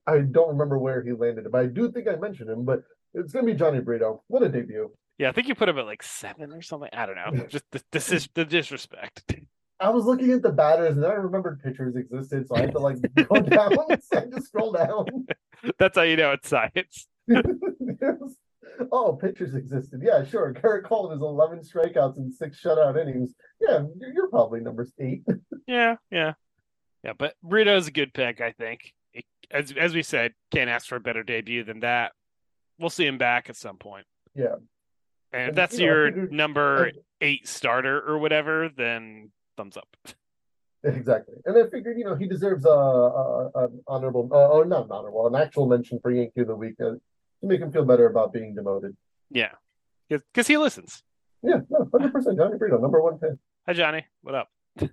I 0.07 0.19
don't 0.19 0.49
remember 0.49 0.79
where 0.79 1.03
he 1.03 1.13
landed, 1.13 1.47
but 1.53 1.61
I 1.61 1.67
do 1.67 1.93
think 1.93 2.09
I 2.09 2.17
mentioned 2.17 2.51
him. 2.51 2.65
But 2.65 2.83
it's 3.15 3.33
gonna 3.33 3.47
be 3.47 3.55
Jhony 3.55 3.85
Brito. 3.85 4.23
What 4.27 4.43
a 4.43 4.49
debut! 4.49 4.91
Yeah, 5.19 5.29
I 5.29 5.33
think 5.33 5.49
you 5.49 5.55
put 5.55 5.69
him 5.69 5.79
at 5.79 5.85
like 5.85 6.03
seven 6.03 6.53
or 6.53 6.63
something. 6.63 6.89
I 6.93 7.07
don't 7.07 7.17
know. 7.17 7.47
Just 7.49 7.65
the, 7.71 7.83
this 7.93 8.11
is 8.11 8.29
the 8.35 8.45
disrespect. 8.45 9.35
I 9.79 9.91
was 9.91 10.05
looking 10.05 10.33
at 10.33 10.43
the 10.43 10.53
batters 10.53 10.97
and 10.97 11.05
I 11.05 11.13
remembered 11.13 11.61
pitchers 11.63 11.97
existed, 11.97 12.49
so 12.49 12.57
I 12.57 12.61
had 12.61 12.73
to 12.73 12.79
like 12.79 12.97
go 13.29 13.41
down. 13.41 13.77
I 13.91 13.99
had 14.13 14.43
scroll 14.43 14.73
down. 14.73 15.27
That's 15.79 15.99
how 15.99 16.05
you 16.05 16.17
know 16.17 16.33
it's 16.33 16.49
science. 16.49 17.09
oh, 18.93 19.15
pitchers 19.15 19.55
existed. 19.55 20.01
Yeah, 20.03 20.25
sure. 20.25 20.53
Gerrit 20.63 20.85
Cole 20.85 21.11
has 21.11 21.21
11 21.21 21.61
strikeouts 21.61 22.17
and 22.17 22.33
six 22.33 22.63
shutout 22.63 23.01
innings. 23.01 23.35
Yeah, 23.61 23.85
you're, 24.15 24.29
probably 24.29 24.61
number 24.61 24.87
eight. 24.99 25.25
Yeah, 25.67 25.97
yeah, 26.11 26.33
yeah. 27.05 27.13
But 27.17 27.35
Brito's 27.43 27.87
a 27.87 27.93
good 27.93 28.13
pick, 28.13 28.41
I 28.41 28.51
think. 28.53 28.93
It- 29.15 29.25
as 29.51 29.73
as 29.73 29.95
we 29.95 30.03
said, 30.03 30.33
can't 30.51 30.69
ask 30.71 30.87
for 30.89 30.97
a 30.97 31.01
better 31.01 31.23
debut 31.23 31.63
than 31.63 31.81
that. 31.81 32.13
We'll 32.79 32.91
see 32.91 33.07
him 33.07 33.17
back 33.19 33.49
at 33.49 33.57
some 33.57 33.77
point. 33.77 34.07
Yeah. 34.35 34.57
And 35.33 35.43
if 35.43 35.49
And, 35.49 35.57
that's 35.57 35.79
you 35.79 35.87
your 35.87 36.07
figured- 36.09 36.33
number 36.33 36.85
And- 36.87 36.99
eight 37.21 37.47
starter 37.47 38.01
or 38.01 38.19
whatever, 38.19 38.69
then 38.77 39.31
thumbs 39.57 39.77
up. 39.77 39.89
exactly. 40.83 41.37
And 41.45 41.57
I 41.57 41.69
figured, 41.71 41.97
you 41.99 42.05
know, 42.05 42.17
he 42.17 42.27
deserves 42.27 42.65
a, 42.65 42.69
a, 42.71 43.51
an 43.55 43.81
honorable, 43.87 44.29
uh, 44.33 44.49
or 44.49 44.65
not 44.65 44.87
an 44.87 44.91
honorable, 44.93 45.27
an 45.29 45.35
actual 45.41 45.67
mention 45.67 46.01
for 46.01 46.11
Yankee 46.11 46.41
of 46.41 46.49
the 46.49 46.57
Week 46.57 46.75
uh, 46.81 46.95
to 47.43 47.49
make 47.49 47.61
him 47.61 47.71
feel 47.71 47.85
better 47.85 48.07
about 48.07 48.33
being 48.33 48.55
demoted. 48.55 48.97
Yeah, 49.31 49.51
because 50.09 50.47
he 50.47 50.57
listens. 50.57 51.03
Yeah, 51.43 51.61
no, 51.69 51.81
100% 51.81 52.13
Jhony 52.13 52.59
Brito, 52.59 52.79
number 52.79 53.03
one 53.03 53.19
fan. 53.19 53.39
Hi, 53.67 53.73
Johnny. 53.73 54.07
What 54.23 54.35
up? 54.35 54.49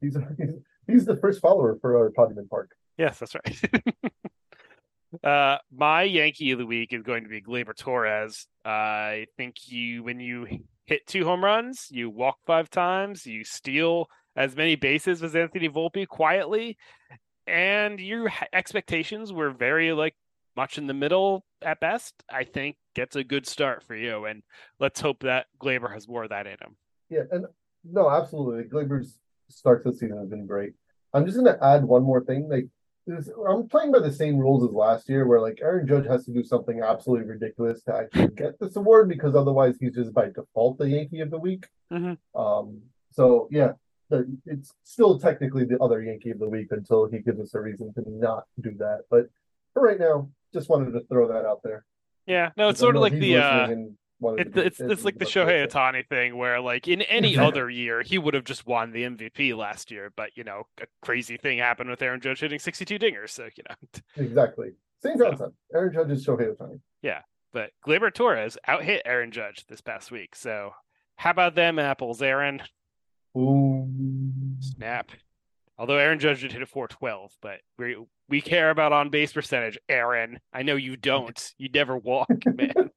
He's, 0.00 0.18
he's, 0.36 0.50
he's 0.86 1.04
the 1.06 1.16
first 1.16 1.40
follower 1.40 1.78
for 1.80 1.96
our 1.96 2.10
Podument 2.10 2.50
Park. 2.50 2.72
Yes, 2.98 3.18
that's 3.18 3.34
right. 3.34 5.24
uh, 5.24 5.56
my 5.74 6.02
Yankee 6.02 6.50
of 6.50 6.58
the 6.58 6.66
week 6.66 6.92
is 6.92 7.02
going 7.02 7.22
to 7.22 7.30
be 7.30 7.40
Gleyber 7.40 7.74
Torres. 7.74 8.46
I 8.66 9.28
think 9.38 9.56
you, 9.66 10.02
when 10.02 10.20
you 10.20 10.46
hit 10.84 11.06
two 11.06 11.24
home 11.24 11.42
runs, 11.42 11.88
you 11.90 12.10
walk 12.10 12.36
five 12.44 12.68
times, 12.68 13.24
you 13.24 13.44
steal 13.44 14.10
as 14.36 14.54
many 14.54 14.76
bases 14.76 15.22
as 15.22 15.34
Anthony 15.34 15.70
Volpe 15.70 16.06
quietly, 16.06 16.76
and 17.46 17.98
your 17.98 18.30
expectations 18.52 19.32
were 19.32 19.50
very 19.50 19.94
like 19.94 20.14
much 20.56 20.78
in 20.78 20.86
the 20.86 20.94
middle 20.94 21.44
at 21.62 21.80
best. 21.80 22.14
I 22.30 22.44
think 22.44 22.76
gets 22.94 23.16
a 23.16 23.24
good 23.24 23.46
start 23.46 23.82
for 23.82 23.94
you, 23.94 24.24
and 24.24 24.42
let's 24.78 25.00
hope 25.00 25.20
that 25.20 25.46
Gleyber 25.60 25.92
has 25.92 26.08
more 26.08 26.24
of 26.24 26.30
that 26.30 26.46
in 26.46 26.52
him. 26.52 26.76
Yeah, 27.10 27.22
and 27.30 27.46
no, 27.84 28.10
absolutely. 28.10 28.64
Gleyber's 28.64 29.18
start 29.48 29.82
to 29.84 29.90
the 29.90 29.96
season 29.96 30.18
has 30.18 30.28
been 30.28 30.46
great. 30.46 30.72
I'm 31.12 31.26
just 31.26 31.36
going 31.36 31.52
to 31.52 31.64
add 31.64 31.84
one 31.84 32.02
more 32.02 32.24
thing. 32.24 32.48
Like, 32.48 32.66
this, 33.06 33.28
I'm 33.48 33.68
playing 33.68 33.92
by 33.92 34.00
the 34.00 34.12
same 34.12 34.38
rules 34.38 34.64
as 34.64 34.74
last 34.74 35.08
year, 35.08 35.26
where 35.26 35.40
like 35.40 35.58
Aaron 35.62 35.86
Judge 35.86 36.06
has 36.06 36.24
to 36.24 36.32
do 36.32 36.42
something 36.42 36.80
absolutely 36.82 37.26
ridiculous 37.26 37.82
to 37.82 37.94
actually 37.94 38.28
get 38.34 38.58
this 38.58 38.76
award 38.76 39.08
because 39.08 39.34
otherwise 39.34 39.76
he's 39.78 39.94
just 39.94 40.14
by 40.14 40.30
default 40.30 40.78
the 40.78 40.88
Yankee 40.88 41.20
of 41.20 41.30
the 41.30 41.38
week. 41.38 41.66
Mm-hmm. 41.92 42.40
Um, 42.40 42.80
so 43.10 43.48
yeah, 43.50 43.72
it's 44.46 44.72
still 44.84 45.18
technically 45.18 45.64
the 45.64 45.78
other 45.80 46.02
Yankee 46.02 46.30
of 46.30 46.38
the 46.38 46.48
week 46.48 46.68
until 46.70 47.06
he 47.06 47.18
gives 47.18 47.40
us 47.40 47.54
a 47.54 47.60
reason 47.60 47.92
to 47.94 48.02
not 48.06 48.44
do 48.60 48.74
that. 48.78 49.02
But 49.10 49.26
for 49.72 49.82
right 49.82 49.98
now, 49.98 50.30
just 50.54 50.70
wanted 50.70 50.92
to 50.92 51.00
throw 51.06 51.28
that 51.28 51.44
out 51.44 51.60
there. 51.62 51.84
Yeah, 52.26 52.50
no, 52.56 52.70
it's 52.70 52.80
sort 52.80 52.96
of 52.96 53.02
like 53.02 53.12
the 53.12 53.36
uh, 53.36 53.68
it, 54.38 54.56
it's 54.56 54.80
it's 54.80 55.04
like 55.04 55.18
the 55.18 55.26
Shohei 55.26 55.68
Ohtani 55.68 56.08
thing 56.08 56.38
where 56.38 56.60
like 56.60 56.88
in 56.88 57.02
any 57.02 57.36
other 57.46 57.68
year 57.68 58.02
he 58.02 58.16
would 58.16 58.32
have 58.32 58.44
just 58.44 58.66
won 58.66 58.92
the 58.92 59.02
MVP 59.02 59.54
last 59.54 59.90
year, 59.90 60.12
but 60.16 60.30
you 60.34 60.44
know 60.44 60.62
a 60.80 60.86
crazy 61.02 61.36
thing 61.36 61.58
happened 61.58 61.90
with 61.90 62.00
Aaron 62.00 62.20
Judge 62.20 62.40
hitting 62.40 62.58
62 62.58 62.98
dingers, 62.98 63.30
so 63.30 63.44
you 63.44 63.64
know 63.68 63.74
exactly 64.24 64.70
same 65.02 65.18
concept. 65.18 65.52
Aaron 65.74 65.92
Judge 65.92 66.10
is 66.12 66.26
Shohei 66.26 66.56
Ohtani. 66.56 66.80
Yeah, 67.02 67.20
but 67.52 67.72
Gleyber 67.86 68.12
Torres 68.12 68.56
out 68.66 68.82
hit 68.82 69.02
Aaron 69.04 69.30
Judge 69.30 69.66
this 69.66 69.82
past 69.82 70.10
week. 70.10 70.34
So 70.34 70.72
how 71.16 71.30
about 71.30 71.54
them 71.54 71.78
apples, 71.78 72.22
Aaron? 72.22 72.62
Ooh. 73.36 73.86
Snap. 74.60 75.10
Although 75.76 75.98
Aaron 75.98 76.18
Judge 76.18 76.40
did 76.40 76.52
hit 76.52 76.62
a 76.62 76.66
412, 76.66 77.36
but 77.42 77.60
we 77.78 77.96
we 78.28 78.40
care 78.40 78.70
about 78.70 78.92
on 78.92 79.10
base 79.10 79.32
percentage, 79.32 79.78
Aaron. 79.88 80.40
I 80.52 80.62
know 80.62 80.76
you 80.76 80.96
don't. 80.96 81.52
You 81.58 81.68
never 81.68 81.96
walk, 81.96 82.28
man. 82.46 82.90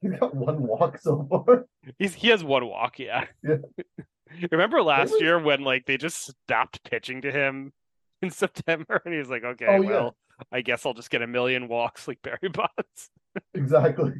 He's 0.00 0.12
got 0.18 0.34
one 0.34 0.62
walk 0.62 0.98
so 0.98 1.26
far. 1.28 1.66
He's 1.98 2.14
he 2.14 2.28
has 2.28 2.42
one 2.42 2.66
walk, 2.66 2.98
yeah. 2.98 3.26
Yeah. 3.42 3.56
Remember 4.50 4.82
last 4.82 5.20
year 5.20 5.38
when 5.38 5.62
like 5.62 5.86
they 5.86 5.96
just 5.96 6.32
stopped 6.44 6.82
pitching 6.84 7.22
to 7.22 7.30
him 7.32 7.72
in 8.22 8.30
September 8.30 9.02
and 9.04 9.14
he's 9.14 9.28
like, 9.28 9.44
Okay, 9.44 9.66
oh, 9.68 9.82
well, 9.82 10.16
yeah. 10.38 10.44
I 10.52 10.60
guess 10.62 10.86
I'll 10.86 10.94
just 10.94 11.10
get 11.10 11.20
a 11.22 11.26
million 11.26 11.68
walks 11.68 12.08
like 12.08 12.22
Barry 12.22 12.48
Bonds. 12.52 13.10
exactly. 13.54 14.12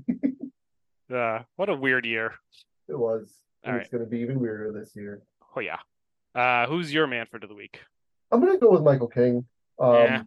uh 1.13 1.41
what 1.57 1.69
a 1.71 1.75
weird 1.75 2.05
year. 2.05 2.35
It 2.89 2.99
was. 2.99 3.33
And 3.63 3.77
it's 3.77 3.89
gonna 3.89 4.05
be 4.07 4.19
even 4.21 4.39
weirder 4.41 4.73
this 4.73 4.95
year. 4.95 5.23
Oh 5.57 5.61
yeah. 5.61 5.79
Uh 6.35 6.67
who's 6.67 6.93
your 6.93 7.07
Manfred 7.07 7.43
of 7.45 7.49
the 7.49 7.55
week? 7.57 7.81
I'm 8.31 8.41
gonna 8.41 8.59
go 8.59 8.71
with 8.71 8.83
Michael 8.83 9.09
King. 9.09 9.47
Um, 9.79 9.95
yeah. 9.95 10.23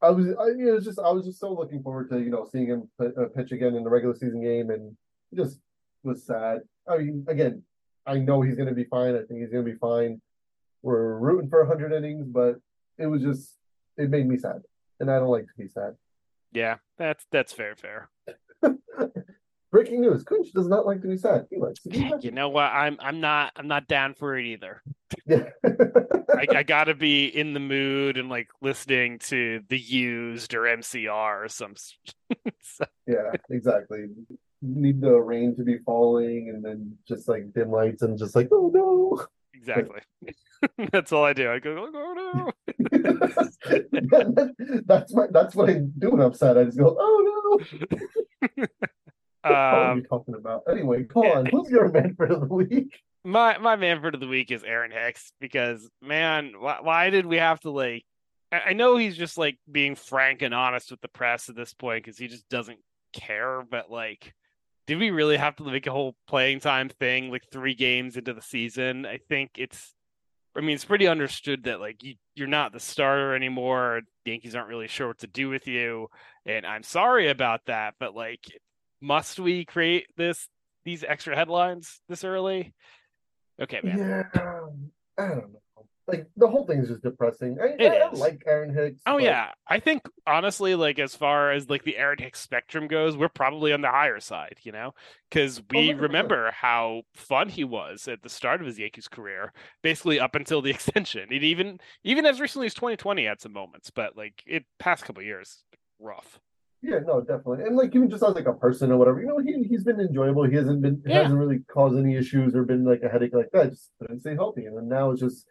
I 0.00 0.10
was, 0.10 0.26
I, 0.38 0.46
you 0.48 0.66
know, 0.66 0.80
just 0.80 0.98
I 0.98 1.10
was 1.10 1.24
just 1.24 1.38
so 1.38 1.52
looking 1.52 1.82
forward 1.82 2.10
to 2.10 2.18
you 2.18 2.30
know 2.30 2.48
seeing 2.50 2.66
him 2.66 2.88
uh, 3.00 3.26
pitch 3.34 3.52
again 3.52 3.74
in 3.74 3.84
the 3.84 3.90
regular 3.90 4.14
season 4.14 4.42
game, 4.42 4.70
and 4.70 4.96
just 5.34 5.58
was 6.02 6.24
sad. 6.24 6.62
I 6.88 6.98
mean, 6.98 7.24
again, 7.28 7.62
I 8.06 8.18
know 8.18 8.40
he's 8.40 8.56
going 8.56 8.68
to 8.68 8.74
be 8.74 8.84
fine. 8.84 9.14
I 9.14 9.22
think 9.22 9.40
he's 9.40 9.50
going 9.50 9.64
to 9.64 9.70
be 9.70 9.78
fine. 9.78 10.20
We're 10.82 11.16
rooting 11.18 11.48
for 11.48 11.64
100 11.64 11.92
innings, 11.92 12.26
but 12.26 12.56
it 12.98 13.06
was 13.06 13.22
just 13.22 13.56
it 13.96 14.10
made 14.10 14.26
me 14.26 14.38
sad, 14.38 14.62
and 14.98 15.10
I 15.10 15.18
don't 15.18 15.28
like 15.28 15.46
to 15.46 15.54
be 15.56 15.68
sad. 15.68 15.94
Yeah, 16.52 16.78
that's 16.98 17.24
that's 17.30 17.52
fair, 17.52 17.76
fair. 17.76 18.10
Breaking 19.72 20.02
news: 20.02 20.22
Kunj 20.22 20.52
does 20.52 20.68
not 20.68 20.84
like 20.84 21.00
to 21.00 21.08
be 21.08 21.16
sad. 21.16 21.46
He 21.50 21.56
likes 21.56 21.80
to 21.80 21.88
be 21.88 22.00
happy. 22.00 22.26
You 22.26 22.30
know 22.30 22.50
what? 22.50 22.64
I'm 22.64 22.98
I'm 23.00 23.22
not 23.22 23.52
I'm 23.56 23.68
not 23.68 23.88
down 23.88 24.12
for 24.12 24.36
it 24.36 24.44
either. 24.44 24.82
Yeah. 25.26 25.48
I, 25.64 26.46
I, 26.56 26.62
gotta 26.66 26.94
be 26.94 27.26
in 27.26 27.54
the 27.54 27.60
mood 27.60 28.18
and 28.18 28.28
like 28.28 28.48
listening 28.60 29.18
to 29.20 29.62
the 29.70 29.78
used 29.78 30.52
or 30.52 30.64
MCR 30.64 31.44
or 31.44 31.48
some. 31.48 31.74
so. 32.60 32.84
Yeah, 33.06 33.32
exactly. 33.48 34.08
need 34.60 35.00
the 35.00 35.18
rain 35.18 35.56
to 35.56 35.62
be 35.64 35.78
falling 35.78 36.50
and 36.50 36.62
then 36.62 36.94
just 37.08 37.26
like 37.26 37.54
dim 37.54 37.70
lights 37.70 38.02
and 38.02 38.18
just 38.18 38.36
like 38.36 38.50
oh 38.52 38.70
no. 38.74 39.24
Exactly. 39.54 40.00
that's 40.92 41.12
all 41.12 41.24
I 41.24 41.32
do. 41.32 41.50
I 41.50 41.58
go 41.58 41.88
oh 41.94 42.12
no. 42.34 42.52
that's 44.84 45.14
my 45.14 45.28
that's 45.30 45.54
what 45.54 45.70
I 45.70 45.80
do 45.98 46.10
when 46.10 46.20
I'm 46.20 46.34
sad. 46.34 46.58
I 46.58 46.64
just 46.64 46.76
go 46.78 46.94
oh 46.98 47.58
no. 48.50 48.66
Um, 49.44 50.04
talking 50.08 50.34
about? 50.34 50.62
Anyway, 50.70 51.04
come 51.04 51.24
on. 51.24 51.46
Who's 51.46 51.70
your 51.70 51.90
man 51.90 52.14
for 52.14 52.28
the 52.28 52.46
week? 52.46 53.00
My 53.24 53.58
my 53.58 53.76
Manfred 53.76 54.14
of 54.14 54.20
the 54.20 54.28
week 54.28 54.50
is 54.50 54.64
Aaron 54.64 54.90
Hicks 54.90 55.32
because 55.40 55.88
man, 56.00 56.54
why, 56.58 56.78
why 56.80 57.10
did 57.10 57.26
we 57.26 57.36
have 57.36 57.60
to 57.60 57.70
like? 57.70 58.04
I 58.52 58.74
know 58.74 58.96
he's 58.96 59.16
just 59.16 59.38
like 59.38 59.58
being 59.70 59.94
frank 59.94 60.42
and 60.42 60.52
honest 60.52 60.90
with 60.90 61.00
the 61.00 61.08
press 61.08 61.48
at 61.48 61.56
this 61.56 61.72
point 61.72 62.04
because 62.04 62.18
he 62.18 62.28
just 62.28 62.48
doesn't 62.48 62.78
care. 63.12 63.62
But 63.68 63.90
like, 63.90 64.34
did 64.86 64.98
we 64.98 65.10
really 65.10 65.36
have 65.36 65.56
to 65.56 65.64
make 65.64 65.86
a 65.86 65.92
whole 65.92 66.14
playing 66.26 66.60
time 66.60 66.88
thing 66.88 67.30
like 67.30 67.44
three 67.50 67.74
games 67.74 68.16
into 68.16 68.34
the 68.34 68.42
season? 68.42 69.06
I 69.06 69.18
think 69.28 69.52
it's. 69.56 69.94
I 70.54 70.60
mean, 70.60 70.74
it's 70.74 70.84
pretty 70.84 71.08
understood 71.08 71.64
that 71.64 71.80
like 71.80 72.02
you, 72.02 72.16
you're 72.34 72.46
not 72.46 72.72
the 72.72 72.80
starter 72.80 73.34
anymore. 73.34 74.02
Yankees 74.26 74.54
aren't 74.54 74.68
really 74.68 74.88
sure 74.88 75.08
what 75.08 75.18
to 75.18 75.26
do 75.26 75.48
with 75.48 75.66
you, 75.66 76.08
and 76.44 76.66
I'm 76.66 76.82
sorry 76.82 77.30
about 77.30 77.62
that. 77.66 77.94
But 77.98 78.14
like, 78.14 78.44
must 79.02 79.38
we 79.38 79.64
create 79.64 80.06
this 80.16 80.48
these 80.84 81.04
extra 81.04 81.36
headlines 81.36 82.00
this 82.08 82.24
early? 82.24 82.72
Okay, 83.60 83.80
man. 83.82 83.98
Yeah, 83.98 84.22
I 85.18 85.28
don't 85.28 85.52
know. 85.52 85.60
Like 86.08 86.26
the 86.36 86.48
whole 86.48 86.66
thing 86.66 86.80
is 86.80 86.88
just 86.88 87.02
depressing. 87.02 87.58
I, 87.60 87.76
it 87.78 87.92
I, 87.92 88.10
is. 88.10 88.20
I 88.20 88.24
like 88.24 88.42
Aaron 88.44 88.74
Hicks. 88.74 89.00
Oh 89.06 89.14
but... 89.14 89.22
yeah, 89.22 89.52
I 89.68 89.78
think 89.78 90.02
honestly, 90.26 90.74
like 90.74 90.98
as 90.98 91.14
far 91.14 91.52
as 91.52 91.70
like 91.70 91.84
the 91.84 91.96
Aaron 91.96 92.18
Hicks 92.18 92.40
spectrum 92.40 92.88
goes, 92.88 93.16
we're 93.16 93.28
probably 93.28 93.72
on 93.72 93.82
the 93.82 93.88
higher 93.88 94.18
side, 94.18 94.56
you 94.62 94.72
know, 94.72 94.94
because 95.30 95.62
we 95.70 95.94
oh, 95.94 95.96
remember 95.96 96.50
how 96.50 97.02
fun 97.14 97.48
he 97.48 97.62
was 97.62 98.08
at 98.08 98.22
the 98.22 98.28
start 98.28 98.60
of 98.60 98.66
his 98.66 98.80
Yankees 98.80 99.06
career, 99.06 99.52
basically 99.82 100.18
up 100.18 100.34
until 100.34 100.60
the 100.60 100.70
extension. 100.74 101.28
And 101.30 101.44
even 101.44 101.78
even 102.02 102.26
as 102.26 102.40
recently 102.40 102.66
as 102.66 102.74
2020 102.74 103.24
had 103.24 103.40
some 103.40 103.52
moments, 103.52 103.90
but 103.90 104.16
like 104.16 104.42
it 104.44 104.64
past 104.80 105.04
couple 105.04 105.22
years, 105.22 105.62
rough. 106.00 106.40
Yeah, 106.82 106.98
no, 107.06 107.20
definitely. 107.20 107.64
And 107.64 107.76
like 107.76 107.94
even 107.94 108.10
just 108.10 108.24
as 108.24 108.34
like 108.34 108.46
a 108.46 108.52
person 108.52 108.90
or 108.90 108.96
whatever, 108.96 109.20
you 109.20 109.28
know, 109.28 109.38
he 109.38 109.62
he's 109.68 109.84
been 109.84 110.00
enjoyable. 110.00 110.42
He 110.44 110.56
hasn't 110.56 110.82
been 110.82 111.00
yeah. 111.06 111.22
hasn't 111.22 111.38
really 111.38 111.60
caused 111.72 111.96
any 111.96 112.16
issues 112.16 112.56
or 112.56 112.64
been 112.64 112.84
like 112.84 113.02
a 113.02 113.08
headache 113.08 113.34
like 113.34 113.50
that. 113.52 113.70
Just 113.70 113.92
couldn't 114.00 114.20
stay 114.20 114.34
healthy. 114.34 114.66
And 114.66 114.76
then 114.76 114.88
now 114.88 115.12
it's 115.12 115.20
just 115.20 115.46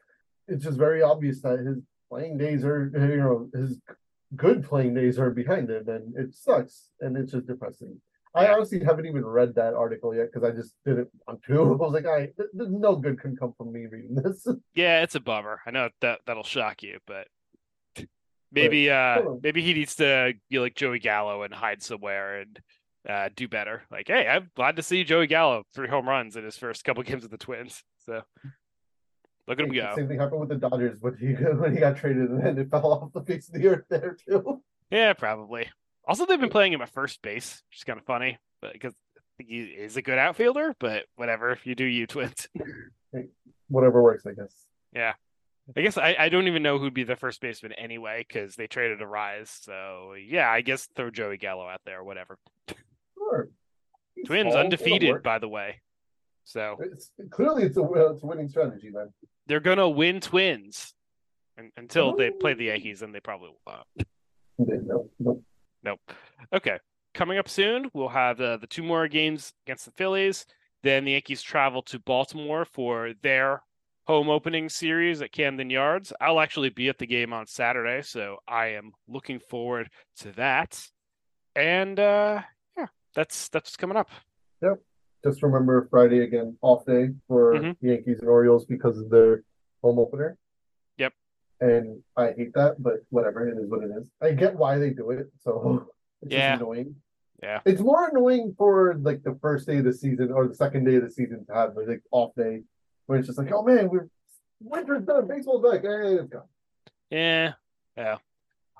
it's 0.49 0.65
just 0.65 0.77
very 0.77 1.01
obvious 1.01 1.41
that 1.41 1.59
his 1.59 1.77
playing 2.09 2.37
days 2.37 2.65
are 2.65 2.91
you 2.93 3.17
know, 3.17 3.49
his 3.53 3.79
good 4.35 4.63
playing 4.63 4.93
days 4.93 5.17
are 5.19 5.31
behind 5.31 5.69
him 5.69 5.87
and 5.87 6.13
it 6.17 6.35
sucks 6.35 6.89
and 6.99 7.15
it's 7.15 7.31
just 7.31 7.47
depressing. 7.47 8.01
I 8.33 8.47
honestly 8.47 8.81
haven't 8.83 9.05
even 9.05 9.25
read 9.25 9.55
that 9.55 9.73
article 9.73 10.15
yet 10.15 10.31
because 10.31 10.49
I 10.49 10.55
just 10.55 10.73
didn't 10.85 11.09
want 11.27 11.43
to. 11.43 11.61
I 11.61 11.75
was 11.75 11.93
like, 11.93 12.05
I 12.05 12.29
no 12.53 12.95
good 12.97 13.19
can 13.21 13.37
come 13.37 13.53
from 13.57 13.71
me 13.71 13.87
reading 13.87 14.15
this. 14.15 14.47
Yeah, 14.73 15.01
it's 15.01 15.15
a 15.15 15.19
bummer. 15.21 15.61
I 15.65 15.71
know 15.71 15.89
that 16.01 16.21
that'll 16.25 16.43
shock 16.43 16.83
you, 16.83 16.99
but 17.05 17.27
Maybe 18.51 18.89
uh 18.89 19.21
maybe 19.41 19.61
he 19.61 19.73
needs 19.73 19.95
to 19.95 20.33
be 20.49 20.59
like 20.59 20.75
Joey 20.75 20.99
Gallo 20.99 21.43
and 21.43 21.53
hide 21.53 21.81
somewhere 21.81 22.41
and 22.41 22.59
uh 23.07 23.29
do 23.35 23.47
better. 23.47 23.83
Like, 23.91 24.07
hey, 24.07 24.27
I'm 24.27 24.49
glad 24.55 24.75
to 24.75 24.83
see 24.83 25.03
Joey 25.03 25.27
Gallo 25.27 25.63
three 25.73 25.87
home 25.87 26.07
runs 26.07 26.35
in 26.35 26.43
his 26.43 26.57
first 26.57 26.83
couple 26.83 27.03
games 27.03 27.23
with 27.23 27.31
the 27.31 27.37
Twins. 27.37 27.83
So 28.05 28.21
look 29.47 29.59
at 29.59 29.65
him 29.65 29.73
go. 29.73 29.93
Same 29.95 30.07
thing 30.07 30.19
happened 30.19 30.41
with 30.41 30.49
the 30.49 30.55
Dodgers 30.55 30.99
when 31.01 31.15
he 31.17 31.27
when 31.33 31.73
he 31.73 31.79
got 31.79 31.97
traded 31.97 32.29
and 32.29 32.43
then 32.43 32.57
it 32.57 32.69
fell 32.69 32.91
off 32.91 33.13
the 33.13 33.21
face 33.21 33.47
of 33.47 33.55
the 33.55 33.67
earth 33.67 33.85
there 33.89 34.17
too. 34.27 34.61
Yeah, 34.89 35.13
probably. 35.13 35.69
Also, 36.05 36.25
they've 36.25 36.39
been 36.39 36.49
playing 36.49 36.73
him 36.73 36.81
at 36.81 36.89
first 36.89 37.21
base, 37.21 37.63
which 37.69 37.77
is 37.77 37.83
kind 37.83 37.99
of 37.99 38.05
funny, 38.05 38.37
but 38.61 38.73
because 38.73 38.93
he 39.37 39.59
is 39.61 39.95
a 39.97 40.01
good 40.01 40.17
outfielder. 40.17 40.75
But 40.79 41.05
whatever, 41.15 41.51
if 41.51 41.65
you 41.65 41.75
do, 41.75 41.85
you 41.85 42.07
Twins. 42.07 42.49
whatever 43.69 44.01
works, 44.01 44.25
I 44.25 44.33
guess. 44.33 44.53
Yeah. 44.93 45.13
I 45.75 45.81
guess 45.81 45.97
I, 45.97 46.15
I 46.17 46.29
don't 46.29 46.47
even 46.47 46.63
know 46.63 46.79
who'd 46.79 46.93
be 46.93 47.03
the 47.03 47.15
first 47.15 47.41
baseman 47.41 47.73
anyway 47.73 48.25
because 48.27 48.55
they 48.55 48.67
traded 48.67 48.99
Arraez. 48.99 49.63
So 49.63 50.13
yeah, 50.13 50.49
I 50.49 50.61
guess 50.61 50.87
throw 50.95 51.09
Joey 51.09 51.37
Gallo 51.37 51.67
out 51.67 51.81
there, 51.85 52.03
whatever. 52.03 52.37
Sure. 53.17 53.49
Twins 54.25 54.53
undefeated, 54.53 55.23
by 55.23 55.39
the 55.39 55.47
way. 55.47 55.81
So 56.43 56.77
it's, 56.79 57.11
clearly, 57.29 57.63
it's 57.63 57.77
a 57.77 57.83
it's 58.11 58.23
a 58.23 58.25
winning 58.25 58.49
strategy. 58.49 58.91
Then 58.93 59.13
they're 59.47 59.59
gonna 59.59 59.89
win 59.89 60.19
Twins 60.19 60.93
until 61.77 62.09
oh. 62.09 62.15
they 62.17 62.31
play 62.31 62.53
the 62.53 62.65
Yankees, 62.65 63.01
and 63.01 63.13
they 63.13 63.19
probably 63.19 63.49
will 63.49 63.73
not. 63.73 63.87
No, 64.57 65.09
nope. 65.19 65.43
Nope. 65.83 65.99
Okay. 66.53 66.79
Coming 67.13 67.37
up 67.37 67.49
soon, 67.49 67.89
we'll 67.93 68.09
have 68.09 68.39
uh, 68.39 68.57
the 68.57 68.67
two 68.67 68.83
more 68.83 69.07
games 69.07 69.53
against 69.65 69.85
the 69.85 69.91
Phillies. 69.91 70.45
Then 70.83 71.05
the 71.05 71.11
Yankees 71.11 71.41
travel 71.41 71.81
to 71.83 71.99
Baltimore 71.99 72.65
for 72.65 73.13
their 73.21 73.61
home 74.07 74.29
opening 74.29 74.69
series 74.69 75.21
at 75.21 75.31
Camden 75.31 75.69
Yards. 75.69 76.11
I'll 76.19 76.39
actually 76.39 76.69
be 76.69 76.89
at 76.89 76.97
the 76.97 77.05
game 77.07 77.33
on 77.33 77.47
Saturday, 77.47 78.01
so 78.01 78.37
I 78.47 78.67
am 78.67 78.91
looking 79.07 79.39
forward 79.39 79.89
to 80.17 80.31
that. 80.33 80.81
And 81.55 81.99
uh 81.99 82.41
yeah, 82.77 82.87
that's 83.13 83.49
that's 83.49 83.67
what's 83.69 83.77
coming 83.77 83.97
up. 83.97 84.09
Yep. 84.61 84.79
just 85.23 85.43
remember 85.43 85.87
Friday 85.91 86.23
again, 86.23 86.57
off 86.61 86.85
day 86.85 87.09
for 87.27 87.53
Mhm. 87.53 87.75
Yankees 87.81 88.19
and 88.21 88.29
Orioles 88.29 88.65
because 88.65 88.97
of 88.97 89.09
their 89.09 89.43
home 89.83 89.99
opener. 89.99 90.37
Yep. 90.97 91.13
And 91.59 92.01
I 92.17 92.31
hate 92.31 92.53
that, 92.55 92.81
but 92.81 93.01
whatever, 93.09 93.47
it 93.47 93.57
is 93.57 93.69
what 93.69 93.83
it 93.83 93.91
is. 93.91 94.09
I 94.21 94.31
get 94.31 94.55
why 94.55 94.77
they 94.79 94.89
do 94.91 95.11
it, 95.11 95.27
so 95.39 95.87
it's 96.23 96.31
Yeah. 96.33 96.53
just 96.53 96.61
annoying. 96.61 96.95
Yeah. 97.43 97.59
It's 97.65 97.81
more 97.81 98.07
annoying 98.09 98.55
for 98.57 98.95
like 98.95 99.21
the 99.23 99.35
first 99.41 99.67
day 99.67 99.77
of 99.77 99.83
the 99.85 99.93
season 99.93 100.31
or 100.31 100.47
the 100.47 100.55
second 100.55 100.85
day 100.85 100.95
of 100.95 101.03
the 101.03 101.11
season 101.11 101.45
to 101.47 101.53
have 101.53 101.75
like 101.75 102.01
off 102.11 102.33
day 102.35 102.63
where 103.11 103.19
it's 103.19 103.27
just 103.27 103.37
like, 103.37 103.51
oh 103.51 103.61
man, 103.61 103.89
we're 103.89 104.07
winter's 104.61 105.03
done, 105.03 105.27
baseball's 105.27 105.61
back. 105.69 105.81
Hey, 105.81 106.13
it's 106.15 106.29
gone. 106.29 106.43
Yeah. 107.09 107.53
Yeah. 107.97 108.17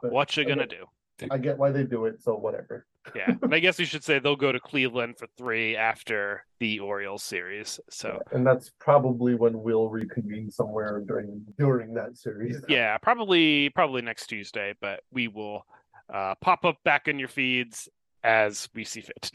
But 0.02 0.14
What 0.14 0.38
you 0.38 0.44
I 0.44 0.46
gonna 0.48 0.66
get- 0.66 0.70
do? 0.70 0.86
I 1.30 1.38
get 1.38 1.58
why 1.58 1.70
they 1.70 1.84
do 1.84 2.06
it, 2.06 2.24
so 2.24 2.36
whatever. 2.36 2.88
Yeah. 3.14 3.36
And 3.44 3.54
I 3.54 3.60
guess 3.66 3.78
we 3.78 3.84
should 3.86 4.04
say 4.06 4.20
they'll 4.20 4.38
go 4.38 4.54
to 4.54 4.60
Cleveland 4.60 5.18
for 5.20 5.28
three 5.38 5.76
after 5.76 6.46
the 6.60 6.80
Orioles 6.80 7.22
series. 7.24 7.78
So 7.90 8.20
And 8.32 8.48
that's 8.48 8.72
probably 8.80 9.36
when 9.36 9.62
we'll 9.62 9.90
reconvene 9.90 10.50
somewhere 10.50 11.04
during 11.06 11.46
during 11.60 11.94
that 11.96 12.18
series. 12.18 12.64
yeah, 12.70 12.98
probably 13.00 13.70
probably 13.72 14.02
next 14.02 14.28
Tuesday, 14.28 14.74
but 14.80 15.02
we 15.12 15.28
will 15.28 15.66
uh, 16.12 16.36
pop 16.42 16.64
up 16.64 16.78
back 16.86 17.08
in 17.10 17.20
your 17.20 17.28
feeds 17.28 17.90
as 18.24 18.70
we 18.74 18.86
see 18.86 19.02
fit. 19.02 19.32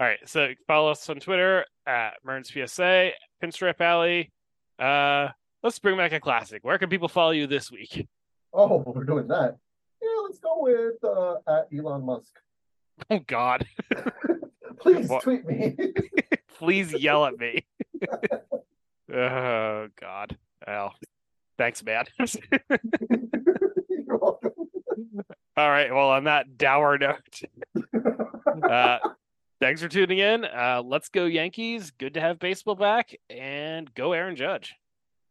All 0.00 0.06
right, 0.06 0.18
so 0.24 0.48
follow 0.66 0.90
us 0.92 1.06
on 1.10 1.20
Twitter 1.20 1.66
at 1.86 2.14
Mearns 2.24 2.48
PSA, 2.50 3.10
Pinstripe 3.42 3.82
Alley. 3.82 4.32
Uh, 4.78 5.28
let's 5.62 5.78
bring 5.78 5.98
back 5.98 6.12
a 6.12 6.20
classic. 6.20 6.64
Where 6.64 6.78
can 6.78 6.88
people 6.88 7.06
follow 7.08 7.32
you 7.32 7.46
this 7.46 7.70
week? 7.70 8.08
Oh, 8.54 8.82
we're 8.86 9.04
doing 9.04 9.28
that. 9.28 9.58
Yeah, 10.02 10.08
let's 10.22 10.38
go 10.38 10.54
with 10.60 11.04
uh, 11.04 11.34
at 11.46 11.68
Elon 11.76 12.06
Musk. 12.06 12.32
Oh 13.10 13.18
God, 13.26 13.66
Please 14.80 15.06
What? 15.06 15.22
tweet 15.22 15.44
me. 15.44 15.76
please 16.58 16.94
yell 16.94 17.26
at 17.26 17.38
me. 17.38 17.66
oh 19.14 19.88
God. 20.00 20.38
Well, 20.66 20.94
thanks, 21.58 21.84
man. 21.84 22.06
You're 22.18 24.16
welcome. 24.16 24.52
All 25.58 25.68
right. 25.68 25.92
Well, 25.92 26.08
on 26.08 26.24
that 26.24 26.56
dour 26.56 26.96
note, 26.96 27.42
uh, 28.62 28.98
thanks 29.60 29.80
for 29.80 29.88
tuning 29.88 30.18
in. 30.18 30.44
Uh, 30.44 30.82
let's 30.84 31.08
go 31.08 31.26
Yankees. 31.26 31.90
Good 31.92 32.14
to 32.14 32.20
have 32.20 32.38
baseball 32.38 32.74
back, 32.74 33.14
and 33.28 33.92
go 33.94 34.12
Aaron 34.12 34.36
Judge. 34.36 34.74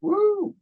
Woo! 0.01 0.55